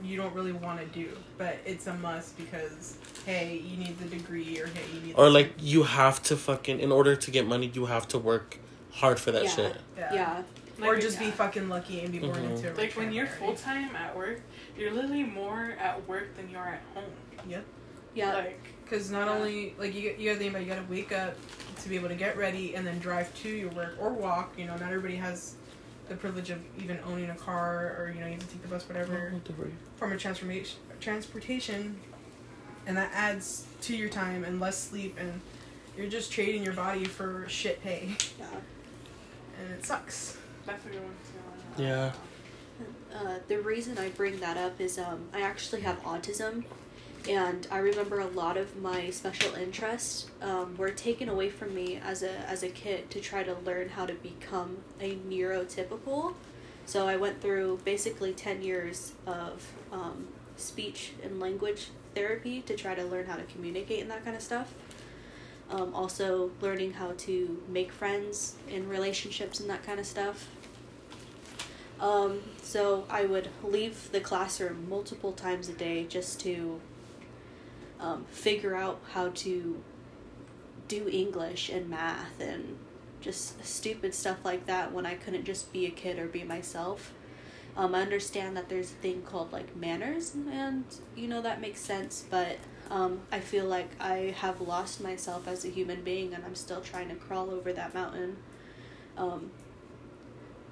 you 0.02 0.16
don't 0.16 0.34
really 0.34 0.52
want 0.52 0.80
to 0.80 0.86
do, 0.86 1.08
but 1.36 1.56
it's 1.64 1.86
a 1.86 1.94
must 1.94 2.36
because 2.36 2.96
hey, 3.26 3.56
you 3.64 3.76
need 3.76 3.98
the 3.98 4.06
degree, 4.06 4.58
or 4.60 4.66
hey, 4.66 4.80
you 4.94 5.00
need. 5.00 5.14
Or 5.16 5.24
this- 5.26 5.34
like 5.34 5.52
you 5.58 5.82
have 5.82 6.22
to 6.24 6.36
fucking 6.36 6.80
in 6.80 6.92
order 6.92 7.16
to 7.16 7.30
get 7.30 7.46
money, 7.46 7.70
you 7.74 7.86
have 7.86 8.06
to 8.08 8.18
work 8.18 8.58
hard 8.92 9.18
for 9.20 9.30
that 9.32 9.44
Yeah. 9.44 9.50
shit. 9.50 9.76
yeah. 9.96 10.14
Yeah, 10.14 10.42
Like, 10.78 10.88
or 10.88 10.92
when- 10.92 11.00
just 11.00 11.18
be 11.18 11.30
fucking 11.30 11.68
lucky 11.68 12.00
and 12.00 12.12
be 12.12 12.18
born 12.20 12.36
Mhm. 12.36 12.50
into 12.56 12.72
a 12.72 12.74
like 12.74 12.92
when 12.94 13.12
you're 13.12 13.26
full 13.26 13.54
time 13.54 13.94
at 13.96 14.16
work, 14.16 14.40
you're 14.76 14.92
literally 14.92 15.24
more 15.24 15.74
at 15.78 16.06
work 16.08 16.36
than 16.36 16.48
you 16.50 16.56
are 16.58 16.68
at 16.68 16.82
home. 16.94 17.10
Yep. 17.48 17.64
Yeah, 18.14 18.34
Like 18.34 18.60
Because 18.84 19.10
not 19.10 19.26
Yeah. 19.26 19.34
only 19.34 19.74
like 19.78 19.94
you, 19.94 20.14
you 20.18 20.30
gotta 20.30 20.38
think 20.38 20.50
about 20.52 20.62
you 20.62 20.68
gotta 20.68 20.86
wake 20.88 21.12
up 21.12 21.36
to 21.82 21.88
be 21.90 21.96
able 21.96 22.08
to 22.08 22.14
get 22.14 22.38
ready 22.38 22.74
and 22.74 22.86
then 22.86 22.98
drive 22.98 23.32
to 23.42 23.48
your 23.50 23.68
work 23.72 23.96
or 24.00 24.14
walk. 24.14 24.54
You 24.56 24.64
know, 24.64 24.72
not 24.76 24.88
everybody 24.88 25.16
has 25.16 25.56
the 26.08 26.16
privilege 26.16 26.50
of 26.50 26.58
even 26.78 26.98
owning 27.06 27.30
a 27.30 27.34
car 27.34 27.96
or 27.98 28.12
you 28.14 28.20
know 28.20 28.26
you 28.26 28.32
have 28.32 28.40
to 28.40 28.46
take 28.48 28.62
the 28.62 28.68
bus, 28.68 28.88
whatever 28.88 29.32
form 29.96 30.12
of 30.12 30.18
transformation 30.18 30.78
transportation, 31.00 31.98
and 32.86 32.96
that 32.96 33.10
adds 33.14 33.66
to 33.82 33.96
your 33.96 34.08
time 34.08 34.44
and 34.44 34.60
less 34.60 34.78
sleep 34.78 35.16
and 35.18 35.40
you're 35.96 36.08
just 36.08 36.32
trading 36.32 36.62
your 36.62 36.74
body 36.74 37.04
for 37.04 37.44
shit 37.48 37.82
pay 37.82 38.16
yeah. 38.38 38.46
and 39.60 39.72
it 39.72 39.84
sucks. 39.84 40.36
that's 40.64 40.84
a 40.86 40.88
good 40.88 41.02
one 41.02 41.14
too. 41.76 41.82
Yeah. 41.82 42.12
Uh, 43.14 43.38
the 43.48 43.60
reason 43.60 43.98
I 43.98 44.10
bring 44.10 44.38
that 44.40 44.56
up 44.56 44.80
is 44.80 44.98
um, 44.98 45.28
I 45.32 45.40
actually 45.40 45.80
have 45.80 46.00
autism, 46.02 46.64
and 47.28 47.66
I 47.70 47.78
remember 47.78 48.20
a 48.20 48.26
lot 48.26 48.56
of 48.56 48.80
my 48.80 49.10
special 49.10 49.54
interests 49.54 50.26
um, 50.40 50.76
were 50.76 50.90
taken 50.90 51.28
away 51.28 51.50
from 51.50 51.74
me 51.74 52.00
as 52.02 52.22
a 52.22 52.32
as 52.48 52.62
a 52.62 52.68
kid 52.68 53.10
to 53.10 53.20
try 53.20 53.42
to 53.42 53.54
learn 53.64 53.88
how 53.90 54.06
to 54.06 54.14
become 54.14 54.78
a 55.00 55.16
neurotypical. 55.16 56.34
So 56.86 57.06
I 57.06 57.16
went 57.16 57.40
through 57.40 57.80
basically 57.84 58.32
ten 58.32 58.62
years 58.62 59.12
of 59.26 59.66
um, 59.92 60.28
speech 60.56 61.12
and 61.22 61.40
language 61.40 61.88
therapy 62.14 62.62
to 62.62 62.74
try 62.74 62.94
to 62.94 63.04
learn 63.04 63.26
how 63.26 63.36
to 63.36 63.44
communicate 63.44 64.00
and 64.00 64.10
that 64.10 64.24
kind 64.24 64.36
of 64.36 64.42
stuff. 64.42 64.74
Um, 65.70 65.94
also 65.94 66.50
learning 66.62 66.94
how 66.94 67.12
to 67.18 67.62
make 67.68 67.92
friends 67.92 68.54
in 68.70 68.88
relationships 68.88 69.60
and 69.60 69.68
that 69.68 69.84
kind 69.84 70.00
of 70.00 70.06
stuff. 70.06 70.48
Um, 72.00 72.40
so 72.62 73.04
I 73.10 73.24
would 73.24 73.48
leave 73.62 74.10
the 74.12 74.20
classroom 74.20 74.88
multiple 74.88 75.32
times 75.32 75.68
a 75.68 75.72
day 75.72 76.04
just 76.04 76.40
to 76.40 76.80
um, 78.00 78.24
figure 78.30 78.74
out 78.74 79.00
how 79.12 79.28
to 79.30 79.82
do 80.86 81.08
English 81.08 81.68
and 81.68 81.88
math 81.88 82.40
and 82.40 82.78
just 83.20 83.62
stupid 83.64 84.14
stuff 84.14 84.38
like 84.44 84.66
that 84.66 84.92
when 84.92 85.04
I 85.04 85.14
couldn't 85.14 85.44
just 85.44 85.72
be 85.72 85.86
a 85.86 85.90
kid 85.90 86.18
or 86.18 86.26
be 86.26 86.44
myself. 86.44 87.12
Um, 87.76 87.94
I 87.94 88.00
understand 88.02 88.56
that 88.56 88.68
there's 88.68 88.90
a 88.92 88.94
thing 88.96 89.22
called 89.22 89.52
like 89.52 89.76
manners, 89.76 90.34
and 90.50 90.84
you 91.14 91.28
know 91.28 91.42
that 91.42 91.60
makes 91.60 91.80
sense, 91.80 92.24
but 92.30 92.58
um, 92.90 93.20
I 93.30 93.40
feel 93.40 93.66
like 93.66 93.90
I 94.00 94.34
have 94.38 94.60
lost 94.60 95.00
myself 95.00 95.46
as 95.46 95.64
a 95.64 95.68
human 95.68 96.02
being 96.02 96.32
and 96.34 96.44
I'm 96.44 96.54
still 96.54 96.80
trying 96.80 97.08
to 97.10 97.14
crawl 97.14 97.50
over 97.50 97.72
that 97.72 97.94
mountain. 97.94 98.36
Um, 99.16 99.50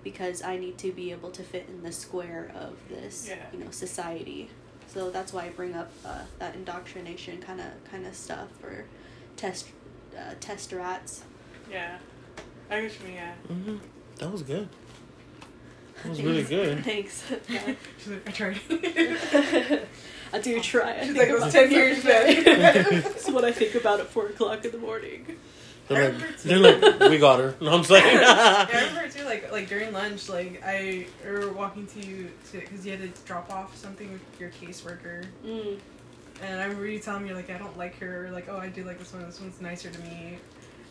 because 0.03 0.41
I 0.41 0.57
need 0.57 0.79
to 0.79 0.93
be 0.93 1.11
able 1.11 1.31
to 1.33 1.43
fit 1.43 1.67
in 1.69 1.83
the 1.83 1.91
square 1.91 2.53
of 2.55 2.77
this, 2.89 3.27
Yeah. 3.29 3.45
you 3.53 3.59
know, 3.59 3.73
society. 3.73 4.51
So 4.97 5.11
that's 5.11 5.31
why 5.31 5.45
I 5.45 5.49
bring 5.51 5.75
up 5.75 5.91
uh, 6.07 6.21
that 6.39 6.55
indoctrination 6.55 7.37
kind 7.43 7.61
of 7.61 7.67
kind 7.91 8.07
of 8.07 8.15
stuff 8.15 8.49
or 8.65 8.87
test 9.37 9.67
uh, 10.17 10.33
test 10.41 10.73
rats. 10.73 11.23
Yeah. 11.71 11.99
I 12.71 12.81
get 12.81 12.93
you, 13.07 13.13
yeah. 13.15 13.35
hmm 13.47 13.77
That 14.19 14.33
was 14.33 14.41
good. 14.41 14.71
That 16.03 16.09
was 16.09 16.23
really 16.23 16.45
good. 16.45 16.83
Thanks. 16.85 17.25
Yeah. 17.49 17.75
She's 17.99 18.09
like, 18.09 18.27
I 18.27 18.33
tried. 18.33 18.61
I 20.33 20.39
do 20.39 20.61
try. 20.63 20.95
I 20.95 21.05
She's 21.05 21.15
think 21.15 21.19
like, 21.19 21.29
it 21.29 21.41
was 21.41 21.53
10 21.53 21.71
years 21.71 22.03
back. 22.03 22.45
That's 23.03 23.31
what 23.31 23.45
I 23.45 23.53
think 23.53 23.75
about 23.75 24.01
at 24.01 24.07
four 24.07 24.29
o'clock 24.29 24.65
in 24.65 24.73
the 24.73 24.79
morning. 24.79 25.27
They're 25.89 26.11
like, 26.13 26.39
they're 26.43 26.59
like, 26.59 27.01
we 27.11 27.19
got 27.19 27.39
her. 27.41 27.55
No, 27.61 27.73
I'm 27.75 27.85
saying. 27.85 28.17
yeah, 28.21 28.67
I 28.73 28.85
remember 28.89 29.09
too. 29.09 29.25
Like 29.25 29.53
like 29.53 29.69
during 29.69 29.93
lunch, 29.93 30.29
like 30.29 30.63
I 30.65 31.07
were 31.25 31.53
walking 31.53 31.87
to 31.87 32.07
you 32.07 32.31
because 32.53 32.85
you 32.85 32.93
had 32.97 33.01
to 33.15 33.23
drop 33.25 33.51
off 33.53 33.77
something 33.77 34.11
with 34.13 34.23
your 34.41 34.51
caseworker, 34.51 35.25
Mm. 35.45 35.79
and 36.43 36.61
I 36.61 36.65
remember 36.65 36.87
you 36.87 36.99
telling 36.99 37.25
me 37.25 37.33
like 37.35 37.51
I 37.51 37.59
don't 37.59 37.77
like 37.79 37.99
her, 38.01 38.29
like 38.33 38.49
oh 38.49 38.57
I 38.59 38.69
do 38.69 38.85
like 38.85 38.99
this 38.99 39.13
one, 39.13 39.25
this 39.27 39.41
one's 39.41 39.61
nicer 39.61 39.91
to 39.91 39.99
me. 40.01 40.39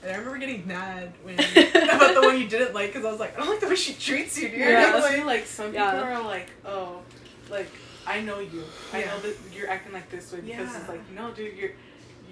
And 0.03 0.11
I 0.11 0.17
remember 0.17 0.37
getting 0.37 0.67
mad 0.67 1.13
when 1.23 1.33
about 1.39 2.13
the 2.13 2.21
one 2.21 2.39
you 2.39 2.47
didn't 2.47 2.73
like 2.75 2.93
because 2.93 3.05
I 3.05 3.11
was 3.11 3.19
like 3.19 3.35
I 3.35 3.39
don't 3.39 3.49
like 3.49 3.59
the 3.59 3.67
way 3.67 3.75
she 3.75 3.93
treats 3.93 4.37
you, 4.37 4.49
dude. 4.49 4.59
Yeah, 4.59 4.93
Like, 4.93 5.03
honestly, 5.03 5.23
like 5.23 5.45
some 5.45 5.65
people 5.71 5.81
Yeah. 5.85 6.19
are 6.19 6.23
like, 6.23 6.49
oh, 6.65 7.01
like 7.49 7.69
I 8.07 8.21
know 8.21 8.39
you. 8.39 8.63
I 8.93 9.01
know 9.01 9.19
that 9.21 9.35
you're 9.53 9.67
acting 9.69 9.91
like 9.93 10.09
this 10.11 10.31
way 10.31 10.41
because 10.41 10.69
Yeah. 10.71 10.79
it's 10.79 10.87
like, 10.89 11.09
no, 11.11 11.31
dude, 11.31 11.57
you're 11.57 11.71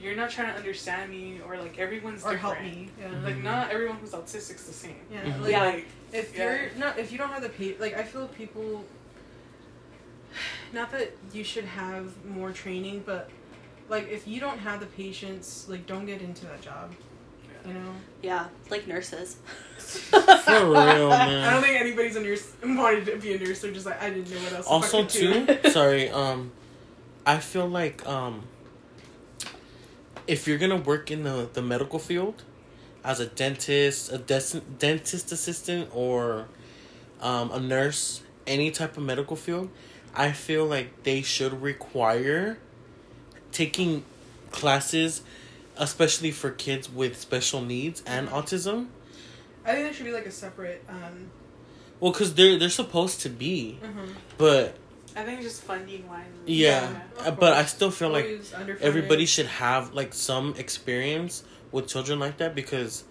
you're 0.04 0.16
not 0.16 0.30
trying 0.30 0.51
to 0.51 0.58
understand 0.58 1.10
me 1.10 1.39
or 1.45 1.58
like 1.58 1.80
everyone's 1.80 2.24
or 2.24 2.34
different. 2.34 2.58
help 2.58 2.62
me. 2.62 2.89
Yeah. 2.99 3.10
Like 3.24 3.41
not 3.41 3.72
everyone 3.72 3.97
who's 3.97 4.12
autistic's 4.12 4.66
the 4.66 4.74
same. 4.74 4.97
Yeah, 5.12 5.22
Mhm. 5.24 5.41
like, 5.41 5.51
Yeah. 5.51 5.64
Like, 5.64 5.86
if 6.12 6.38
Yeah. 6.38 6.43
you're 6.43 6.70
not 6.78 6.99
if 6.99 7.12
you 7.12 7.18
don't 7.18 7.30
have 7.30 7.41
the 7.41 7.49
pa- 7.49 7.80
like 7.82 7.95
I 7.95 8.04
feel 8.04 8.28
people 8.28 8.84
not 10.72 10.91
that 10.91 11.12
you 11.32 11.43
should 11.43 11.66
have 11.66 12.12
more 12.26 12.51
training 12.51 13.04
but 13.06 13.30
like 13.89 14.10
if 14.10 14.28
you 14.28 14.39
don't 14.39 14.58
have 14.60 14.80
the 14.80 14.86
patience 14.88 15.66
like 15.70 15.86
don't 15.86 16.06
get 16.06 16.22
into 16.22 16.45
that 16.45 16.62
job 16.62 16.91
you 17.66 17.74
know 17.74 17.93
Yeah, 18.22 18.47
like 18.70 18.88
nurses. 18.88 19.38
For 19.78 20.12
real, 20.66 21.12
I 21.12 21.49
don't 21.51 21.62
think 21.64 21.80
anybody's 21.80 22.16
a 22.16 22.22
nurse 22.22 22.51
wanted 22.64 23.06
to 23.06 23.18
be 23.18 23.34
a 23.36 23.39
nurse 23.39 23.62
they're 23.62 23.72
just 23.72 23.86
like 23.86 24.01
I 24.01 24.10
didn't 24.10 24.32
know 24.32 24.38
what 24.41 24.54
else 24.54 24.66
to 24.66 24.72
Also, 24.72 25.04
do. 25.06 25.45
too. 25.45 25.70
Sorry. 25.72 26.10
Um, 26.10 26.51
I 27.26 27.38
feel 27.39 27.68
like 27.68 28.06
um, 28.08 28.43
if 30.28 30.47
you're 30.47 30.57
gonna 30.57 30.78
work 30.78 31.11
in 31.11 31.24
the 31.24 31.49
the 31.51 31.61
medical 31.61 31.99
field, 31.99 32.43
as 33.03 33.19
a 33.19 33.26
dentist, 33.26 34.11
a 34.11 34.17
des- 34.17 34.61
dentist 34.80 35.32
assistant, 35.32 35.89
or 35.93 36.47
um, 37.21 37.51
a 37.51 37.59
nurse, 37.59 38.21
any 38.47 38.71
type 38.71 38.97
of 38.97 39.03
medical 39.03 39.36
field, 39.36 39.69
I 40.15 40.32
feel 40.32 40.65
like 40.65 41.03
they 41.03 41.21
should 41.21 41.61
require 41.61 42.57
taking 43.51 44.03
classes, 44.51 45.21
especially 45.78 46.32
for 46.32 46.51
kids 46.51 46.89
with 46.91 47.19
special 47.19 47.61
needs 47.61 48.03
and 48.05 48.30
autism. 48.30 48.88
I 49.65 49.74
think 49.74 49.86
there 49.86 49.93
should 49.93 50.05
be 50.05 50.11
like 50.11 50.26
a 50.26 50.32
separate 50.32 50.84
um 50.89 51.30
Well, 51.99 52.11
because 52.11 52.34
they're 52.36 52.57
they're 52.57 52.69
supposed 52.69 53.21
to 53.21 53.30
be, 53.30 53.80
uh-huh. 53.84 54.01
but 54.38 54.76
I 55.16 55.24
think 55.24 55.41
just 55.41 55.61
funding 55.61 56.07
wise. 56.07 56.26
yeah, 56.45 56.89
Yeah, 57.18 57.28
uh, 57.28 57.32
but 57.32 57.53
I 57.53 57.66
still 57.66 57.91
feel 57.91 58.09
like 58.09 58.28
everybody 58.82 59.26
should 59.26 59.45
have 59.45 59.93
like 59.93 60.14
some 60.14 60.55
experience 60.57 61.43
with 61.72 61.88
children 61.88 62.20
like 62.20 62.38
that 62.38 62.53
because 62.55 63.03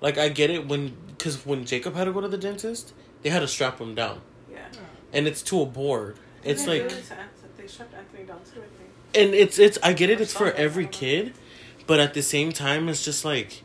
like 0.00 0.16
i 0.18 0.28
get 0.28 0.48
it 0.50 0.66
when 0.66 0.96
because 1.08 1.44
when 1.46 1.64
jacob 1.64 1.94
had 1.94 2.04
to 2.04 2.12
go 2.12 2.20
to 2.22 2.26
the 2.28 2.38
dentist 2.38 2.92
they 3.22 3.28
had 3.30 3.40
to 3.40 3.46
strap 3.48 3.78
him 3.80 3.94
down 3.94 4.20
Yeah. 4.50 4.58
and 5.12 5.26
it's 5.28 5.42
to 5.42 5.60
a 5.60 5.66
board 5.66 6.16
it's 6.42 6.66
like 6.66 6.88
did 6.88 6.92
it 6.98 7.04
to 7.06 7.12
Anthony- 7.14 7.28
They 7.58 7.66
strapped 7.68 7.94
Anthony 7.94 8.24
down 8.24 8.40
too, 8.44 8.60
I 8.60 8.68
think. 8.78 8.90
and 9.14 9.34
it's 9.34 9.58
it's 9.58 9.78
i 9.82 9.92
get 9.92 10.08
it 10.10 10.20
it's 10.20 10.32
for 10.32 10.50
every 10.52 10.86
kid 10.86 11.34
but 11.86 12.00
at 12.00 12.14
the 12.14 12.22
same 12.22 12.50
time 12.52 12.88
it's 12.88 13.04
just 13.04 13.24
like 13.24 13.62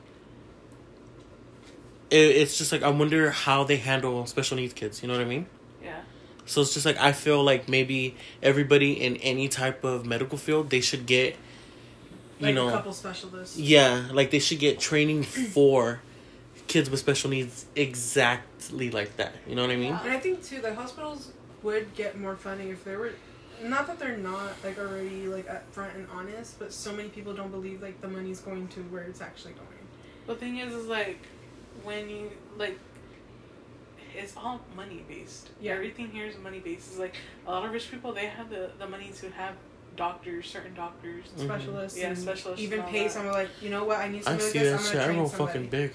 it, 2.09 2.17
it's 2.41 2.57
just 2.57 2.71
like 2.71 2.83
i 2.83 2.89
wonder 2.89 3.31
how 3.31 3.63
they 3.63 3.77
handle 3.77 4.25
special 4.25 4.57
needs 4.57 4.73
kids 4.73 5.01
you 5.01 5.07
know 5.07 5.15
what 5.15 5.21
i 5.25 5.29
mean 5.29 5.47
Yeah. 5.49 5.56
So 6.47 6.61
it's 6.61 6.73
just 6.73 6.85
like 6.85 6.97
i 6.97 7.11
feel 7.11 7.43
like 7.43 7.69
maybe 7.69 8.15
everybody 8.41 8.93
in 8.93 9.15
any 9.17 9.47
type 9.47 9.83
of 9.83 10.05
medical 10.05 10.37
field 10.37 10.69
they 10.71 10.81
should 10.81 11.05
get 11.05 11.35
you 12.39 12.47
like 12.47 12.55
know 12.55 12.69
a 12.69 12.71
couple 12.71 12.93
specialists 12.93 13.57
Yeah, 13.57 14.09
like 14.11 14.31
they 14.31 14.39
should 14.39 14.59
get 14.59 14.79
training 14.79 15.23
for 15.53 16.01
kids 16.67 16.89
with 16.89 16.99
special 16.99 17.29
needs 17.29 17.65
exactly 17.75 18.91
like 18.91 19.15
that. 19.17 19.33
You 19.47 19.55
know 19.55 19.61
what 19.61 19.71
I 19.71 19.77
mean? 19.77 19.93
And 19.93 20.11
I 20.11 20.19
think 20.19 20.43
too, 20.43 20.61
like 20.61 20.75
hospitals 20.75 21.31
would 21.63 21.93
get 21.95 22.19
more 22.19 22.35
funding 22.35 22.69
if 22.69 22.83
there 22.83 22.99
were, 22.99 23.13
not 23.63 23.87
that 23.87 23.97
they're 23.99 24.17
not 24.17 24.51
like 24.63 24.77
already 24.77 25.27
like 25.27 25.47
upfront 25.47 25.95
and 25.95 26.07
honest, 26.13 26.59
but 26.59 26.71
so 26.73 26.93
many 26.93 27.09
people 27.09 27.33
don't 27.33 27.51
believe 27.51 27.81
like 27.81 27.99
the 28.01 28.07
money's 28.07 28.39
going 28.41 28.67
to 28.69 28.81
where 28.83 29.03
it's 29.03 29.21
actually 29.21 29.53
going. 29.53 29.67
The 30.27 30.35
thing 30.35 30.57
is, 30.57 30.73
is 30.73 30.87
like 30.87 31.19
when 31.83 32.09
you 32.09 32.31
like, 32.57 32.77
it's 34.17 34.35
all 34.35 34.59
money 34.75 35.03
based. 35.07 35.49
Yeah. 35.61 35.73
Everything 35.73 36.07
here 36.09 36.25
is 36.25 36.37
money 36.37 36.59
based. 36.59 36.87
It's 36.91 36.99
like 36.99 37.15
a 37.47 37.51
lot 37.51 37.65
of 37.65 37.71
rich 37.71 37.89
people 37.91 38.13
they 38.13 38.25
have 38.27 38.49
the 38.49 38.71
the 38.79 38.87
money 38.87 39.11
to 39.21 39.29
have 39.31 39.53
doctors, 39.95 40.47
certain 40.49 40.73
doctors. 40.75 41.25
Mhm. 41.37 41.45
Specialists, 41.45 41.97
Yeah, 41.99 42.07
and 42.07 42.17
specialists 42.17 42.61
even 42.61 42.83
pay 42.83 43.03
that. 43.03 43.11
someone 43.11 43.33
like 43.33 43.49
you 43.61 43.69
know 43.69 43.83
what 43.83 43.97
I 43.99 44.07
need 44.09 44.21
I 44.21 44.37
somebody 44.37 44.43
like 44.43 44.51
see 44.53 44.59
this. 44.59 44.71
that 44.71 44.79
I'm 44.79 44.83
shit. 44.85 44.93
gonna 44.93 45.03
I 45.03 45.07
train 45.07 45.17
roll 45.19 45.29
somebody. 45.29 45.53
fucking 45.53 45.69
big. 45.69 45.91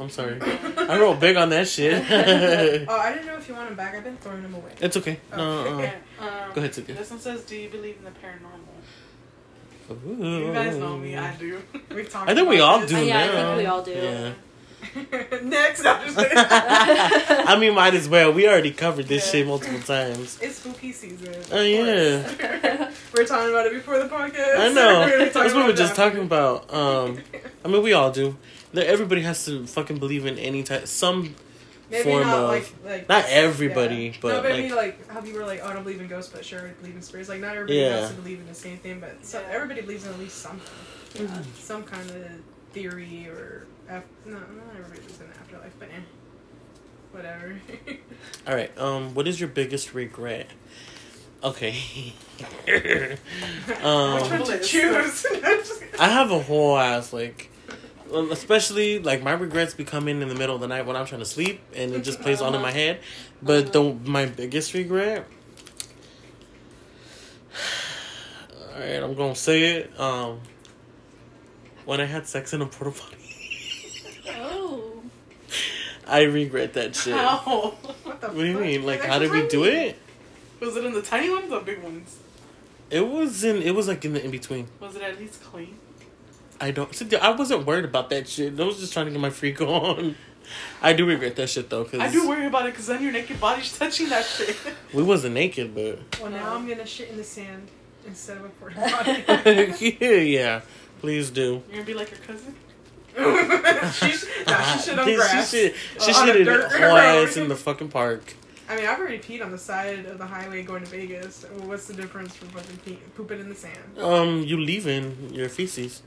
I'm 0.00 0.08
sorry. 0.10 0.38
I 0.92 0.98
roll 0.98 1.14
big 1.14 1.36
on 1.36 1.50
that 1.50 1.68
shit. 1.68 1.92
oh, 2.88 2.96
I 3.06 3.12
didn't 3.12 3.26
know 3.26 3.36
if 3.36 3.46
you 3.48 3.54
want 3.54 3.68
them 3.68 3.76
back. 3.76 3.94
I've 3.94 4.02
been 4.04 4.16
throwing 4.16 4.42
them 4.42 4.54
away. 4.54 4.72
it's 4.80 4.96
okay. 4.96 5.18
No, 5.36 5.58
Okay. 5.78 5.94
uh, 6.20 6.24
Um, 6.24 6.52
Go 6.54 6.60
ahead, 6.60 6.74
Cynthia. 6.74 6.94
This 6.96 7.10
one 7.10 7.20
says, 7.20 7.42
"Do 7.44 7.56
you 7.56 7.68
believe 7.68 7.96
in 7.98 8.04
the 8.04 8.10
paranormal?" 8.22 8.76
uh, 9.90 10.46
You 10.46 10.52
guys 10.52 10.76
know 10.76 10.96
me. 10.96 11.16
I 11.16 11.34
do. 11.36 11.60
We 11.94 12.04
talked. 12.04 12.30
I 12.30 12.34
think 12.34 12.48
we 12.48 12.60
all 12.60 12.78
this. 12.80 12.90
do 12.90 12.96
Uh, 12.96 13.00
yeah, 13.00 13.18
I 13.24 13.28
think 13.28 13.56
we 13.58 13.66
all 13.66 13.82
do. 13.82 13.90
Yeah. 13.92 14.32
Next, 15.42 15.84
I'm 15.86 16.04
just. 16.06 16.16
I 16.36 17.56
mean, 17.58 17.74
might 17.74 17.94
as 17.94 18.08
well. 18.08 18.32
We 18.32 18.48
already 18.48 18.70
covered 18.72 19.06
this 19.08 19.26
Yeah. 19.26 19.32
shit 19.32 19.46
multiple 19.46 19.80
times. 19.80 20.38
It's 20.40 20.56
spooky 20.56 20.92
season. 20.92 21.28
of 21.28 21.52
Oh, 21.52 21.62
yeah. 21.62 22.90
we're 23.16 23.24
talking 23.26 23.50
about 23.50 23.66
it 23.66 23.72
before 23.72 23.98
the 23.98 24.08
podcast. 24.08 24.58
I 24.58 24.72
know. 24.72 25.00
We're 25.06 25.28
That's 25.30 25.54
what 25.54 25.66
we're 25.66 25.72
just 25.74 25.94
talking 25.94 26.20
about. 26.22 26.72
Um, 26.72 27.18
I 27.64 27.68
mean, 27.68 27.82
we 27.82 27.92
all 27.92 28.10
do. 28.10 28.36
There- 28.72 28.86
Everybody 28.86 29.22
has 29.22 29.44
to 29.46 29.66
fucking 29.66 29.98
believe 29.98 30.26
in 30.26 30.38
any 30.38 30.62
type, 30.62 30.86
some 30.86 31.34
Maybe 31.90 32.04
form 32.04 32.22
not 32.26 32.38
of- 32.38 32.48
like 32.48 32.72
like 32.84 33.08
not 33.08 33.24
everybody, 33.28 33.96
yeah. 34.06 34.12
but, 34.22 34.28
no, 34.28 34.34
like- 34.48 34.48
maybe 34.58 34.72
like, 34.74 35.08
how 35.10 35.20
people 35.20 35.40
are 35.40 35.46
like, 35.46 35.60
oh, 35.62 35.68
I 35.68 35.74
don't 35.74 35.82
believe 35.82 36.00
in 36.00 36.08
ghosts, 36.08 36.32
but 36.34 36.44
sure, 36.44 36.60
I 36.68 36.70
believe 36.80 36.96
in 36.96 37.02
spirits. 37.02 37.28
Like 37.28 37.40
not 37.40 37.54
everybody 37.54 37.78
Yeah. 37.80 38.00
has 38.00 38.08
to 38.10 38.14
believe 38.16 38.40
in 38.40 38.46
the 38.46 38.54
same 38.54 38.78
thing, 38.78 38.98
but 39.00 39.24
so, 39.24 39.42
everybody 39.50 39.82
believes 39.82 40.06
in 40.06 40.12
at 40.12 40.18
least 40.18 40.38
something, 40.38 40.70
Yeah. 41.14 41.42
some 41.60 41.82
kind 41.84 42.08
of 42.10 42.16
theory 42.72 43.26
or 43.28 43.66
af- 43.96 44.04
no, 44.24 44.32
not 44.34 44.42
everybody 44.76 45.00
believes 45.00 45.20
in 45.20 45.28
the 45.28 45.38
afterlife, 45.38 45.72
but 45.78 45.88
eh, 45.88 46.00
whatever. 47.12 47.60
All 48.46 48.54
right. 48.54 48.78
Um, 48.78 49.14
what 49.14 49.26
is 49.28 49.40
your 49.40 49.48
biggest 49.48 49.94
regret? 49.94 50.48
Okay. 51.44 51.72
Which 52.66 53.18
um, 53.82 54.20
one 54.20 54.44
to 54.44 54.60
choose? 54.60 55.26
I 55.98 56.08
have 56.08 56.30
a 56.30 56.38
whole 56.38 56.78
ass 56.78 57.12
like, 57.12 57.50
especially 58.12 59.00
like 59.00 59.22
my 59.22 59.32
regrets 59.32 59.74
be 59.74 59.84
coming 59.84 60.22
in 60.22 60.28
the 60.28 60.34
middle 60.34 60.54
of 60.54 60.60
the 60.60 60.68
night 60.68 60.86
when 60.86 60.96
I'm 60.96 61.06
trying 61.06 61.20
to 61.20 61.26
sleep 61.26 61.60
and 61.74 61.92
it 61.92 62.04
just 62.04 62.20
plays 62.20 62.40
on 62.40 62.54
in 62.54 62.62
my 62.62 62.70
head. 62.70 63.00
But 63.42 63.72
the 63.72 63.94
my 64.04 64.26
biggest 64.26 64.72
regret. 64.74 65.26
All 68.72 68.80
right, 68.80 69.02
I'm 69.02 69.14
gonna 69.14 69.34
say 69.34 69.76
it. 69.76 70.00
Um, 70.00 70.40
when 71.84 72.00
I 72.00 72.04
had 72.04 72.26
sex 72.26 72.52
in 72.52 72.62
a 72.62 72.66
porta 72.66 72.98
potty. 72.98 73.21
I 76.12 76.22
regret 76.22 76.74
that 76.74 76.94
shit. 76.94 77.14
How? 77.14 77.38
what 78.04 78.20
the 78.20 78.28
What 78.28 78.34
do 78.36 78.44
you 78.44 78.52
fuck? 78.54 78.62
mean? 78.62 78.84
Like, 78.84 79.00
Like, 79.00 79.08
how 79.08 79.18
did 79.18 79.30
we 79.32 79.42
do 79.42 79.48
do 79.48 79.64
it? 79.64 79.98
Was 80.60 80.76
it 80.76 80.84
in 80.84 80.92
the 80.92 81.02
tiny 81.02 81.30
ones 81.30 81.50
or 81.52 81.60
big 81.60 81.82
ones? 81.82 82.18
It 82.90 83.08
was 83.08 83.42
in. 83.42 83.62
It 83.62 83.74
was 83.74 83.88
like 83.88 84.04
in 84.04 84.12
the 84.12 84.24
in 84.24 84.30
between. 84.30 84.68
Was 84.78 84.94
it 84.96 85.02
at 85.02 85.18
least 85.18 85.42
clean? 85.42 85.76
I 86.60 86.70
don't. 86.70 86.94
see, 86.94 87.16
I 87.16 87.30
wasn't 87.30 87.66
worried 87.66 87.84
about 87.86 88.10
that 88.10 88.28
shit. 88.28 88.60
I 88.60 88.64
was 88.64 88.78
just 88.78 88.92
trying 88.92 89.06
to 89.06 89.12
get 89.12 89.20
my 89.20 89.30
freak 89.30 89.60
on. 89.78 90.14
I 90.82 90.92
do 90.92 91.06
regret 91.06 91.34
that 91.36 91.48
shit 91.48 91.70
though, 91.70 91.84
cause 91.84 91.98
I 92.00 92.10
do 92.10 92.28
worry 92.28 92.46
about 92.46 92.66
it 92.66 92.72
because 92.72 92.86
then 92.88 93.02
your 93.02 93.12
naked 93.12 93.40
body's 93.40 93.76
touching 93.78 94.08
that 94.10 94.24
shit. 94.24 94.56
we 94.92 95.02
wasn't 95.02 95.34
naked, 95.34 95.74
but 95.74 95.98
Well, 96.20 96.30
now 96.30 96.54
I'm 96.54 96.68
gonna 96.68 96.84
shit 96.84 97.08
in 97.10 97.16
the 97.16 97.24
sand 97.24 97.68
instead 98.06 98.36
of 98.36 98.44
a 98.44 98.48
porta 98.50 98.74
potty. 98.76 99.96
yeah, 100.00 100.10
yeah. 100.10 100.60
Please 101.00 101.30
do. 101.30 101.62
You're 101.68 101.76
gonna 101.76 101.84
be 101.84 101.94
like 101.94 102.10
your 102.10 102.20
cousin. 102.20 102.54
she, 103.92 104.10
sh- 104.12 104.26
nah, 104.46 104.62
she 104.76 104.90
shit 104.90 104.98
on 104.98 105.14
grass. 105.14 105.50
She 105.50 105.56
shit, 105.68 105.74
she 106.00 106.12
Uh, 106.12 106.20
on 106.20 106.26
dirt 106.44 106.72
whole 106.72 106.80
road. 106.96 107.28
ass 107.28 107.36
in 107.36 107.48
the 107.48 107.56
fucking 107.56 107.88
park. 107.88 108.34
I 108.68 108.76
mean, 108.76 108.86
I've 108.86 108.98
already 108.98 109.18
peed 109.18 109.44
on 109.44 109.50
the 109.50 109.58
side 109.58 110.06
of 110.06 110.16
the 110.18 110.26
highway 110.26 110.62
going 110.62 110.82
to 110.84 110.88
Vegas. 110.90 111.44
What's 111.64 111.86
the 111.86 111.94
difference 111.94 112.34
from 112.34 112.48
fucking 112.48 112.78
pee- 112.84 112.98
pooping 113.14 113.40
in 113.40 113.48
the 113.48 113.54
sand? 113.54 113.98
Um, 113.98 114.42
you 114.44 114.56
leaving 114.58 115.30
your 115.34 115.48
feces, 115.50 116.02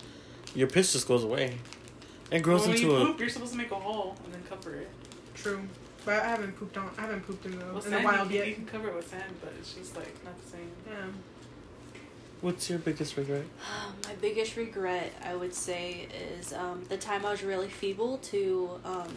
your 0.55 0.67
piss 0.67 0.93
just 0.93 1.07
goes 1.07 1.23
away. 1.23 1.57
It 2.31 2.39
grows 2.41 2.61
Well, 2.61 2.69
when 2.69 2.77
into 2.77 2.87
you 2.89 2.95
a. 2.95 3.05
poop, 3.05 3.19
you're 3.19 3.29
supposed 3.29 3.51
to 3.51 3.57
make 3.57 3.69
a 3.71 3.75
hole 3.75 4.15
and 4.23 4.33
then 4.33 4.41
cover 4.49 4.73
it. 4.75 4.89
True, 5.35 5.61
but 6.05 6.15
I 6.23 6.27
haven't 6.29 6.53
pooped 6.57 6.75
on. 6.77 6.89
I 6.97 7.01
haven't 7.01 7.21
pooped 7.27 7.45
in 7.45 7.51
the, 7.59 7.65
Well, 7.65 7.69
in 7.77 7.83
the 7.83 7.89
sand, 7.89 8.03
wild 8.03 8.31
you, 8.31 8.37
yet. 8.39 8.47
you 8.47 8.55
can 8.55 8.65
cover 8.65 8.87
it 8.87 8.95
with 8.95 9.07
sand, 9.11 9.35
but 9.41 9.53
it's 9.59 9.73
just 9.73 9.95
like 9.95 10.23
not 10.25 10.33
the 10.43 10.49
same. 10.49 10.71
Yeah. 10.89 11.05
What's 12.41 12.69
your 12.69 12.79
biggest 12.79 13.17
regret? 13.17 13.45
My 14.05 14.13
biggest 14.21 14.57
regret, 14.57 15.13
I 15.23 15.35
would 15.35 15.53
say, 15.53 16.07
is 16.37 16.53
um, 16.53 16.83
the 16.89 16.97
time 16.97 17.25
I 17.25 17.31
was 17.31 17.43
really 17.43 17.69
feeble 17.69 18.17
to 18.19 18.79
um, 18.83 19.07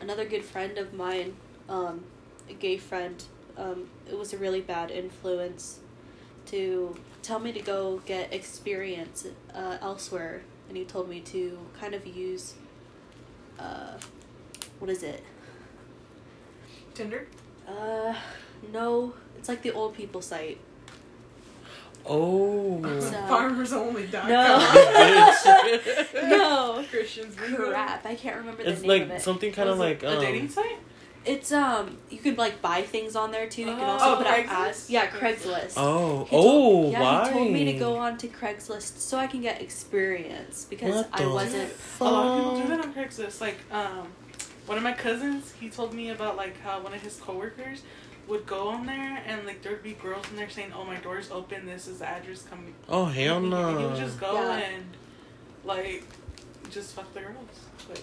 another 0.00 0.24
good 0.24 0.44
friend 0.44 0.78
of 0.78 0.94
mine, 0.94 1.34
um, 1.68 2.04
a 2.48 2.54
gay 2.54 2.78
friend. 2.78 3.22
Um, 3.56 3.90
it 4.08 4.16
was 4.16 4.32
a 4.32 4.38
really 4.38 4.60
bad 4.60 4.90
influence 4.90 5.80
to 6.46 6.96
tell 7.22 7.38
me 7.38 7.52
to 7.52 7.60
go 7.60 7.98
get 8.06 8.32
experience 8.32 9.26
uh, 9.54 9.78
elsewhere 9.80 10.42
and 10.68 10.76
he 10.76 10.84
told 10.84 11.08
me 11.08 11.20
to 11.20 11.58
kind 11.78 11.94
of 11.94 12.06
use, 12.06 12.54
uh, 13.58 13.98
what 14.78 14.90
is 14.90 15.02
it? 15.02 15.22
Tinder. 16.94 17.26
Uh, 17.68 18.14
no, 18.72 19.12
it's 19.36 19.48
like 19.48 19.62
the 19.62 19.72
old 19.72 19.94
people 19.94 20.22
site. 20.22 20.58
Oh. 22.06 22.80
So- 23.00 23.10
Farmers 23.28 23.72
only. 23.72 24.08
No. 24.12 24.58
Bitch. 24.60 26.28
no, 26.28 26.84
Christians. 26.90 27.34
crap! 27.36 28.04
I 28.06 28.14
can't 28.14 28.36
remember 28.36 28.62
the 28.64 28.70
it's 28.70 28.80
name 28.82 28.88
like 28.88 29.02
of 29.02 29.10
it. 29.12 29.22
something 29.22 29.52
kind 29.52 29.68
of 29.68 29.78
like 29.78 30.02
it 30.02 30.06
a 30.06 30.16
um, 30.16 30.20
dating 30.20 30.48
site. 30.48 30.78
It's 31.24 31.52
um, 31.52 31.98
you 32.10 32.18
could 32.18 32.36
like 32.36 32.60
buy 32.60 32.82
things 32.82 33.14
on 33.14 33.30
there 33.30 33.48
too. 33.48 33.62
You 33.62 33.76
can 33.76 33.80
Oh, 33.88 33.92
also 33.92 34.16
put 34.16 34.26
out 34.26 34.38
Craigslist? 34.44 34.48
ads. 34.68 34.90
Yeah, 34.90 35.06
Craigslist. 35.06 35.74
Oh, 35.76 36.24
He 36.24 36.30
told- 36.30 36.30
oh, 36.30 36.90
yeah, 36.90 37.00
why? 37.00 37.28
he 37.28 37.32
told 37.32 37.50
me 37.52 37.64
to 37.66 37.72
go 37.74 37.96
on 37.96 38.18
to 38.18 38.26
Craigslist 38.28 38.98
so 38.98 39.16
I 39.18 39.28
can 39.28 39.40
get 39.40 39.62
experience 39.62 40.66
because 40.68 40.94
What 40.96 41.08
I 41.12 41.26
wasn't. 41.26 41.72
A 42.00 42.04
lot 42.04 42.26
of 42.26 42.36
people 42.38 42.60
do 42.62 42.68
that 42.68 42.80
on 42.84 42.92
Craigslist. 42.92 43.40
Like, 43.40 43.56
um, 43.70 44.08
one 44.66 44.76
of 44.78 44.82
my 44.84 44.92
cousins, 44.92 45.52
he 45.60 45.68
told 45.70 45.94
me 45.94 46.10
about 46.10 46.36
like 46.36 46.60
how 46.62 46.80
one 46.80 46.92
of 46.92 47.00
his 47.02 47.16
coworkers 47.18 47.82
would 48.28 48.46
go 48.46 48.68
on 48.68 48.86
there 48.86 49.22
and 49.26 49.44
like 49.46 49.62
there'd 49.62 49.82
be 49.82 49.92
girls 49.94 50.24
in 50.30 50.36
there 50.36 50.48
saying, 50.50 50.72
"Oh, 50.76 50.84
my 50.84 50.96
door's 50.96 51.30
open. 51.30 51.66
This 51.66 51.86
is 51.88 51.98
the 51.98 52.08
address. 52.08 52.42
Come." 52.48 52.72
Oh 52.88 53.06
hell 53.06 53.36
And 53.38 53.46
he- 53.46 53.52
and 53.52 53.78
he 53.78 53.84
would 53.86 53.96
just 53.96 54.18
go 54.20 54.34
Yeah. 54.34 54.56
and 54.58 54.84
like 55.64 56.04
just 56.70 56.94
fuck 56.94 57.12
the 57.14 57.20
girls. 57.20 57.36
Like, 57.88 58.02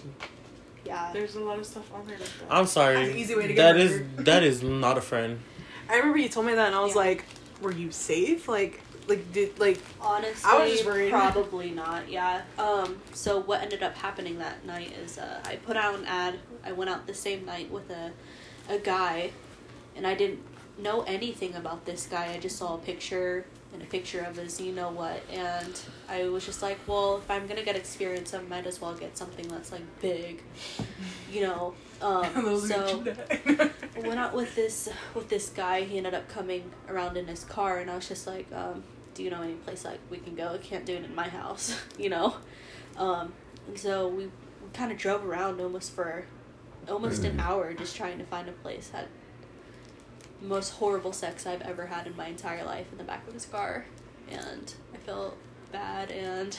Yeah. 0.84 1.10
there's 1.12 1.34
a 1.34 1.40
lot 1.40 1.58
of 1.58 1.66
stuff 1.66 1.92
on 1.92 2.06
there 2.06 2.18
like 2.18 2.28
that. 2.28 2.46
I'm 2.54 2.66
sorry. 2.66 2.96
That's 2.96 3.10
an 3.10 3.16
easy 3.16 3.34
way 3.34 3.46
to 3.48 3.54
get 3.54 3.72
That 3.74 3.76
is 3.80 4.02
that 4.24 4.42
is 4.42 4.62
not 4.62 4.98
a 4.98 5.00
friend. 5.00 5.40
I 5.88 5.96
remember 5.96 6.18
you 6.18 6.28
told 6.28 6.46
me 6.46 6.54
that, 6.54 6.66
and 6.68 6.76
I 6.76 6.80
was 6.80 6.92
Yeah. 6.94 6.98
like, 7.02 7.24
"Were 7.60 7.72
you 7.72 7.90
safe? 7.90 8.46
Like, 8.48 8.80
like 9.08 9.32
did 9.32 9.58
like 9.58 9.78
Honestly, 10.00 10.48
I 10.48 10.58
was 10.62 10.72
just 10.72 10.84
worried. 10.84 11.10
probably 11.18 11.70
not. 11.70 12.08
Yeah. 12.08 12.42
Um. 12.58 12.98
So 13.12 13.40
what 13.40 13.60
ended 13.62 13.82
up 13.82 13.96
happening 13.96 14.38
that 14.38 14.64
night 14.64 14.92
is 15.04 15.18
uh, 15.18 15.40
I 15.46 15.56
put 15.56 15.76
out 15.76 15.94
an 15.96 16.04
ad. 16.06 16.38
I 16.64 16.72
went 16.72 16.90
out 16.90 17.06
the 17.06 17.14
same 17.14 17.44
night 17.44 17.70
with 17.70 17.90
a, 17.90 18.12
a 18.68 18.78
guy, 18.78 19.30
and 19.96 20.06
I 20.06 20.14
didn't 20.14 20.40
know 20.78 21.02
anything 21.02 21.54
about 21.54 21.84
this 21.84 22.06
guy. 22.06 22.32
I 22.32 22.38
just 22.38 22.56
saw 22.56 22.74
a 22.74 22.78
picture 22.78 23.44
and 23.72 23.82
a 23.82 23.86
picture 23.86 24.20
of 24.20 24.36
his 24.36 24.60
you 24.60 24.72
know 24.72 24.90
what, 24.90 25.22
and 25.30 25.80
I 26.08 26.28
was 26.28 26.44
just 26.44 26.62
like, 26.62 26.78
well, 26.86 27.18
if 27.18 27.30
I'm 27.30 27.46
gonna 27.46 27.62
get 27.62 27.76
experience, 27.76 28.34
I 28.34 28.40
might 28.42 28.66
as 28.66 28.80
well 28.80 28.94
get 28.94 29.16
something 29.16 29.46
that's 29.48 29.72
like 29.72 29.82
big, 30.00 30.42
you 31.30 31.42
know. 31.42 31.74
Um. 32.02 32.58
so. 32.58 33.04
are 33.06 33.70
I 33.94 34.00
went 34.00 34.18
out 34.18 34.34
with 34.34 34.54
this 34.54 34.88
with 35.14 35.28
this 35.28 35.50
guy. 35.50 35.82
He 35.82 35.98
ended 35.98 36.14
up 36.14 36.30
coming 36.30 36.70
around 36.88 37.18
in 37.18 37.26
his 37.26 37.44
car, 37.44 37.78
and 37.78 37.90
I 37.90 37.94
was 37.94 38.08
just 38.08 38.26
like, 38.26 38.50
um, 38.54 38.82
"Do 39.12 39.22
you 39.22 39.28
know 39.28 39.42
any 39.42 39.52
place 39.52 39.84
like 39.84 39.98
we 40.08 40.16
can 40.16 40.34
go? 40.34 40.54
I 40.54 40.58
can't 40.58 40.86
do 40.86 40.94
it 40.94 41.04
in 41.04 41.14
my 41.14 41.28
house, 41.28 41.78
you 41.98 42.08
know." 42.08 42.36
Um, 42.96 43.34
so 43.74 44.08
we, 44.08 44.24
we 44.24 44.70
kind 44.72 44.90
of 44.90 44.96
drove 44.96 45.26
around 45.26 45.60
almost 45.60 45.92
for 45.92 46.24
almost 46.88 47.24
an 47.24 47.38
hour, 47.38 47.74
just 47.74 47.94
trying 47.96 48.16
to 48.16 48.24
find 48.24 48.48
a 48.48 48.52
place 48.52 48.88
that 48.94 49.08
most 50.42 50.70
horrible 50.74 51.12
sex 51.12 51.46
I've 51.46 51.62
ever 51.62 51.86
had 51.86 52.06
in 52.06 52.16
my 52.16 52.26
entire 52.28 52.64
life 52.64 52.86
in 52.92 52.98
the 52.98 53.04
back 53.04 53.26
of 53.28 53.34
his 53.34 53.46
car, 53.46 53.86
and 54.30 54.74
I 54.94 54.96
felt 54.98 55.36
bad 55.72 56.10
and. 56.10 56.56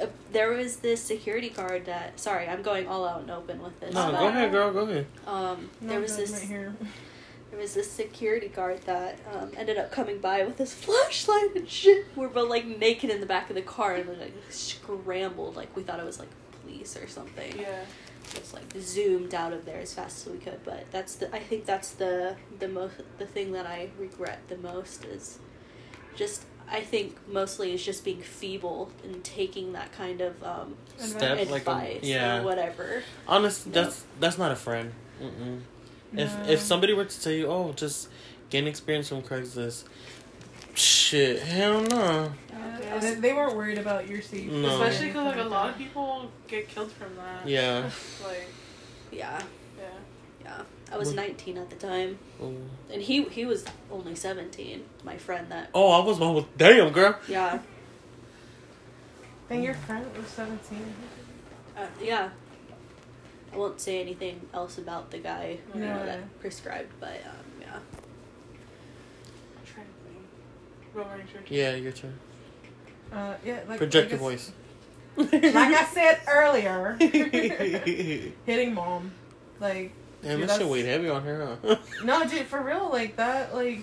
Uh, 0.00 0.06
there 0.30 0.50
was 0.52 0.76
this 0.76 1.02
security 1.02 1.48
guard 1.48 1.86
that. 1.86 2.20
Sorry, 2.20 2.46
I'm 2.46 2.62
going 2.62 2.86
all 2.86 3.04
out 3.04 3.22
and 3.22 3.30
open 3.32 3.60
with 3.60 3.80
this. 3.80 3.92
No, 3.92 4.12
but, 4.12 4.20
go 4.20 4.28
ahead, 4.28 4.52
girl. 4.52 4.72
Go 4.72 4.80
ahead. 4.80 5.06
Um, 5.26 5.70
No, 5.80 5.88
there 5.88 6.00
was 6.00 6.16
this 6.16 6.30
right 6.30 6.42
here. 6.42 6.76
there 7.50 7.58
was 7.58 7.74
this 7.74 7.90
security 7.90 8.46
guard 8.46 8.82
that 8.82 9.18
um, 9.34 9.50
ended 9.56 9.76
up 9.76 9.90
coming 9.90 10.18
by 10.20 10.44
with 10.44 10.58
his 10.58 10.72
flashlight 10.72 11.56
and 11.56 11.68
shit. 11.68 12.06
We're 12.14 12.28
both 12.28 12.48
like 12.48 12.64
naked 12.66 13.10
in 13.10 13.18
the 13.18 13.26
back 13.26 13.50
of 13.50 13.56
the 13.56 13.62
car 13.62 13.94
and 13.94 14.08
like 14.20 14.34
scrambled 14.50 15.56
like 15.56 15.74
we 15.76 15.82
thought 15.82 15.98
it 15.98 16.06
was 16.06 16.20
like 16.20 16.28
police 16.62 16.96
or 16.96 17.08
something. 17.08 17.58
yeah. 17.58 17.80
Just 18.34 18.54
like 18.54 18.64
zoomed 18.78 19.34
out 19.34 19.52
of 19.52 19.64
there 19.64 19.80
as 19.80 19.94
fast 19.94 20.26
as 20.26 20.32
we 20.32 20.38
could. 20.38 20.60
But 20.64 20.84
that's 20.90 21.16
the 21.16 21.34
I 21.34 21.38
think 21.40 21.64
that's 21.66 21.90
the 21.92 22.36
the 22.58 22.68
most 22.68 22.94
the 23.18 23.26
thing 23.26 23.52
that 23.52 23.66
I 23.66 23.90
regret 23.98 24.40
the 24.48 24.56
most 24.56 25.04
is 25.04 25.38
just 26.16 26.44
I 26.70 26.82
think 26.82 27.16
mostly 27.28 27.72
is 27.72 27.82
just 27.84 28.04
being 28.04 28.20
feeble 28.20 28.90
and 29.02 29.24
taking 29.24 29.72
that 29.72 29.90
kind 29.92 30.20
of 30.20 30.42
um, 30.42 30.74
Step 30.98 31.38
advice 31.38 31.66
like 31.66 31.66
a, 31.66 32.06
yeah. 32.06 32.38
or 32.38 32.42
whatever. 32.44 33.02
Honestly, 33.26 33.72
No. 33.72 33.84
that's 33.84 34.04
that's 34.20 34.38
not 34.38 34.52
a 34.52 34.56
friend. 34.56 34.92
Mm-mm. 35.22 35.60
If 36.12 36.48
if 36.48 36.60
somebody 36.60 36.92
were 36.92 37.04
to 37.06 37.20
tell 37.20 37.32
you, 37.32 37.46
oh, 37.46 37.72
just 37.74 38.08
gain 38.50 38.66
experience 38.66 39.08
from 39.08 39.22
Craigslist, 39.22 39.84
shit, 40.78 41.42
hell 41.42 41.82
no. 41.82 42.32
Yeah, 42.80 42.98
they, 42.98 43.14
they 43.14 43.32
weren't 43.34 43.56
worried 43.56 43.78
about 43.78 44.08
your 44.08 44.22
safety. 44.22 44.46
No. 44.50 44.80
Especially 44.80 45.08
because 45.08 45.26
like 45.26 45.44
a 45.44 45.48
lot 45.48 45.68
of 45.70 45.76
people 45.78 46.30
get 46.46 46.68
killed 46.68 46.92
from 46.92 47.14
that. 47.16 47.46
Yeah. 47.46 47.90
Like, 48.26 48.48
Yeah, 49.10 49.40
yeah. 49.78 49.84
yeah. 50.44 50.62
I 50.92 50.96
was 50.96 51.08
Well- 51.08 51.16
19 51.26 51.58
at 51.58 51.70
the 51.70 51.76
time. 51.76 52.18
Ooh. 52.42 52.56
And 52.92 53.02
he 53.02 53.24
he 53.24 53.44
was 53.44 53.64
only 53.90 54.14
seventeen. 54.14 54.84
My 55.04 55.16
friend 55.18 55.46
that 55.50 55.68
Oh, 55.74 55.90
I 55.90 56.04
was 56.04 56.18
well, 56.18 56.46
damn 56.56 56.92
girl. 56.92 57.16
yeah 57.28 57.58
Then 59.48 59.62
your 59.62 59.74
friend 59.74 60.06
was 60.16 60.26
seventeen. 60.28 60.94
uh, 61.76 61.86
yeah. 62.02 62.30
I 63.52 63.56
won't 63.56 63.80
say 63.80 64.00
anything 64.00 64.40
else 64.52 64.76
about 64.78 65.10
the 65.10 65.18
guy 65.18 65.58
you 65.74 65.80
know, 65.80 66.04
that 66.04 66.38
prescribed, 66.40 66.92
but 67.00 67.16
um, 67.24 67.46
yeah. 67.62 67.76
I'm 67.76 69.64
trying 69.64 69.86
to 69.86 69.92
think. 70.98 71.08
What 71.08 71.16
were 71.16 71.22
you 71.22 71.28
trying 71.32 71.44
to- 71.44 71.54
Yeah, 71.54 71.74
your 71.76 71.92
turn. 71.92 72.18
Uh, 73.12 73.34
yeah, 73.44 73.60
like 73.68 73.78
Project 73.78 74.10
your 74.10 74.18
voice. 74.18 74.52
Like 75.16 75.32
I 75.34 75.84
said 75.86 76.20
earlier, 76.28 76.96
hitting 78.46 78.74
mom, 78.74 79.10
like 79.58 79.92
Damn, 80.22 80.40
Dude, 80.40 80.48
that 80.48 80.58
shit 80.58 80.68
weighed 80.68 80.84
heavy 80.84 81.08
on 81.08 81.22
her, 81.22 81.58
huh? 81.64 81.76
no, 82.04 82.24
dude, 82.28 82.46
for 82.46 82.60
real, 82.62 82.88
like 82.90 83.16
that, 83.16 83.54
like. 83.54 83.80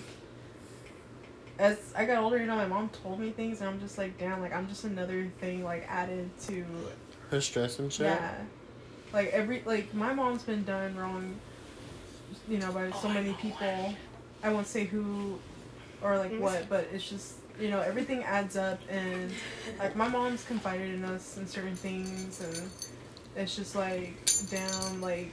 As 1.58 1.78
I 1.96 2.04
got 2.04 2.22
older, 2.22 2.36
you 2.36 2.44
know, 2.44 2.56
my 2.56 2.66
mom 2.66 2.90
told 3.02 3.18
me 3.18 3.30
things, 3.30 3.60
and 3.60 3.68
I'm 3.70 3.80
just 3.80 3.96
like, 3.96 4.18
damn, 4.18 4.40
like 4.40 4.54
I'm 4.54 4.68
just 4.68 4.84
another 4.84 5.30
thing, 5.40 5.64
like 5.64 5.86
added 5.88 6.30
to 6.46 6.64
her 7.30 7.40
stress 7.40 7.78
and 7.78 7.90
shit. 7.92 8.06
Yeah. 8.06 8.34
Like 9.12 9.28
every 9.28 9.62
like 9.64 9.92
my 9.94 10.12
mom's 10.12 10.42
been 10.42 10.64
done 10.64 10.94
wrong 10.96 11.34
you 12.48 12.58
know, 12.58 12.72
by 12.72 12.86
Oh, 12.86 12.98
so 13.00 13.08
I 13.08 13.14
many 13.14 13.32
people. 13.34 13.94
I 14.42 14.52
won't 14.52 14.66
say 14.66 14.84
who 14.84 15.38
or 16.06 16.18
like 16.18 16.32
Mm. 16.32 16.40
what, 16.40 16.68
but 16.68 16.88
it's 16.92 17.08
just 17.08 17.34
you 17.58 17.70
know, 17.70 17.80
everything 17.80 18.22
adds 18.22 18.54
up 18.56 18.78
and 18.90 19.32
like 19.78 19.96
my 19.96 20.06
mom's 20.08 20.44
confided 20.44 20.92
in 20.94 21.02
us 21.04 21.38
in 21.38 21.46
certain 21.46 21.74
things 21.74 22.40
and 22.42 22.70
it's 23.34 23.56
just 23.56 23.74
like 23.74 24.12
damn 24.50 25.00
like 25.00 25.30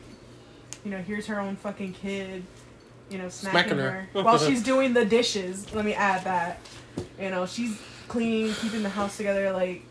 you 0.86 0.91
know, 0.91 0.97
here's 0.97 1.26
her 1.28 1.39
own 1.39 1.55
fucking 1.55 1.93
kid, 1.93 2.43
you 3.09 3.17
know, 3.17 3.30
smacking, 3.30 3.69
Smacking 3.74 3.78
her, 3.78 4.07
her. 4.13 4.24
while 4.24 4.38
she's 4.47 4.61
doing 4.63 4.93
the 4.93 5.05
dishes. 5.05 5.74
Let 5.74 5.86
me 5.86 5.93
add 5.93 6.24
that. 6.26 6.59
You 7.19 7.30
know, 7.30 7.45
she's 7.45 7.80
cleaning, 8.07 8.53
keeping 8.55 8.84
the 8.84 8.89
house 8.89 9.15
together 9.17 9.51
like 9.51 9.84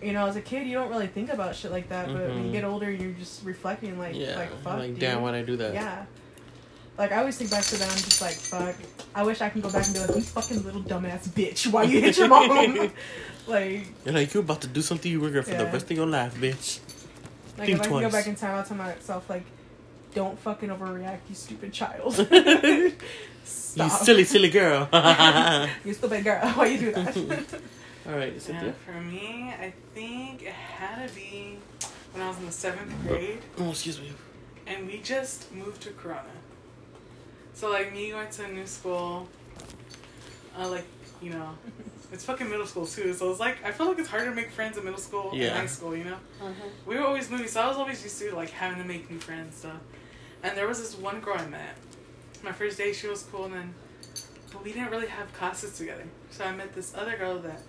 you 0.00 0.12
know, 0.12 0.26
as 0.26 0.36
a 0.36 0.40
kid, 0.40 0.64
you 0.68 0.74
don't 0.74 0.90
really 0.90 1.08
think 1.08 1.28
about 1.28 1.56
shit 1.56 1.72
like 1.72 1.88
that, 1.88 2.06
but 2.06 2.28
when 2.28 2.44
you 2.44 2.50
Mhm. 2.50 2.52
get 2.52 2.62
older, 2.62 2.88
you're 2.88 3.10
just 3.14 3.44
reflecting, 3.44 3.98
like, 3.98 4.14
yeah. 4.14 4.36
like 4.36 4.52
fuck, 4.62 4.78
like, 4.78 4.96
damn, 4.96 5.22
why'd 5.22 5.34
I 5.34 5.42
do 5.42 5.56
that? 5.56 5.74
Yeah. 5.74 6.04
Like, 6.98 7.12
I 7.12 7.18
always 7.18 7.36
think 7.36 7.50
back 7.50 7.62
to 7.64 7.76
that, 7.76 7.88
I'm 7.88 7.96
just 7.96 8.20
like, 8.20 8.34
fuck. 8.34 8.74
I 9.14 9.22
wish 9.22 9.40
I 9.40 9.48
can 9.50 9.60
go 9.60 9.70
back 9.70 9.84
and 9.86 9.94
be 9.94 10.00
like, 10.00 10.16
you 10.16 10.20
fucking 10.22 10.64
little 10.64 10.82
dumbass 10.82 11.28
bitch, 11.28 11.70
why 11.70 11.84
you 11.84 12.00
hit 12.00 12.18
your 12.18 12.26
mom? 12.28 12.90
like, 13.46 13.86
You're 14.04 14.14
like, 14.14 14.34
you're 14.34 14.42
about 14.42 14.60
to 14.62 14.66
do 14.66 14.82
something 14.82 15.10
you 15.10 15.20
regret 15.20 15.44
for 15.44 15.54
the 15.54 15.66
rest 15.66 15.88
of 15.90 15.96
your 15.96 16.06
life, 16.06 16.34
bitch. 16.34 16.80
like 17.56 17.66
Think 17.68 17.78
if 17.78 17.80
I 17.82 17.88
can 17.88 18.00
go 18.00 18.10
back 18.10 18.26
in 18.26 18.34
time, 18.34 18.56
I'll 18.56 18.64
tell 18.64 18.76
myself, 18.76 19.30
like, 19.30 19.44
don't 20.14 20.36
fucking 20.40 20.70
overreact, 20.70 21.20
you 21.28 21.34
stupid 21.36 21.72
child. 21.72 22.14
Stop. 23.44 23.84
You 23.84 23.90
silly, 24.04 24.24
silly 24.24 24.50
girl. 24.50 24.88
You 25.84 25.94
stupid 25.94 26.24
girl. 26.24 26.40
Why 26.50 26.66
you 26.66 26.78
do 26.80 26.92
that? 26.92 27.16
right, 28.06 28.32
Yeah, 28.32 28.38
Cynthia. 28.40 28.74
for 28.84 29.00
me, 29.00 29.54
I 29.60 29.72
think 29.94 30.42
it 30.42 30.52
had 30.52 31.08
to 31.08 31.14
be 31.14 31.58
when 32.12 32.22
I 32.22 32.28
was 32.28 32.38
in 32.38 32.46
the 32.46 32.52
seventh 32.52 32.92
grade, 33.06 33.38
Oh, 33.58 33.70
excuse 33.70 34.00
me. 34.00 34.10
and 34.66 34.86
we 34.86 34.98
just 34.98 35.52
moved 35.54 35.82
to 35.82 35.90
Corona. 35.90 36.24
So 37.58 37.70
like 37.70 37.92
me 37.92 38.10
going 38.10 38.30
to 38.30 38.44
a 38.44 38.48
new 38.48 38.66
school, 38.66 39.26
uh, 40.56 40.68
like 40.68 40.84
you 41.20 41.30
know, 41.30 41.50
it's 42.12 42.24
fucking 42.24 42.48
middle 42.48 42.66
school 42.66 42.86
too. 42.86 43.12
So 43.14 43.30
it's 43.32 43.40
like 43.40 43.56
I 43.64 43.72
feel 43.72 43.88
like 43.88 43.98
it's 43.98 44.08
harder 44.08 44.26
to 44.30 44.34
make 44.36 44.52
friends 44.52 44.76
in 44.78 44.84
middle 44.84 45.00
school 45.00 45.30
Yeah. 45.34 45.48
and 45.48 45.56
high 45.58 45.66
school. 45.66 45.96
You 45.96 46.04
know, 46.04 46.18
Uh-huh. 46.40 46.52
we 46.86 46.94
were 46.96 47.02
always 47.04 47.28
moving, 47.28 47.48
so 47.48 47.60
I 47.60 47.66
was 47.66 47.76
always 47.76 48.00
used 48.04 48.16
to 48.20 48.32
like 48.36 48.50
having 48.50 48.78
to 48.80 48.86
make 48.86 49.10
new 49.10 49.18
friends 49.18 49.56
stuff. 49.56 49.80
And 50.44 50.56
there 50.56 50.68
was 50.68 50.78
this 50.78 50.94
one 50.96 51.18
girl 51.20 51.34
I 51.36 51.46
met. 51.48 51.74
My 52.44 52.52
first 52.52 52.78
day, 52.78 52.92
she 52.92 53.08
was 53.08 53.24
cool, 53.32 53.46
and 53.46 53.54
then 53.54 53.74
but 54.52 54.62
we 54.62 54.72
didn't 54.72 54.90
really 54.90 55.08
have 55.08 55.32
classes 55.32 55.76
together. 55.76 56.04
So 56.30 56.44
I 56.44 56.52
met 56.54 56.76
this 56.76 56.94
other 56.96 57.16
girl 57.16 57.38
that, 57.40 57.60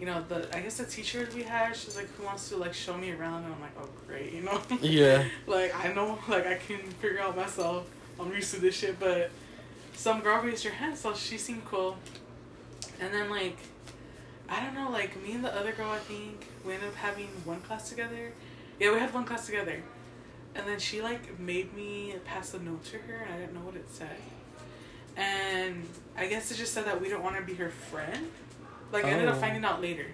you 0.00 0.06
know, 0.06 0.24
the 0.28 0.38
I 0.56 0.60
guess 0.62 0.78
the 0.78 0.84
teacher 0.86 1.28
we 1.36 1.44
had, 1.44 1.76
she's 1.76 1.94
like, 1.94 2.08
who 2.16 2.24
wants 2.24 2.48
to 2.48 2.56
like 2.56 2.74
show 2.74 2.96
me 2.98 3.12
around? 3.12 3.44
And 3.44 3.54
I'm 3.54 3.60
like, 3.60 3.76
oh 3.80 3.88
great, 4.08 4.32
you 4.32 4.42
know. 4.42 4.60
Yeah. 4.82 5.22
like 5.46 5.72
I 5.84 5.92
know, 5.92 6.18
like 6.26 6.48
I 6.48 6.56
can 6.56 6.80
figure 7.00 7.20
out 7.20 7.36
myself. 7.36 7.86
I'm 8.20 8.32
used 8.32 8.54
to 8.54 8.60
this 8.60 8.74
shit, 8.76 8.98
but 9.00 9.30
some 9.94 10.20
girl 10.20 10.42
raised 10.42 10.64
her 10.64 10.70
hand, 10.70 10.96
so 10.96 11.14
she 11.14 11.38
seemed 11.38 11.64
cool. 11.64 11.96
And 13.00 13.12
then 13.14 13.30
like, 13.30 13.56
I 14.48 14.64
don't 14.64 14.74
know, 14.74 14.90
like 14.90 15.20
me 15.22 15.32
and 15.32 15.44
the 15.44 15.54
other 15.54 15.72
girl, 15.72 15.90
I 15.90 15.98
think 15.98 16.46
we 16.64 16.74
ended 16.74 16.88
up 16.88 16.94
having 16.96 17.28
one 17.44 17.60
class 17.62 17.88
together. 17.88 18.32
Yeah, 18.78 18.92
we 18.92 18.98
had 18.98 19.12
one 19.14 19.24
class 19.24 19.46
together, 19.46 19.82
and 20.54 20.66
then 20.66 20.78
she 20.78 21.02
like 21.02 21.38
made 21.38 21.74
me 21.74 22.14
pass 22.24 22.54
a 22.54 22.58
note 22.62 22.84
to 22.86 22.98
her, 22.98 23.16
and 23.24 23.34
I 23.34 23.38
didn't 23.38 23.54
know 23.54 23.60
what 23.60 23.76
it 23.76 23.86
said. 23.90 24.16
And 25.16 25.86
I 26.16 26.26
guess 26.26 26.50
it 26.50 26.56
just 26.56 26.72
said 26.72 26.86
that 26.86 27.00
we 27.00 27.08
don't 27.08 27.22
want 27.22 27.36
to 27.36 27.42
be 27.42 27.54
her 27.54 27.70
friend. 27.70 28.30
Like 28.92 29.04
I 29.04 29.10
ended 29.10 29.28
up 29.28 29.36
Oh. 29.36 29.40
finding 29.40 29.64
out 29.64 29.80
later, 29.80 30.06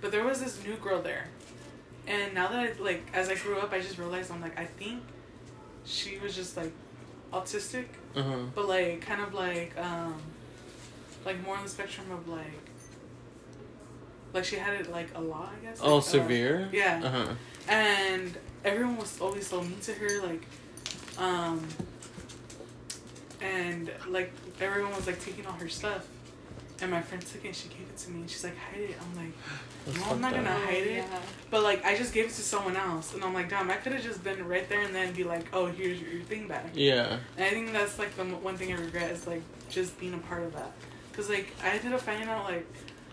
but 0.00 0.12
there 0.12 0.24
was 0.24 0.40
this 0.40 0.62
new 0.64 0.76
girl 0.76 1.02
there, 1.02 1.26
and 2.06 2.32
now 2.34 2.48
that 2.48 2.58
I 2.78 2.82
like 2.82 3.06
as 3.12 3.28
I 3.28 3.34
grew 3.34 3.58
up, 3.58 3.72
I 3.72 3.80
just 3.80 3.98
realized 3.98 4.30
I'm 4.30 4.40
like 4.40 4.58
I 4.58 4.66
think 4.66 5.02
she 5.84 6.18
was 6.18 6.34
just 6.36 6.56
like 6.56 6.72
autistic 7.34 7.86
Uh-huh. 8.16 8.36
but 8.54 8.68
like 8.68 9.00
kind 9.00 9.20
of 9.20 9.34
like 9.34 9.72
um 9.78 10.14
like 11.26 11.38
more 11.44 11.56
on 11.56 11.64
the 11.64 11.68
spectrum 11.70 12.06
of 12.12 12.28
like 12.28 12.60
like 14.32 14.44
she 14.44 14.56
had 14.56 14.74
it 14.80 14.90
like 14.90 15.08
a 15.14 15.20
lot 15.20 15.52
i 15.60 15.64
guess 15.64 15.78
Oh, 15.82 15.96
like, 15.96 15.98
uh, 15.98 16.00
severe. 16.00 16.68
yeah 16.72 17.00
Uh 17.04 17.10
huh. 17.10 17.34
and 17.68 18.36
everyone 18.64 18.96
was 18.96 19.20
always 19.20 19.46
so 19.46 19.60
mean 19.62 19.80
to 19.82 19.92
her 19.94 20.22
like 20.28 20.44
um 21.18 21.60
and 23.40 23.90
like 24.08 24.32
everyone 24.60 24.94
was 24.94 25.06
like 25.06 25.20
taking 25.20 25.46
all 25.46 25.52
her 25.54 25.68
stuff 25.68 26.06
and 26.82 26.90
my 26.90 27.00
friend 27.00 27.24
took 27.24 27.44
it 27.44 27.48
and 27.48 27.56
she 27.56 27.68
gave 27.68 27.82
it 27.82 27.96
to 27.96 28.10
me 28.10 28.20
and 28.20 28.30
she's 28.30 28.42
like 28.44 28.56
hide 28.56 28.80
it 28.80 28.96
i'm 29.00 29.16
like 29.16 29.32
That's 29.86 29.98
No, 30.00 30.04
I'm 30.12 30.20
not 30.20 30.34
gonna 30.34 30.50
up. 30.50 30.62
Hide 30.62 30.74
it. 30.74 30.96
yeah. 30.96 31.18
but 31.50 31.62
like 31.62 31.84
i 31.84 31.96
just 31.96 32.12
gave 32.12 32.24
it 32.26 32.32
to 32.32 32.42
someone 32.42 32.76
else 32.76 33.14
and 33.14 33.22
i'm 33.22 33.32
like 33.32 33.48
damn 33.48 33.70
i 33.70 33.76
could 33.76 33.92
have 33.92 34.02
just 34.02 34.24
been 34.24 34.46
right 34.46 34.68
there 34.68 34.80
and 34.80 34.94
then 34.94 35.12
be 35.14 35.22
like 35.24 35.46
oh 35.52 35.66
here's 35.66 36.00
your, 36.00 36.10
your 36.10 36.22
thing 36.22 36.48
back 36.48 36.66
Yeah. 36.74 37.18
and 37.36 37.44
I 37.46 37.50
think 37.50 37.72
that's 37.72 37.98
like 37.98 38.14
the 38.16 38.22
m- 38.22 38.42
one 38.42 38.56
thing 38.56 38.72
I 38.72 38.76
regret 38.76 39.10
is 39.12 39.26
like 39.26 39.42
just 39.70 39.98
being 40.00 40.14
a 40.14 40.18
part 40.18 40.42
of 40.42 40.52
that. 40.54 40.72
Cause 41.12 41.28
like 41.28 41.52
I 41.62 41.70
ended 41.76 41.92
up 41.92 42.00
finding 42.00 42.28
out 42.28 42.44
like 42.44 42.66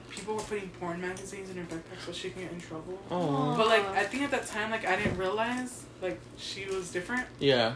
people 0.10 0.34
were 0.36 0.42
putting 0.42 0.68
porn 0.80 1.00
magazines 1.00 1.50
in 1.52 1.58
her 1.58 1.64
backpack 1.64 2.04
so 2.06 2.12
she 2.12 2.30
can 2.32 2.42
get 2.44 2.52
in 2.52 2.60
trouble. 2.60 3.00
Oh. 3.12 3.56
But 3.56 3.68
like 3.68 3.86
I 3.90 4.04
think 4.04 4.24
at 4.24 4.32
that 4.32 4.48
time 4.48 4.72
like 4.72 4.86
I 4.88 4.96
didn't 4.96 5.18
realize 5.18 5.84
like 6.02 6.20
she 6.38 6.66
was 6.66 6.92
different. 6.92 7.28
Yeah. 7.40 7.74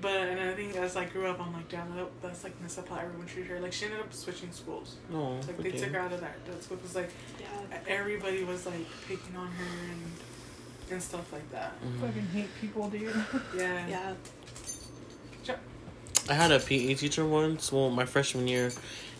But 0.00 0.28
and 0.28 0.40
I 0.40 0.54
think 0.54 0.76
as 0.76 0.96
I 0.96 1.04
grew 1.06 1.26
up 1.26 1.40
I'm 1.40 1.52
like 1.52 1.68
damn 1.68 1.94
that, 1.96 2.06
that's 2.22 2.44
like 2.44 2.60
messed 2.60 2.78
up 2.78 2.88
how 2.88 2.96
everyone 2.96 3.26
treated 3.26 3.50
her. 3.50 3.60
Like 3.60 3.72
she 3.72 3.86
ended 3.86 4.00
up 4.00 4.12
switching 4.12 4.52
schools. 4.52 4.96
No. 5.10 5.34
Like 5.46 5.56
they 5.58 5.70
took 5.72 5.90
her 5.90 5.98
out 6.00 6.12
of 6.12 6.20
that, 6.20 6.44
that 6.46 6.62
school 6.62 6.76
because 6.76 6.94
like 6.94 7.10
Yeah. 7.40 7.78
everybody 7.88 8.44
was 8.44 8.64
like 8.66 8.86
picking 9.08 9.36
on 9.36 9.48
her 9.48 9.64
and 9.92 10.02
and 10.90 11.02
stuff 11.02 11.32
like 11.32 11.50
that. 11.50 11.72
Mhm. 11.84 12.00
Fucking 12.00 12.26
hate 12.32 12.48
people, 12.60 12.88
dude. 12.88 13.14
Yeah. 13.56 13.86
Yeah. 13.88 15.56
I 16.30 16.34
had 16.34 16.52
a 16.52 16.58
PE 16.60 16.94
teacher 16.94 17.24
once. 17.24 17.72
Well, 17.72 17.88
my 17.90 18.04
freshman 18.04 18.46
year, 18.48 18.70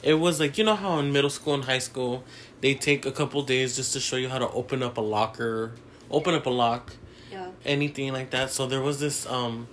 it 0.03 0.14
was 0.14 0.39
like 0.41 0.59
you 0.59 0.64
know 0.64 0.76
how 0.76 0.99
in 0.99 1.11
middle 1.12 1.31
school 1.31 1.55
and 1.55 1.64
high 1.64 1.79
school 1.79 2.22
they 2.61 2.74
take 2.74 3.07
a 3.07 3.12
couple 3.12 3.41
days 3.43 3.76
just 3.76 3.93
to 3.95 4.01
show 4.01 4.16
you 4.16 4.29
how 4.29 4.39
to 4.39 4.49
open 4.51 4.83
up 4.83 4.99
a 4.99 5.01
locker, 5.01 5.72
open 6.11 6.35
up 6.35 6.45
a 6.47 6.51
lock, 6.51 6.93
Yeah. 7.33 7.49
anything 7.64 8.12
like 8.12 8.31
that. 8.31 8.51
So 8.51 8.66
there 8.66 8.83
was 8.83 9.01
this. 9.01 9.26
Um, 9.26 9.68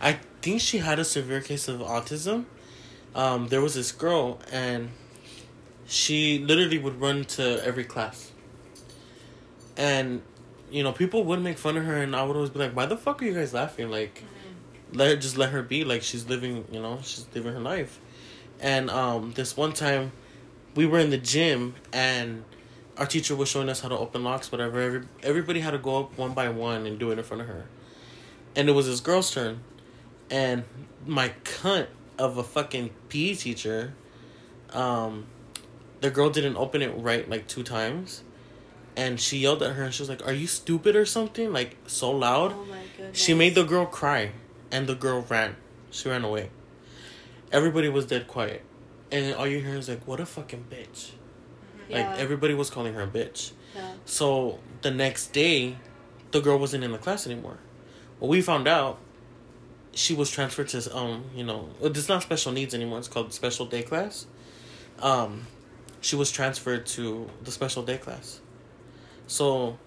I 0.00 0.18
think 0.42 0.60
she 0.60 0.78
had 0.78 0.98
a 0.98 1.04
severe 1.04 1.40
case 1.40 1.68
of 1.68 1.80
autism. 1.80 2.44
Um, 3.14 3.48
there 3.48 3.60
was 3.60 3.74
this 3.74 3.92
girl 3.92 4.40
and 4.50 4.90
she 5.86 6.38
literally 6.38 6.78
would 6.78 7.00
run 7.00 7.24
to 7.24 7.64
every 7.64 7.84
class. 7.84 8.32
And 9.76 10.22
you 10.70 10.82
know, 10.82 10.92
people 10.92 11.24
would 11.24 11.42
make 11.42 11.58
fun 11.58 11.76
of 11.76 11.84
her, 11.84 11.96
and 11.98 12.16
I 12.16 12.22
would 12.22 12.34
always 12.34 12.48
be 12.48 12.58
like, 12.58 12.74
"Why 12.74 12.86
the 12.86 12.96
fuck 12.96 13.20
are 13.20 13.26
you 13.26 13.34
guys 13.34 13.52
laughing?" 13.52 13.90
Like, 13.90 14.22
let 14.94 15.08
her 15.08 15.16
just 15.16 15.38
let 15.38 15.50
her 15.50 15.62
be 15.62 15.84
like 15.84 16.02
she's 16.02 16.28
living 16.28 16.64
you 16.70 16.80
know 16.80 16.98
she's 17.02 17.26
living 17.34 17.52
her 17.52 17.60
life 17.60 17.98
and 18.60 18.90
um 18.90 19.32
this 19.32 19.56
one 19.56 19.72
time 19.72 20.12
we 20.74 20.86
were 20.86 20.98
in 20.98 21.10
the 21.10 21.18
gym 21.18 21.74
and 21.92 22.44
our 22.98 23.06
teacher 23.06 23.34
was 23.34 23.48
showing 23.48 23.68
us 23.68 23.80
how 23.80 23.88
to 23.88 23.96
open 23.96 24.22
locks 24.22 24.52
whatever 24.52 24.80
Every, 24.80 25.02
everybody 25.22 25.60
had 25.60 25.70
to 25.70 25.78
go 25.78 26.00
up 26.00 26.18
one 26.18 26.34
by 26.34 26.48
one 26.48 26.86
and 26.86 26.98
do 26.98 27.10
it 27.10 27.18
in 27.18 27.24
front 27.24 27.40
of 27.40 27.48
her 27.48 27.66
and 28.54 28.68
it 28.68 28.72
was 28.72 28.86
this 28.86 29.00
girl's 29.00 29.30
turn 29.30 29.60
and 30.32 30.64
my 31.06 31.30
cunt 31.44 31.86
of 32.18 32.38
a 32.38 32.42
fucking 32.42 32.90
PE 33.08 33.34
teacher 33.34 33.94
um 34.72 35.26
the 36.00 36.10
girl 36.10 36.30
didn't 36.30 36.56
open 36.56 36.80
it 36.82 36.88
right 36.96 37.28
like 37.28 37.46
two 37.46 37.62
times 37.62 38.24
and 38.96 39.20
she 39.20 39.38
yelled 39.38 39.62
at 39.62 39.72
her 39.76 39.84
and 39.84 39.94
she 39.94 40.02
was 40.02 40.08
like 40.08 40.26
are 40.26 40.32
you 40.32 40.46
stupid 40.46 40.96
or 40.96 41.04
something 41.06 41.52
like 41.52 41.76
so 41.86 42.10
loud 42.10 42.52
Oh 42.52 42.64
my 42.64 42.82
goodness. 42.96 43.18
she 43.18 43.34
made 43.34 43.54
the 43.54 43.64
girl 43.64 43.86
cry, 43.86 44.32
and 44.70 44.86
the 44.86 44.94
girl 44.94 45.24
ran. 45.28 45.56
She 45.90 46.08
ran 46.08 46.24
away. 46.24 46.50
Everybody 47.50 47.88
was 47.90 48.06
dead 48.06 48.26
quiet, 48.26 48.62
and 49.10 49.34
all 49.34 49.46
you 49.46 49.60
hear 49.60 49.76
is 49.76 49.88
like, 49.88 50.06
"What 50.06 50.20
a 50.20 50.26
fucking 50.26 50.64
bitch!" 50.70 51.10
Yeah. 51.88 52.10
Like 52.10 52.18
everybody 52.18 52.54
was 52.54 52.70
calling 52.70 52.94
her 52.94 53.02
a 53.02 53.06
bitch. 53.06 53.52
Yeah. 53.74 53.92
So 54.06 54.58
the 54.80 54.90
next 54.90 55.32
day, 55.32 55.76
the 56.30 56.40
girl 56.40 56.58
wasn't 56.58 56.84
in 56.84 56.92
the 56.92 56.98
class 56.98 57.26
anymore. 57.26 57.58
Well, 58.20 58.30
we 58.30 58.40
found 58.40 58.66
out 58.68 58.98
she 59.94 60.14
was 60.14 60.30
transferred 60.30 60.68
to 60.68 60.96
um, 60.96 61.24
you 61.34 61.44
know, 61.44 61.68
it's 61.82 62.08
not 62.08 62.22
special 62.22 62.52
needs 62.52 62.74
anymore. 62.74 62.98
It's 62.98 63.08
called 63.08 63.32
special 63.32 63.66
day 63.66 63.82
class. 63.82 64.26
Um, 65.00 65.46
she 66.00 66.16
was 66.16 66.30
transferred 66.30 66.86
to 66.86 67.28
the 67.42 67.50
special 67.50 67.82
day 67.82 67.98
class. 67.98 68.40
So, 69.26 69.78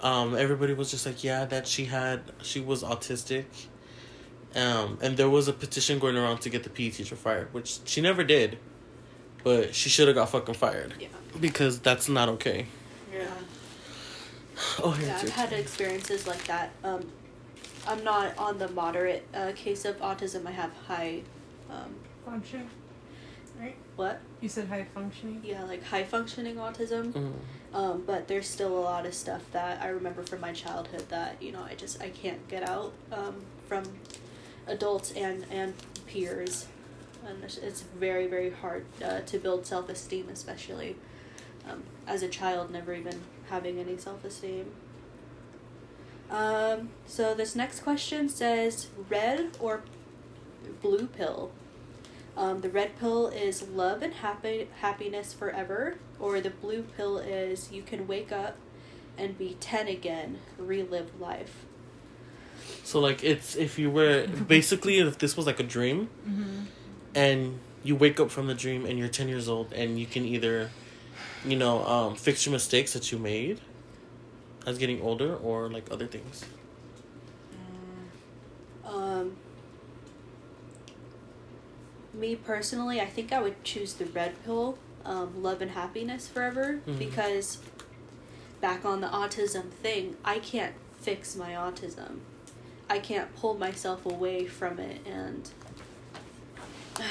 um, 0.00 0.36
everybody 0.36 0.74
was 0.74 0.90
just 0.90 1.06
like, 1.06 1.24
yeah, 1.24 1.44
that 1.46 1.66
she 1.66 1.86
had, 1.86 2.20
she 2.42 2.60
was 2.60 2.82
autistic. 2.82 3.44
Um, 4.54 4.98
and 5.02 5.16
there 5.16 5.28
was 5.28 5.48
a 5.48 5.52
petition 5.52 5.98
going 5.98 6.16
around 6.16 6.38
to 6.42 6.50
get 6.50 6.62
the 6.62 6.70
PE 6.70 6.90
teacher 6.90 7.16
fired, 7.16 7.52
which 7.52 7.80
she 7.84 8.00
never 8.00 8.22
did. 8.22 8.58
But 9.42 9.74
she 9.74 9.88
should 9.90 10.06
have 10.08 10.14
got 10.14 10.30
fucking 10.30 10.54
fired 10.54 10.94
Yeah. 10.98 11.08
because 11.40 11.80
that's 11.80 12.08
not 12.08 12.28
okay. 12.30 12.66
Yeah. 13.12 13.26
Oh, 14.82 14.96
Yeah, 15.02 15.18
I've 15.20 15.28
had 15.30 15.52
experiences 15.52 16.26
like 16.26 16.44
that. 16.44 16.70
Um, 16.84 17.10
I'm 17.86 18.02
not 18.02 18.36
on 18.38 18.58
the 18.58 18.68
moderate 18.68 19.26
uh, 19.34 19.52
case 19.54 19.84
of 19.84 19.98
autism. 20.00 20.46
I 20.46 20.52
have 20.52 20.72
high, 20.86 21.22
um, 21.70 21.94
Function. 22.24 22.68
Right. 23.60 23.76
What? 23.96 24.20
You 24.40 24.48
said 24.48 24.68
high 24.68 24.86
functioning. 24.94 25.42
Yeah, 25.44 25.64
like 25.64 25.84
high 25.84 26.02
functioning 26.04 26.56
autism. 26.56 27.12
Mm. 27.12 27.32
Um, 27.72 28.04
but 28.06 28.28
there's 28.28 28.48
still 28.48 28.76
a 28.78 28.80
lot 28.80 29.06
of 29.06 29.14
stuff 29.14 29.42
that 29.52 29.82
I 29.82 29.88
remember 29.88 30.22
from 30.22 30.40
my 30.40 30.52
childhood 30.52 31.08
that 31.08 31.40
you 31.40 31.52
know 31.52 31.62
I 31.62 31.74
just 31.74 32.02
I 32.02 32.08
can't 32.08 32.46
get 32.48 32.68
out 32.68 32.92
um, 33.12 33.36
from 33.68 33.84
adults 34.66 35.12
and 35.12 35.44
and 35.50 35.74
peers, 36.06 36.66
and 37.26 37.44
it's, 37.44 37.58
it's 37.58 37.82
very 37.82 38.26
very 38.26 38.50
hard 38.50 38.86
uh, 39.04 39.20
to 39.20 39.38
build 39.38 39.66
self 39.66 39.88
esteem, 39.88 40.28
especially 40.32 40.96
um, 41.68 41.82
as 42.06 42.22
a 42.22 42.28
child, 42.28 42.70
never 42.70 42.92
even 42.94 43.20
having 43.50 43.78
any 43.78 43.96
self 43.96 44.24
esteem. 44.24 44.72
Um, 46.30 46.88
so 47.06 47.34
this 47.34 47.54
next 47.54 47.80
question 47.80 48.28
says 48.28 48.88
red 49.08 49.56
or 49.60 49.82
blue 50.82 51.06
pill. 51.06 51.50
Um, 52.36 52.62
the 52.62 52.68
red 52.68 52.98
pill 52.98 53.28
is 53.28 53.62
love 53.68 54.02
and 54.02 54.14
happy 54.14 54.68
happiness 54.80 55.32
forever, 55.32 55.96
or 56.18 56.40
the 56.40 56.50
blue 56.50 56.82
pill 56.82 57.18
is 57.18 57.70
you 57.70 57.82
can 57.82 58.08
wake 58.08 58.32
up 58.32 58.56
and 59.16 59.38
be 59.38 59.56
ten 59.60 59.86
again, 59.86 60.40
relive 60.58 61.20
life. 61.20 61.64
So 62.82 62.98
like 62.98 63.22
it's 63.22 63.54
if 63.54 63.78
you 63.78 63.90
were 63.90 64.26
basically 64.48 64.98
if 64.98 65.18
this 65.18 65.36
was 65.36 65.46
like 65.46 65.60
a 65.60 65.64
dream 65.64 66.08
Mm-hmm. 66.28 66.60
and 67.14 67.58
you 67.84 67.94
wake 67.94 68.18
up 68.18 68.30
from 68.30 68.46
the 68.46 68.54
dream 68.54 68.86
and 68.86 68.98
you're 68.98 69.08
10 69.08 69.28
years 69.28 69.46
old 69.48 69.70
and 69.74 69.98
you 70.00 70.06
can 70.06 70.24
either 70.24 70.70
you 71.44 71.54
know 71.54 71.84
um, 71.86 72.14
fix 72.16 72.46
your 72.46 72.52
mistakes 72.52 72.94
that 72.94 73.12
you 73.12 73.18
made 73.18 73.60
as 74.66 74.78
getting 74.78 75.00
older 75.02 75.36
or 75.36 75.68
like 75.68 75.90
other 75.90 76.06
things 76.06 76.44
Um, 78.86 79.36
me 82.12 82.36
personally, 82.36 83.00
I 83.00 83.06
think 83.06 83.32
I 83.32 83.40
would 83.40 83.64
choose 83.64 83.94
the 83.94 84.04
red 84.04 84.34
pill, 84.44 84.78
um, 85.04 85.42
love 85.42 85.60
and 85.62 85.70
happiness 85.72 86.28
forever, 86.28 86.80
Mhm. 86.86 86.98
because 86.98 87.58
back 88.60 88.84
on 88.84 89.00
the 89.00 89.08
autism 89.08 89.70
thing, 89.70 90.16
I 90.24 90.38
can't 90.38 90.74
fix 91.00 91.34
my 91.34 91.52
autism. 91.52 92.20
I 92.88 92.98
can't 92.98 93.34
pull 93.34 93.54
myself 93.54 94.04
away 94.06 94.46
from 94.46 94.78
it, 94.78 95.00
and 95.06 95.48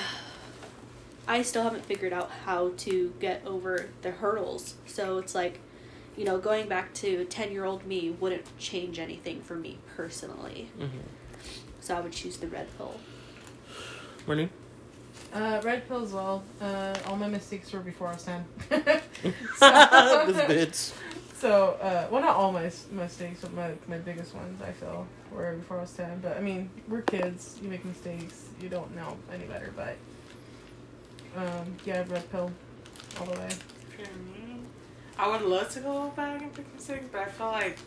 I 1.28 1.41
still 1.41 1.64
haven't 1.64 1.86
figured 1.86 2.14
out 2.14 2.30
how 2.45 2.72
to 2.78 3.14
get 3.20 3.41
over 3.45 3.89
the 4.04 4.12
hurdles. 4.12 4.76
So 4.86 5.18
it's 5.18 5.34
like, 5.36 5.60
you 6.18 6.26
know, 6.26 6.38
going 6.38 6.68
back 6.68 6.93
to 6.95 7.26
10 7.26 7.51
year 7.51 7.66
old 7.66 7.86
me 7.86 8.11
wouldn't 8.11 8.45
change 8.57 8.99
anything 8.99 9.41
for 9.41 9.55
me 9.55 9.78
personally. 9.95 10.70
mm-hmm. 10.80 10.97
So 11.82 11.95
I 11.95 11.99
would 11.99 12.14
choose 12.14 12.38
the 12.38 12.47
red 12.47 12.68
pill. 12.78 12.95
Morning. 14.26 14.49
Uh, 15.34 15.59
red 15.64 15.88
pill 15.88 16.03
as 16.03 16.14
well. 16.14 16.43
Uh, 16.61 16.95
all 17.07 17.18
my 17.18 17.28
mistakes 17.28 17.72
were 17.74 17.80
before 17.80 18.07
I 18.07 18.14
was 18.14 18.24
ten. 18.24 18.45
this 18.70 19.01
bitch 19.59 20.93
So, 21.34 21.78
uh, 21.82 22.07
well, 22.09 22.22
not 22.22 22.36
all 22.38 22.53
my 22.53 22.72
mistakes, 22.91 23.41
but 23.41 23.53
my, 23.53 23.72
my 23.89 23.97
biggest 23.97 24.34
ones 24.34 24.61
I 24.61 24.72
feel 24.72 25.05
were 25.30 25.55
before 25.57 25.80
I 25.80 25.82
was 25.82 25.91
10. 25.91 26.20
But, 26.22 26.38
I 26.38 26.39
mean, 26.39 26.70
we're 26.88 27.01
kids. 27.01 27.59
You 27.61 27.68
make 27.68 27.84
mistakes. 27.84 28.45
You 28.61 28.70
don't 28.70 28.95
know 28.95 29.18
any 29.34 29.43
better. 29.45 29.74
But, 29.76 29.97
um, 31.36 31.76
yeah, 31.84 32.05
red 32.07 32.32
pill 32.32 32.49
all 33.20 33.26
the 33.26 33.39
way. 33.39 33.49
For 35.16 35.22
me, 35.22 35.26
I 35.28 35.28
would 35.32 35.41
love 35.41 35.70
to 35.70 35.80
go 35.80 36.09
back 36.16 36.41
and 36.41 36.53
pick 36.53 36.66
six, 36.78 37.05
but 37.11 37.22
I 37.22 37.26
feel 37.26 37.47
like 37.47 37.78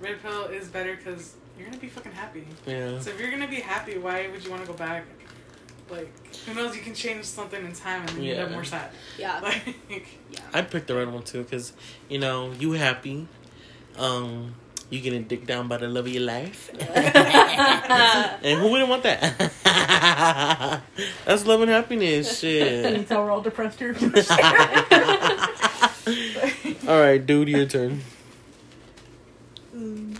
red 0.00 0.20
pill 0.22 0.44
is 0.44 0.68
better 0.68 0.96
because 0.96 1.34
you're 1.58 1.66
gonna 1.66 1.80
be 1.80 1.88
fucking 1.88 2.12
happy. 2.12 2.46
Yeah. 2.66 2.98
So 3.00 3.10
if 3.10 3.18
you're 3.20 3.30
gonna 3.30 3.48
be 3.48 3.56
happy, 3.60 3.98
why 3.98 4.28
would 4.28 4.44
you 4.44 4.50
want 4.50 4.62
to 4.62 4.68
go 4.68 4.74
back? 4.74 5.04
Like, 5.90 6.10
who 6.46 6.54
knows? 6.54 6.76
You 6.76 6.82
can 6.82 6.94
change 6.94 7.24
something 7.24 7.64
in 7.64 7.72
time 7.72 8.00
and 8.02 8.10
then 8.10 8.22
you 8.22 8.34
end 8.34 8.42
up 8.42 8.50
more 8.50 8.64
sad. 8.64 8.90
Yeah. 9.18 9.40
Like, 9.42 9.76
Yeah. 10.30 10.40
I'd 10.52 10.70
pick 10.70 10.86
the 10.86 10.94
red 10.94 11.10
one 11.12 11.22
too, 11.22 11.44
cause 11.44 11.72
you 12.08 12.18
know 12.18 12.52
you 12.52 12.72
happy, 12.72 13.26
um, 13.96 14.54
you 14.90 15.00
getting 15.00 15.24
dick 15.24 15.46
down 15.46 15.66
by 15.68 15.78
the 15.78 15.88
love 15.88 16.06
of 16.06 16.12
your 16.12 16.22
life, 16.22 16.70
and 16.94 18.60
who 18.60 18.68
wouldn't 18.70 18.88
want 18.90 19.02
that? 19.04 19.52
That's 21.24 21.46
love 21.46 21.60
and 21.62 21.70
happiness, 21.70 22.40
Can 22.40 22.48
you 22.50 22.58
shit. 22.60 23.08
tell 23.08 23.24
we're 23.24 23.30
all 23.30 23.40
depressed 23.40 23.78
here? 23.78 23.94
All 26.88 26.98
right, 26.98 27.24
dude, 27.24 27.50
your 27.50 27.66
turn. 27.66 28.00
Mm, 29.76 30.18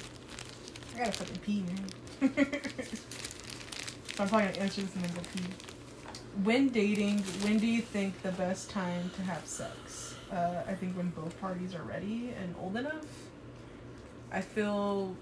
I 0.95 0.99
gotta 0.99 1.12
fucking 1.12 1.39
pee, 1.39 1.62
man. 1.62 1.87
so 4.14 4.23
I'm 4.23 4.29
probably 4.29 4.49
gonna 4.49 4.59
answer 4.59 4.83
this 4.83 4.95
and 4.95 5.03
then 5.03 5.14
go 5.14 5.23
pee. 5.35 5.45
When 6.45 6.69
dating, 6.69 7.21
when 7.41 7.57
do 7.57 7.66
you 7.66 7.81
think 7.81 8.21
the 8.21 8.33
best 8.33 8.69
time 8.69 9.11
to 9.16 9.23
have 9.23 9.47
sex? 9.47 10.14
Uh, 10.31 10.61
I 10.69 10.75
think 10.75 10.95
when 10.95 11.09
both 11.09 11.41
parties 11.41 11.75
are 11.75 11.85
ready 11.85 12.35
and 12.39 12.55
old 12.61 12.77
enough. 12.77 13.07
I 14.31 14.43
feel. 14.43 15.16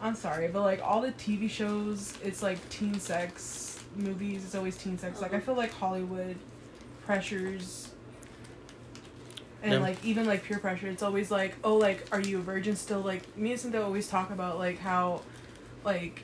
I'm 0.00 0.14
sorry, 0.14 0.48
but 0.48 0.62
like 0.62 0.80
all 0.82 1.02
the 1.02 1.12
TV 1.12 1.50
shows, 1.50 2.14
it's 2.24 2.42
like 2.42 2.66
teen 2.70 2.98
sex 3.00 3.84
movies. 3.94 4.46
It's 4.46 4.54
always 4.54 4.78
teen 4.78 4.96
sex. 4.96 5.20
Like 5.20 5.34
I 5.34 5.40
feel 5.40 5.56
like 5.56 5.74
Hollywood 5.74 6.38
pressures 7.04 7.90
and 9.62 9.72
Yeah. 9.72 9.78
like 9.78 10.04
even 10.04 10.26
like 10.26 10.44
peer 10.44 10.58
pressure 10.58 10.88
it's 10.88 11.02
always 11.02 11.30
like 11.30 11.54
oh 11.64 11.76
like 11.76 12.06
are 12.12 12.20
you 12.20 12.38
a 12.38 12.42
virgin 12.42 12.76
still 12.76 13.00
like 13.00 13.22
me 13.36 13.52
and 13.52 13.60
Cynthia 13.60 13.82
always 13.82 14.08
talk 14.08 14.30
about 14.30 14.58
like 14.58 14.78
how 14.78 15.22
like 15.84 16.22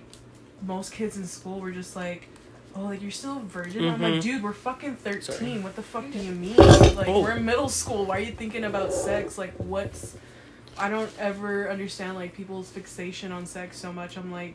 most 0.63 0.93
kids 0.93 1.17
in 1.17 1.27
school 1.27 1.61
were 1.61 1.73
just 1.73 1.97
like 1.97 2.29
oh 2.77 2.83
like 2.83 3.03
you're 3.03 3.11
still 3.11 3.39
a 3.39 3.41
virgin 3.41 3.87
i'm 3.89 4.01
like 4.01 4.15
Mhm. 4.15 4.23
dude 4.23 4.43
we're 4.43 4.53
fucking 4.53 4.97
13 4.97 5.23
Sorry. 5.23 5.59
what 5.61 5.77
the 5.77 5.83
fuck 5.83 6.11
do 6.11 6.19
you 6.19 6.33
mean 6.33 6.57
like 6.57 7.09
Oh. 7.09 7.21
we're 7.23 7.33
in 7.37 7.45
middle 7.45 7.69
school 7.69 8.05
why 8.07 8.19
are 8.19 8.21
you 8.21 8.33
thinking 8.33 8.65
about 8.65 8.93
sex 8.93 9.37
like 9.39 9.53
what's 9.57 10.17
i 10.79 10.89
don't 10.89 11.11
ever 11.19 11.71
understand 11.71 12.15
like 12.17 12.35
people's 12.35 12.71
fixation 12.71 13.33
on 13.33 13.45
sex 13.47 13.77
so 13.79 13.93
much 13.93 14.17
i'm 14.17 14.31
like 14.33 14.55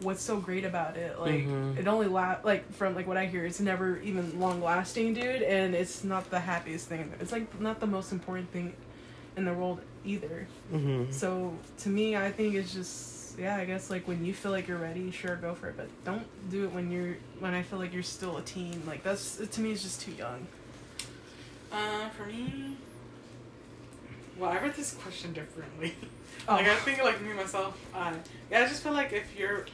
what's 0.00 0.22
so 0.22 0.38
great 0.38 0.64
about 0.64 0.96
it 0.96 1.18
like 1.18 1.46
Mhm. 1.46 1.76
it 1.78 1.88
only 1.88 2.06
la- 2.06 2.36
like 2.44 2.70
from 2.72 2.94
like 2.94 3.06
what 3.08 3.16
i 3.16 3.26
hear 3.26 3.44
it's 3.44 3.58
never 3.60 3.98
even 4.00 4.38
long 4.38 4.62
lasting 4.62 5.12
dude 5.14 5.42
and 5.42 5.74
it's 5.74 6.04
not 6.04 6.30
the 6.30 6.38
happiest 6.38 6.88
thing 6.88 7.12
it's 7.20 7.32
like 7.32 7.60
not 7.60 7.80
the 7.80 7.86
most 7.86 8.12
important 8.12 8.50
thing 8.52 8.72
in 9.36 9.44
the 9.44 9.52
world 9.52 9.80
either 10.04 10.46
Mm-hmm. 10.72 11.10
so 11.12 11.52
to 11.78 11.88
me 11.88 12.16
i 12.16 12.30
think 12.30 12.54
it's 12.54 12.72
just 12.72 13.38
yeah 13.38 13.56
i 13.56 13.64
guess 13.64 13.90
like 13.90 14.06
when 14.06 14.24
you 14.24 14.32
feel 14.34 14.52
like 14.52 14.68
you're 14.68 14.78
ready 14.78 15.10
sure 15.10 15.34
go 15.36 15.54
for 15.54 15.68
it 15.68 15.76
but 15.76 15.88
don't 16.04 16.26
do 16.50 16.64
it 16.64 16.72
when 16.72 16.90
you're 16.92 17.16
when 17.40 17.52
i 17.54 17.62
feel 17.62 17.78
like 17.80 17.92
you're 17.92 18.02
still 18.02 18.36
a 18.36 18.42
teen 18.42 18.80
like 18.86 19.02
that's 19.02 19.36
to 19.50 19.60
me 19.60 19.72
it's 19.72 19.82
just 19.82 20.00
too 20.00 20.12
young 20.12 20.46
uh, 21.70 22.08
for 22.16 22.24
me, 22.24 22.76
well, 24.38 24.50
I 24.50 24.58
read 24.58 24.74
this 24.74 24.94
question 24.94 25.34
differently. 25.34 25.94
oh 26.48 26.54
Like 26.54 26.66
I 26.66 26.76
think 26.76 27.02
like 27.02 27.20
me 27.20 27.32
myself, 27.34 27.78
uh, 27.94 28.12
yeah, 28.50 28.60
I 28.62 28.66
just 28.68 28.82
feel 28.82 28.92
like 28.94 29.12
if 29.12 29.36
you're, 29.38 29.66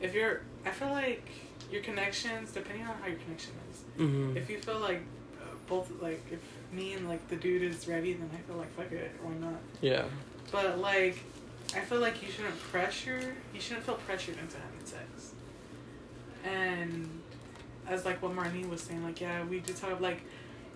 if 0.00 0.14
you're, 0.14 0.40
I 0.64 0.70
feel 0.70 0.88
like 0.90 1.26
your 1.70 1.82
connections, 1.82 2.52
depending 2.52 2.86
on 2.86 2.94
how 3.00 3.06
your 3.08 3.18
connection 3.18 3.52
is, 3.70 3.76
Mm-hmm. 3.98 4.36
if 4.36 4.48
you 4.48 4.58
feel 4.58 4.78
like 4.78 5.02
uh, 5.42 5.44
both, 5.68 5.90
like 6.00 6.24
if 6.30 6.38
me 6.72 6.94
and 6.94 7.06
like 7.08 7.28
the 7.28 7.36
dude 7.36 7.62
is 7.62 7.86
ready, 7.86 8.14
then 8.14 8.30
I 8.32 8.38
feel 8.48 8.56
like 8.56 8.72
fuck 8.74 8.90
it, 8.92 9.10
why 9.22 9.32
not? 9.34 9.60
Yeah. 9.82 10.04
But 10.50 10.78
like, 10.78 11.18
I 11.76 11.80
feel 11.80 12.00
like 12.00 12.22
you 12.22 12.28
shouldn't 12.30 12.58
pressure. 12.58 13.34
You 13.54 13.60
shouldn't 13.60 13.84
feel 13.84 13.96
pressured 13.96 14.38
into 14.38 14.56
having 14.56 14.84
sex. 14.86 15.32
And 16.44 17.08
as 17.86 18.04
like 18.04 18.22
what 18.22 18.34
Marlene 18.34 18.68
was 18.70 18.80
saying, 18.80 19.02
like 19.04 19.20
yeah, 19.20 19.44
we 19.44 19.60
do 19.60 19.72
talk 19.74 20.00
like, 20.00 20.22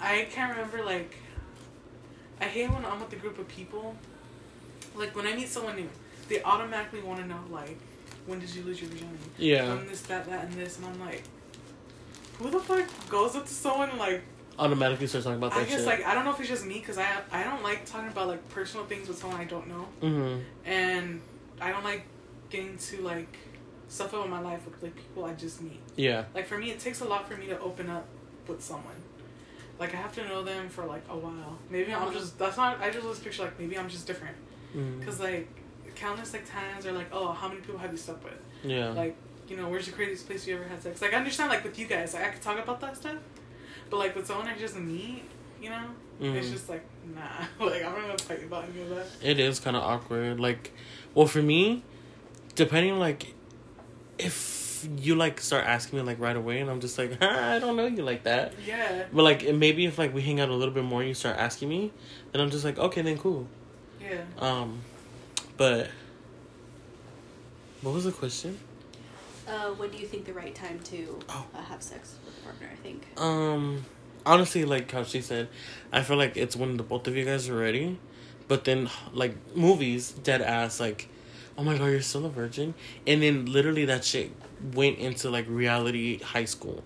I 0.00 0.26
can't 0.30 0.50
remember 0.56 0.84
like. 0.84 1.16
I 2.40 2.44
hate 2.46 2.68
when 2.70 2.84
I'm 2.84 3.00
with 3.00 3.12
a 3.12 3.16
group 3.16 3.38
of 3.38 3.46
people. 3.48 3.94
Like 4.94 5.14
when 5.16 5.26
I 5.26 5.34
meet 5.34 5.48
someone 5.48 5.76
new, 5.76 5.88
they 6.28 6.42
automatically 6.42 7.00
want 7.00 7.20
to 7.20 7.26
know 7.26 7.40
like, 7.50 7.78
when 8.26 8.38
did 8.38 8.54
you 8.54 8.62
lose 8.62 8.80
your 8.80 8.90
virginity? 8.90 9.18
Yeah. 9.38 9.74
When 9.74 9.86
this, 9.86 10.02
that, 10.02 10.26
that, 10.26 10.44
and 10.44 10.54
this, 10.54 10.78
and 10.78 10.86
I'm 10.86 11.00
like, 11.00 11.22
who 12.38 12.50
the 12.50 12.58
fuck 12.58 12.88
goes 13.08 13.36
up 13.36 13.46
to 13.46 13.52
someone 13.52 13.90
and, 13.90 13.98
like? 13.98 14.22
Automatically 14.58 15.06
starts 15.06 15.24
talking 15.24 15.38
about 15.38 15.50
that 15.52 15.62
I 15.62 15.64
guess 15.64 15.78
shit. 15.78 15.86
like 15.86 16.04
I 16.04 16.14
don't 16.14 16.24
know 16.24 16.30
if 16.30 16.38
it's 16.38 16.48
just 16.48 16.64
me 16.64 16.78
because 16.78 16.96
I 16.96 17.08
I 17.32 17.42
don't 17.42 17.64
like 17.64 17.84
talking 17.86 18.06
about 18.06 18.28
like 18.28 18.48
personal 18.50 18.86
things 18.86 19.08
with 19.08 19.18
someone 19.18 19.40
I 19.40 19.46
don't 19.46 19.66
know 19.66 19.88
mm-hmm. 20.00 20.42
and 20.64 21.20
I 21.60 21.72
don't 21.72 21.82
like 21.82 22.04
getting 22.50 22.78
to 22.78 23.02
like 23.02 23.36
stuff 23.88 24.12
about 24.12 24.30
my 24.30 24.38
life 24.40 24.64
with 24.64 24.80
like 24.80 24.94
people 24.94 25.24
I 25.24 25.32
just 25.32 25.60
meet. 25.60 25.80
Yeah. 25.96 26.26
Like 26.36 26.46
for 26.46 26.56
me, 26.56 26.70
it 26.70 26.78
takes 26.78 27.00
a 27.00 27.04
lot 27.04 27.28
for 27.28 27.36
me 27.36 27.46
to 27.48 27.58
open 27.58 27.90
up 27.90 28.06
with 28.46 28.62
someone. 28.62 28.94
Like 29.80 29.92
I 29.92 29.96
have 29.96 30.14
to 30.14 30.28
know 30.28 30.44
them 30.44 30.68
for 30.68 30.84
like 30.84 31.02
a 31.10 31.16
while. 31.16 31.58
Maybe 31.68 31.92
I'm 31.92 32.12
just 32.12 32.38
that's 32.38 32.56
not. 32.56 32.80
I 32.80 32.90
just 32.90 33.04
just 33.04 33.24
picture 33.24 33.42
like 33.42 33.58
maybe 33.58 33.76
I'm 33.76 33.88
just 33.88 34.06
different 34.06 34.36
Mm-hmm. 34.74 34.98
because 34.98 35.20
like 35.20 35.48
countless 35.96 36.32
like 36.32 36.50
times 36.50 36.86
are 36.86 36.92
like 36.92 37.08
oh 37.12 37.32
how 37.32 37.48
many 37.48 37.60
people 37.60 37.78
have 37.78 37.90
you 37.92 37.96
slept 37.98 38.24
with 38.24 38.34
Yeah. 38.62 38.90
like 38.90 39.16
you 39.48 39.56
know 39.56 39.68
where's 39.68 39.86
the 39.86 39.92
craziest 39.92 40.26
place 40.26 40.46
you 40.46 40.54
ever 40.56 40.64
had 40.64 40.82
sex 40.82 41.02
like 41.02 41.12
I 41.12 41.16
understand 41.16 41.50
like 41.50 41.62
with 41.64 41.78
you 41.78 41.86
guys 41.86 42.14
like 42.14 42.24
I 42.24 42.28
could 42.30 42.42
talk 42.42 42.58
about 42.58 42.80
that 42.80 42.96
stuff 42.96 43.16
but 43.90 43.98
like 43.98 44.14
with 44.16 44.26
someone 44.26 44.46
I 44.48 44.56
just 44.56 44.76
meet 44.78 45.24
you 45.62 45.70
know 45.70 45.84
it's 46.20 46.46
Mhm. 46.48 46.52
just 46.52 46.68
like 46.68 46.84
nah 47.14 47.22
like 47.66 47.84
I'm 47.84 47.92
not 47.92 48.00
gonna 48.02 48.16
tell 48.16 48.38
you 48.38 48.46
about 48.46 48.64
any 48.72 48.82
of 48.82 48.88
that 48.90 49.06
It 49.22 49.38
is 49.40 49.58
kind 49.60 49.76
of 49.76 49.82
awkward. 49.82 50.38
Like, 50.38 50.72
well, 51.14 51.26
for 51.26 51.42
me, 51.42 51.82
depending 52.54 52.98
like, 53.00 53.34
if 54.18 54.86
you 55.00 55.14
like 55.14 55.40
start 55.40 55.64
asking 55.66 55.98
me 55.98 56.04
like 56.04 56.20
right 56.20 56.36
away, 56.36 56.60
and 56.60 56.70
I'm 56.70 56.80
just 56.80 56.98
like, 56.98 57.20
I 57.22 57.58
don't 57.58 57.76
know 57.76 57.86
you 57.86 58.02
like 58.02 58.24
that. 58.24 58.52
yeah 58.66 59.04
But 59.12 59.22
like, 59.22 59.54
maybe 59.54 59.86
if 59.86 59.98
like 59.98 60.14
we 60.14 60.22
hang 60.22 60.40
out 60.40 60.48
a 60.50 60.54
little 60.54 60.74
bit 60.74 60.84
more, 60.84 61.00
and 61.00 61.08
you 61.08 61.14
start 61.14 61.36
asking 61.36 61.68
me, 61.68 61.90
then 62.32 62.40
I'm 62.40 62.50
just 62.50 62.64
like, 62.64 62.78
okay, 62.78 63.02
then 63.02 63.18
cool. 63.18 63.46
yeah 64.00 64.22
Um, 64.38 64.80
but 65.56 65.90
what 67.82 67.94
was 67.94 68.04
the 68.04 68.12
question? 68.12 68.58
Uh, 69.46 69.70
when 69.72 69.90
do 69.90 69.98
you 69.98 70.06
think 70.06 70.24
the 70.24 70.32
right 70.32 70.54
time 70.54 70.80
to 70.84 71.18
Oh. 71.28 71.46
uh, 71.54 71.62
have 71.62 71.82
sex 71.82 72.14
with 72.24 72.38
a 72.38 72.42
partner? 72.42 72.68
I 72.72 72.76
think. 72.76 73.06
Um, 73.18 73.84
honestly, 74.24 74.64
like 74.64 74.90
how 74.90 75.04
she 75.04 75.20
said, 75.20 75.48
I 75.92 76.02
feel 76.02 76.16
like 76.16 76.36
it's 76.36 76.56
when 76.56 76.76
the 76.78 76.82
both 76.82 77.06
of 77.06 77.16
you 77.16 77.24
guys 77.24 77.48
are 77.48 77.56
ready. 77.56 77.98
But 78.48 78.64
then, 78.64 78.90
like 79.12 79.34
movies, 79.56 80.10
dead 80.12 80.42
ass, 80.42 80.78
like, 80.80 81.08
oh 81.56 81.64
my 81.64 81.78
god, 81.78 81.86
you're 81.86 82.02
still 82.02 82.26
a 82.26 82.30
virgin, 82.30 82.74
and 83.06 83.22
then 83.22 83.46
literally 83.46 83.84
that 83.86 84.04
shit 84.04 84.32
went 84.74 84.98
into 84.98 85.30
like 85.30 85.46
reality 85.48 86.18
high 86.20 86.44
school. 86.44 86.82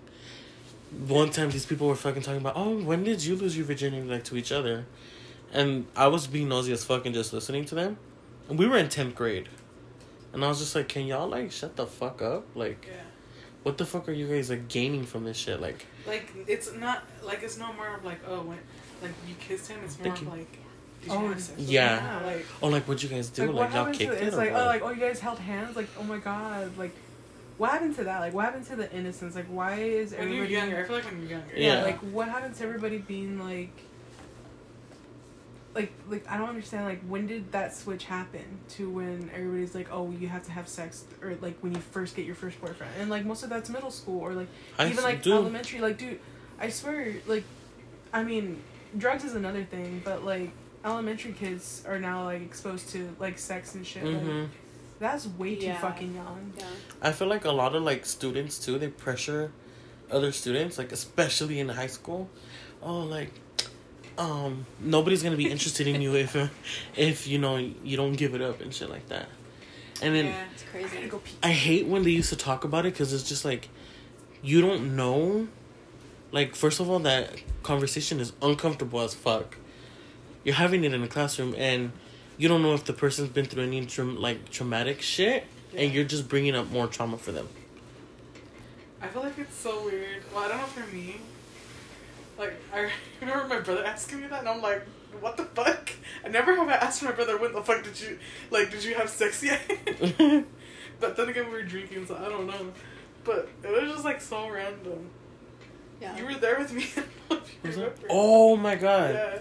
One 1.07 1.31
time, 1.31 1.51
these 1.51 1.67
people 1.67 1.87
were 1.89 1.97
fucking 1.97 2.23
talking 2.23 2.41
about, 2.41 2.55
oh, 2.57 2.77
when 2.79 3.05
did 3.05 3.25
you 3.25 3.35
lose 3.37 3.57
your 3.57 3.67
virginity 3.67 4.07
like 4.09 4.25
to 4.25 4.37
each 4.37 4.53
other? 4.53 4.87
And 5.53 5.87
I 5.97 6.07
was 6.09 6.27
being 6.27 6.49
nosy 6.49 6.73
as 6.73 6.85
fucking 6.85 7.13
just 7.13 7.33
listening 7.33 7.65
to 7.67 7.75
them, 7.75 7.99
and 8.49 8.59
we 8.59 8.67
were 8.67 8.79
in 8.79 8.89
tenth 8.89 9.15
grade, 9.15 9.49
and 10.33 10.45
I 10.45 10.49
was 10.49 10.59
just 10.59 10.75
like, 10.75 10.89
can 10.89 11.07
y'all 11.07 11.29
like 11.29 11.53
shut 11.53 11.77
the 11.77 11.87
fuck 11.87 12.23
up? 12.23 12.47
Like, 12.55 12.87
yeah 12.89 13.03
what 13.65 13.77
the 13.77 13.85
fuck 13.85 14.09
are 14.09 14.13
you 14.13 14.27
guys 14.29 14.49
like 14.49 14.69
gaining 14.69 15.05
from 15.05 15.25
this 15.25 15.37
shit? 15.37 15.61
Like. 15.61 15.85
like 16.07 16.33
it's 16.47 16.73
not 16.75 17.03
like 17.23 17.43
it's 17.43 17.59
no 17.59 17.71
more 17.75 17.97
of 17.97 18.05
like 18.05 18.21
oh 18.27 18.41
when 18.43 18.57
like 19.03 19.11
you 19.29 19.35
kissed 19.41 19.69
him 19.69 19.81
it's 19.85 19.99
more 19.99 20.05
Thank 20.05 20.19
of 20.19 20.23
you. 20.23 20.31
like 20.31 20.53
did 21.03 21.13
you 21.13 21.19
Oh, 21.19 21.29
have 21.29 21.53
yeah. 21.59 22.21
like 22.25 22.47
Oh, 22.63 22.69
like 22.69 22.85
what'd 22.89 23.03
you 23.03 23.09
guys 23.11 23.29
do? 23.29 23.47
like, 23.47 23.55
Like, 23.55 23.59
y'all 23.71 23.79
happened 23.79 23.99
kicked 23.99 24.13
to 24.13 24.17
it? 24.17 24.27
it's 24.29 24.37
or 24.37 24.39
like 24.39 24.51
oh, 24.51 24.55
what? 24.55 24.63
oh 24.63 24.67
like 24.67 24.83
oh 24.85 24.91
you 24.91 25.01
guys 25.01 25.21
held 25.21 25.39
hands 25.41 25.77
like 25.77 25.89
oh 25.99 26.05
my 26.05 26.19
god 26.19 26.79
like 26.79 26.93
what 27.59 27.73
happened 27.73 27.97
to 27.97 28.05
that 28.05 28.21
like 28.21 28.33
what 28.33 28.45
happened 28.47 28.65
to 28.67 28.77
the 28.77 28.91
innocence 28.95 29.35
like 29.35 29.47
why 29.47 29.75
is 29.75 30.13
when 30.13 30.21
you're 30.33 30.45
everybody 30.45 30.53
younger 30.55 30.79
I 30.79 30.85
feel 30.87 30.97
like 30.97 31.05
when 31.05 31.21
you're 31.21 31.31
younger 31.31 31.55
yeah, 31.57 31.75
Yeah. 31.79 31.83
like 31.83 31.99
what 31.99 32.29
happened 32.29 32.55
to 32.55 32.65
everybody 32.65 32.99
being 32.99 33.39
like 33.41 33.77
like 35.79 35.93
like 36.09 36.25
I 36.29 36.37
don't 36.39 36.49
understand 36.49 36.85
like 36.93 37.01
when 37.13 37.27
did 37.27 37.53
that 37.53 37.75
switch 37.75 38.05
happen 38.05 38.45
to 38.75 38.91
when 38.91 39.31
everybody's 39.35 39.75
like 39.75 39.89
oh 39.93 40.11
you 40.21 40.29
have 40.29 40.45
to 40.45 40.53
have 40.59 40.67
sex 40.69 41.05
or 41.23 41.31
like 41.41 41.57
when 41.61 41.73
you 41.75 41.81
first 41.97 42.17
get 42.17 42.25
your 42.27 42.35
first 42.35 42.61
boyfriend 42.61 42.93
and 43.01 43.09
like 43.11 43.25
most 43.25 43.43
of 43.45 43.51
that's 43.51 43.71
middle 43.71 43.91
school 43.91 44.21
or 44.21 44.33
like 44.35 44.49
I 44.79 44.89
even 44.91 45.05
like 45.05 45.23
do. 45.23 45.33
elementary 45.33 45.81
like 45.81 45.97
dude 45.99 46.19
I 46.59 46.69
swear 46.71 47.15
like 47.27 47.45
I 48.13 48.25
mean 48.25 48.47
drugs 48.97 49.25
is 49.25 49.35
another 49.35 49.65
thing 49.65 50.03
but 50.05 50.25
like 50.25 50.51
elementary 50.85 51.33
kids 51.33 51.83
are 51.87 51.99
now 52.01 52.25
like 52.25 52.43
exposed 52.43 52.89
to 52.91 53.15
like 53.21 53.39
sex 53.39 53.75
and 53.75 53.87
shit 53.87 54.05
like 54.05 54.23
Mhm. 54.23 54.49
that's 54.99 55.27
way 55.39 55.55
too 55.57 55.67
Yeah. 55.67 55.81
fucking 55.81 56.15
young 56.15 56.53
Yeah. 56.59 56.65
I 57.03 57.13
feel 57.13 57.29
like 57.29 57.45
a 57.45 57.53
lot 57.63 57.75
of 57.77 57.83
like 57.91 58.05
students 58.07 58.59
too. 58.59 58.79
They 58.79 58.89
pressure 58.89 59.53
other 60.11 60.33
students, 60.33 60.79
like 60.79 60.91
especially 60.91 61.61
in 61.61 61.69
high 61.69 61.87
school. 61.99 62.31
Oh, 62.83 63.01
like, 63.01 63.33
um, 64.19 64.67
nobody's 64.81 65.23
gonna 65.23 65.37
be 65.37 65.51
interested 65.51 65.87
in 65.87 66.03
you 66.03 66.15
if, 66.17 66.37
uh, 66.37 66.49
if 66.97 67.27
you 67.27 67.39
know 67.39 67.57
you 67.57 67.97
don't 67.97 68.15
give 68.15 68.35
it 68.35 68.43
up 68.43 68.61
and 68.61 68.75
shit 68.75 68.91
like 68.91 69.09
that. 69.09 69.29
And 70.03 70.15
then 70.15 70.27
yeah 70.27 70.45
It's 70.53 70.65
crazy. 70.65 71.07
go 71.09 71.19
pee 71.19 71.33
I 71.43 71.51
hate 71.53 71.87
when 71.87 72.03
they 72.03 72.11
used 72.11 72.29
to 72.31 72.37
talk 72.37 72.65
about 72.65 72.85
it 72.87 72.93
because 72.93 73.13
it's 73.13 73.29
just 73.29 73.45
like, 73.45 73.69
you 74.43 74.61
don't 74.61 74.95
know. 74.97 75.49
Like, 76.31 76.55
first 76.55 76.79
of 76.79 76.91
all, 76.91 76.99
that 77.01 77.31
conversation 77.63 78.21
is 78.21 78.33
uncomfortable 78.43 79.01
as 79.01 79.15
fuck. 79.15 79.57
you're 80.45 80.55
having 80.55 80.85
it 80.85 80.93
in 80.95 81.03
a 81.03 81.09
classroom 81.09 81.55
and 81.57 81.91
you 82.37 82.49
don't 82.49 82.63
know 82.63 82.75
if 82.75 82.85
the 82.85 82.93
person's 82.93 83.29
been 83.31 83.45
through 83.47 83.65
any 83.65 83.85
tra- 83.87 84.05
like 84.05 84.51
traumatic 84.51 85.01
shit 85.03 85.45
and 85.77 85.93
you're 85.93 86.05
just 86.05 86.29
bringing 86.29 86.55
up 86.55 86.71
more 86.71 86.87
trauma 86.87 87.19
for 87.19 87.33
them. 87.33 87.49
I 89.03 89.07
feel 89.09 89.23
like 89.23 89.39
it's 89.39 89.57
so 89.57 89.85
weird. 89.85 90.23
Well, 90.33 90.45
I 90.45 90.49
don't 90.49 90.59
know 90.59 90.65
for 90.67 90.87
me. 90.95 91.17
Like 92.39 92.55
I 92.75 92.91
remember 93.21 93.49
my 93.49 93.61
brother 93.61 93.85
asking 93.85 94.21
me 94.21 94.27
that, 94.29 94.41
and 94.41 94.49
I'm 94.49 94.63
like, 94.63 94.83
"What 95.21 95.37
the 95.37 95.45
fuck?" 95.45 95.91
I 96.25 96.29
never 96.29 96.55
have 96.55 96.69
I 96.69 96.75
asked 96.75 97.03
my 97.03 97.13
brother, 97.13 97.37
"When 97.39 97.53
the 97.53 97.63
fuck 97.63 97.83
did 97.83 98.01
you 98.01 98.19
like? 98.51 98.71
Did 98.71 98.85
you 98.85 98.95
have 98.95 99.11
sex 99.11 99.43
yet?" 99.43 99.61
but 101.01 101.17
then 101.17 101.29
again, 101.29 101.47
we 101.47 101.53
were 101.53 101.63
drinking, 101.63 102.07
so 102.07 102.17
I 102.17 102.29
don't 102.29 102.47
know. 102.47 102.73
But 103.25 103.49
it 103.63 103.71
was 103.71 103.93
just 103.93 104.05
like 104.05 104.21
so 104.21 104.49
random. 104.49 105.11
Yeah. 106.01 106.17
You 106.17 106.25
were 106.27 106.35
there 106.35 106.59
with 106.59 106.73
me. 106.73 106.85
I 106.97 107.03
don't 107.29 107.31
know 107.31 107.37
if 107.39 107.53
you 107.53 107.69
Was 107.69 107.77
it? 107.77 107.81
remember. 107.81 108.07
Oh 108.11 108.57
my 108.57 108.77
god. 108.77 109.15
Yeah. 109.15 109.39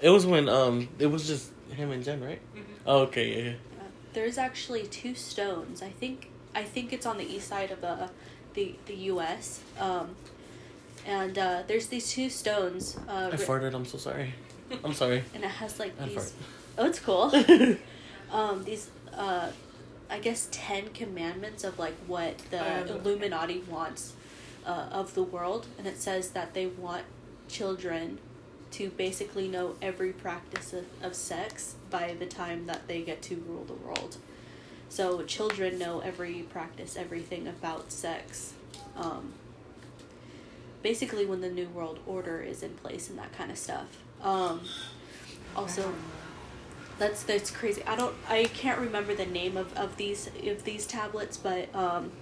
It 0.00 0.10
was 0.10 0.26
when 0.26 0.48
um 0.48 0.88
it 0.98 1.06
was 1.06 1.26
just 1.26 1.52
him 1.70 1.92
and 1.92 2.02
Jen, 2.02 2.20
right? 2.22 2.40
Mhm. 2.56 2.64
Oh, 2.84 2.98
okay, 3.02 3.30
yeah, 3.30 3.36
yeah. 3.36 3.50
Yeah. 3.50 3.82
There's 4.12 4.38
actually 4.38 4.86
two 4.88 5.14
stones. 5.14 5.80
I 5.82 5.90
think 5.90 6.30
I 6.54 6.64
think 6.64 6.92
it's 6.92 7.06
on 7.06 7.16
the 7.18 7.24
east 7.24 7.46
side 7.48 7.70
of 7.70 7.80
the 7.80 8.10
the 8.54 8.74
the 8.86 8.94
U.S. 9.14 9.60
Um, 9.78 10.16
and 11.06 11.38
uh, 11.38 11.62
there's 11.66 11.86
these 11.86 12.10
two 12.10 12.30
stones. 12.30 12.96
Uh, 13.08 13.30
I 13.32 13.36
ri- 13.36 13.36
farted. 13.36 13.74
I'm 13.74 13.84
so 13.84 13.98
sorry. 13.98 14.34
I'm 14.84 14.94
sorry. 14.94 15.22
and 15.34 15.44
it 15.44 15.50
has 15.50 15.78
like 15.78 15.92
I 16.00 16.06
these. 16.06 16.14
fart. 16.14 16.32
Oh, 16.78 16.86
it's 16.86 17.00
cool. 17.00 17.76
um, 18.32 18.64
these 18.64 18.90
uh, 19.14 19.50
I 20.10 20.18
guess 20.18 20.48
ten 20.50 20.88
commandments 20.90 21.64
of 21.64 21.78
like 21.78 21.94
what 22.06 22.38
the 22.50 22.62
I. 22.62 22.80
Illuminati 22.82 23.62
wants 23.68 24.14
uh, 24.66 24.88
of 24.90 25.14
the 25.14 25.22
world, 25.22 25.66
and 25.78 25.86
it 25.86 26.00
says 26.00 26.30
that 26.30 26.54
they 26.54 26.66
want 26.66 27.04
children 27.48 28.18
to 28.72 28.88
basically 28.90 29.48
know 29.48 29.76
every 29.82 30.12
practice 30.12 30.72
of, 30.72 30.86
of 31.02 31.14
sex 31.14 31.74
by 31.90 32.14
the 32.18 32.24
time 32.26 32.66
that 32.66 32.88
they 32.88 33.02
get 33.02 33.20
to 33.22 33.36
rule 33.46 33.64
the 33.64 33.74
world. 33.74 34.16
So 34.88 35.22
children 35.22 35.78
know 35.78 36.00
every 36.00 36.42
practice, 36.42 36.96
everything 36.96 37.46
about 37.46 37.92
sex. 37.92 38.54
Um, 38.96 39.34
basically, 40.82 41.24
when 41.26 41.40
the 41.40 41.50
new 41.50 41.68
world 41.68 41.98
order 42.06 42.40
is 42.40 42.62
in 42.62 42.70
place 42.74 43.08
and 43.10 43.18
that 43.18 43.32
kind 43.32 43.50
of 43.50 43.58
stuff. 43.58 43.86
Um, 44.22 44.60
also, 45.56 45.92
that's 46.98 47.22
that's 47.22 47.50
crazy. 47.50 47.82
I 47.86 47.96
don't. 47.96 48.14
I 48.28 48.44
can't 48.44 48.78
remember 48.78 49.14
the 49.14 49.26
name 49.26 49.56
of, 49.56 49.72
of 49.76 49.96
these 49.96 50.28
of 50.46 50.64
these 50.64 50.86
tablets, 50.86 51.36
but 51.36 51.74
um, 51.74 52.12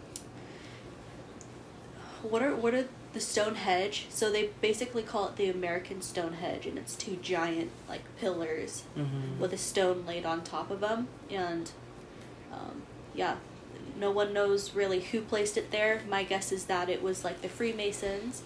what 2.22 2.42
are 2.42 2.54
what 2.54 2.74
are 2.74 2.86
the 3.12 3.20
Stonehenge? 3.20 4.06
So 4.10 4.30
they 4.30 4.50
basically 4.60 5.02
call 5.02 5.28
it 5.28 5.36
the 5.36 5.48
American 5.48 6.00
Stonehenge, 6.02 6.66
and 6.66 6.78
it's 6.78 6.94
two 6.94 7.16
giant 7.16 7.70
like 7.88 8.02
pillars 8.18 8.84
Mm-hmm. 8.96 9.40
with 9.40 9.52
a 9.52 9.58
stone 9.58 10.04
laid 10.06 10.24
on 10.26 10.42
top 10.42 10.70
of 10.70 10.80
them, 10.80 11.08
and 11.30 11.70
um, 12.52 12.82
yeah, 13.14 13.36
no 13.98 14.10
one 14.10 14.32
knows 14.32 14.74
really 14.74 15.00
who 15.00 15.20
placed 15.22 15.56
it 15.56 15.70
there. 15.70 16.02
My 16.08 16.22
guess 16.22 16.52
is 16.52 16.64
that 16.66 16.88
it 16.88 17.02
was 17.02 17.24
like 17.24 17.42
the 17.42 17.48
Freemasons. 17.48 18.42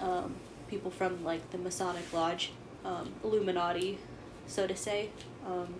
Um, 0.00 0.34
people 0.68 0.90
from 0.90 1.24
like 1.24 1.50
the 1.50 1.58
Masonic 1.58 2.12
Lodge, 2.12 2.52
um, 2.84 3.12
Illuminati, 3.22 3.98
so 4.46 4.66
to 4.66 4.76
say. 4.76 5.10
Um, 5.46 5.74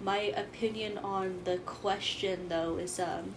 my 0.00 0.18
opinion 0.18 0.98
on 0.98 1.40
the 1.44 1.58
question, 1.58 2.48
though, 2.48 2.76
is, 2.76 3.00
um, 3.00 3.34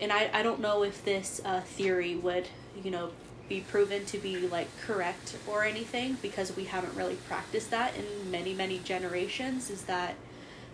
and 0.00 0.12
I, 0.12 0.30
I 0.32 0.42
don't 0.42 0.60
know 0.60 0.84
if 0.84 1.04
this 1.04 1.40
uh, 1.44 1.60
theory 1.60 2.14
would, 2.14 2.48
you 2.82 2.90
know, 2.90 3.10
be 3.48 3.60
proven 3.60 4.04
to 4.06 4.18
be 4.18 4.48
like 4.48 4.68
correct 4.80 5.36
or 5.46 5.64
anything 5.64 6.16
because 6.22 6.56
we 6.56 6.64
haven't 6.64 6.94
really 6.96 7.16
practiced 7.28 7.70
that 7.70 7.92
in 7.96 8.30
many 8.30 8.54
many 8.54 8.78
generations. 8.78 9.68
Is 9.68 9.82
that 9.82 10.14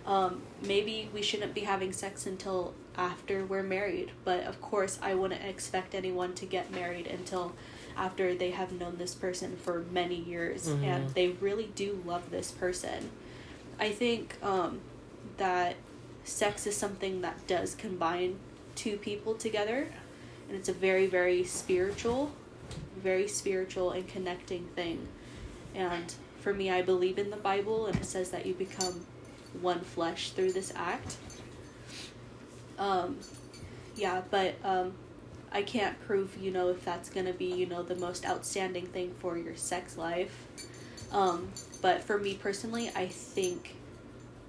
um, 0.08 0.40
maybe 0.62 1.08
we 1.12 1.20
shouldn't 1.22 1.54
be 1.54 1.60
having 1.60 1.92
sex 1.92 2.26
until 2.26 2.72
after 2.96 3.44
we're 3.44 3.62
married. 3.62 4.10
But 4.24 4.44
of 4.44 4.60
course, 4.60 4.98
I 5.02 5.14
wouldn't 5.14 5.44
expect 5.44 5.94
anyone 5.94 6.34
to 6.36 6.46
get 6.46 6.72
married 6.72 7.06
until 7.06 7.52
after 7.96 8.34
they 8.34 8.50
have 8.52 8.72
known 8.72 8.96
this 8.96 9.14
person 9.14 9.56
for 9.56 9.84
many 9.92 10.14
years 10.16 10.66
Mhm. 10.68 10.82
and 10.82 11.08
they 11.10 11.28
really 11.28 11.66
do 11.74 12.02
love 12.06 12.30
this 12.30 12.50
person. 12.50 13.10
I 13.78 13.92
think 13.92 14.42
um, 14.42 14.80
that 15.36 15.76
sex 16.24 16.66
is 16.66 16.74
something 16.76 17.20
that 17.20 17.46
does 17.46 17.74
combine 17.74 18.38
two 18.74 18.96
people 18.96 19.34
together, 19.34 19.88
and 20.48 20.56
it's 20.56 20.68
a 20.68 20.72
very, 20.72 21.06
very 21.06 21.44
spiritual, 21.44 22.32
very 22.96 23.28
spiritual 23.28 23.90
and 23.90 24.08
connecting 24.08 24.68
thing. 24.74 25.06
And 25.74 26.12
for 26.40 26.54
me, 26.54 26.70
I 26.70 26.82
believe 26.82 27.18
in 27.18 27.30
the 27.30 27.36
Bible, 27.36 27.86
and 27.86 27.96
it 27.96 28.04
says 28.06 28.30
that 28.30 28.46
you 28.46 28.54
become 28.54 29.04
one 29.60 29.80
flesh 29.80 30.30
through 30.30 30.52
this 30.52 30.72
act. 30.74 31.16
Um, 32.78 33.18
yeah, 33.96 34.22
but 34.30 34.54
um, 34.64 34.94
I 35.50 35.62
can't 35.62 36.00
prove, 36.00 36.36
you 36.40 36.50
know, 36.50 36.68
if 36.68 36.84
that's 36.84 37.10
gonna 37.10 37.32
be, 37.32 37.46
you 37.46 37.66
know, 37.66 37.82
the 37.82 37.96
most 37.96 38.24
outstanding 38.26 38.86
thing 38.86 39.14
for 39.18 39.36
your 39.36 39.56
sex 39.56 39.96
life. 39.96 40.46
Um, 41.10 41.48
but 41.80 42.02
for 42.02 42.18
me 42.18 42.34
personally, 42.34 42.90
I 42.94 43.06
think 43.06 43.74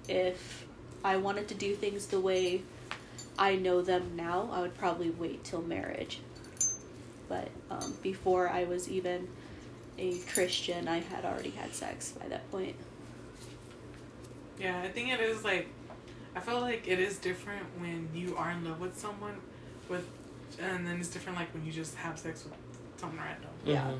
if 0.08 0.66
I 1.04 1.16
wanted 1.16 1.48
to 1.48 1.54
do 1.54 1.74
things 1.74 2.06
the 2.06 2.20
way 2.20 2.62
I 3.38 3.56
know 3.56 3.80
them 3.80 4.12
now, 4.16 4.50
I 4.52 4.60
would 4.60 4.76
probably 4.76 5.10
wait 5.10 5.44
till 5.44 5.62
marriage. 5.62 6.20
But 7.28 7.48
um, 7.70 7.94
before 8.02 8.50
I 8.50 8.64
was 8.64 8.88
even 8.88 9.28
a 9.98 10.18
Christian, 10.18 10.88
I 10.88 11.00
had 11.00 11.24
already 11.24 11.50
had 11.50 11.74
sex 11.74 12.12
by 12.12 12.28
that 12.28 12.50
point. 12.50 12.76
Yeah, 14.60 14.80
I 14.82 14.88
think 14.88 15.10
it 15.10 15.20
is 15.20 15.42
like 15.44 15.68
I 16.36 16.40
feel 16.40 16.60
like 16.60 16.86
it 16.86 17.00
is 17.00 17.18
different 17.18 17.64
when 17.78 18.08
you 18.14 18.36
are 18.36 18.50
in 18.50 18.64
love 18.64 18.80
with 18.80 18.96
someone 18.98 19.36
with 19.88 20.06
and 20.60 20.86
then 20.86 20.98
it's 20.98 21.08
different 21.08 21.38
like 21.38 21.52
when 21.54 21.64
you 21.64 21.72
just 21.72 21.94
have 21.96 22.18
sex 22.18 22.44
with 22.44 22.54
someone 22.96 23.18
random. 23.18 23.50
Yeah. 23.64 23.82
Mm-hmm. 23.82 23.98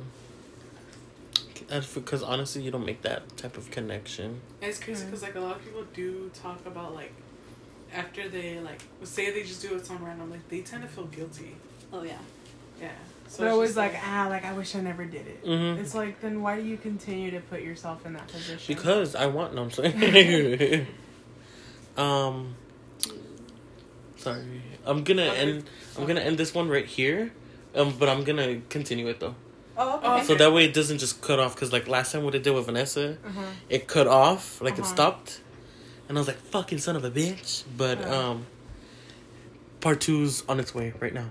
That's 1.69 1.93
because 1.93 2.23
honestly, 2.23 2.63
you 2.63 2.71
don't 2.71 2.87
make 2.87 3.03
that 3.03 3.37
type 3.37 3.57
of 3.57 3.71
connection. 3.71 4.41
It's 4.61 4.81
crazy 4.81 5.05
because 5.05 5.23
like 5.23 5.35
a 5.35 5.41
lot 5.41 5.57
of 5.57 5.65
people 5.65 5.85
do 5.95 6.31
talk 6.35 6.65
about 6.67 6.95
like 6.95 7.13
after 7.95 8.29
they 8.29 8.61
like 8.61 8.83
say 9.03 9.31
they 9.31 9.43
just 9.43 9.63
do 9.63 9.69
it 9.69 9.75
with 9.75 9.87
someone 9.87 10.07
random, 10.07 10.31
like 10.31 10.49
they 10.49 10.61
tend 10.61 10.83
to 10.83 10.89
feel 10.89 11.07
guilty. 11.07 11.57
Oh 11.93 12.03
yeah. 12.03 12.19
Yeah. 12.81 12.93
So 13.31 13.43
They're 13.43 13.51
it's 13.51 13.55
always 13.55 13.68
just, 13.70 13.76
like, 13.78 13.95
ah, 14.05 14.26
like 14.28 14.45
I 14.45 14.53
wish 14.55 14.74
I 14.74 14.81
never 14.81 15.05
did 15.05 15.24
it. 15.24 15.45
Mm-hmm. 15.45 15.81
It's 15.81 15.95
like, 15.95 16.20
then 16.20 16.43
why 16.43 16.57
do 16.57 16.66
you 16.66 16.76
continue 16.76 17.31
to 17.31 17.39
put 17.39 17.62
yourself 17.62 18.05
in 18.05 18.14
that 18.14 18.26
position? 18.26 18.74
Because 18.74 19.14
I 19.14 19.26
want. 19.26 19.55
No, 19.55 19.62
I'm 19.62 19.70
sorry. 19.70 19.93
um, 21.97 22.57
sorry. 24.16 24.62
I'm 24.85 25.05
gonna 25.05 25.22
end. 25.22 25.70
I'm 25.97 26.07
gonna 26.07 26.22
end 26.22 26.39
this 26.39 26.53
one 26.53 26.68
right 26.68 26.85
here. 26.85 27.31
Um, 27.72 27.95
but 27.97 28.09
I'm 28.09 28.24
gonna 28.24 28.62
continue 28.68 29.07
it 29.07 29.20
though, 29.20 29.37
oh, 29.78 29.99
okay. 29.99 30.07
Oh, 30.09 30.22
so 30.24 30.35
that 30.35 30.53
way 30.53 30.64
it 30.64 30.74
doesn't 30.74 30.99
just 30.99 31.20
cut 31.22 31.39
off. 31.39 31.55
Cause 31.55 31.72
like 31.72 31.87
last 31.87 32.11
time 32.11 32.24
what 32.24 32.35
it 32.35 32.43
did 32.43 32.51
with 32.53 32.66
Vanessa, 32.66 33.16
uh-huh. 33.24 33.43
it 33.68 33.87
cut 33.87 34.09
off, 34.09 34.61
like 34.61 34.74
it 34.74 34.81
Uh-huh. 34.81 34.93
stopped, 34.93 35.41
and 36.09 36.18
I 36.18 36.20
was 36.20 36.26
like, 36.26 36.39
"Fucking 36.39 36.78
son 36.78 36.97
of 36.97 37.05
a 37.05 37.11
bitch!" 37.12 37.62
But 37.76 38.05
Uh. 38.05 38.31
um, 38.31 38.47
part 39.81 40.01
two's 40.01 40.43
on 40.49 40.59
its 40.59 40.74
way 40.74 40.93
right 40.99 41.14
now. 41.14 41.31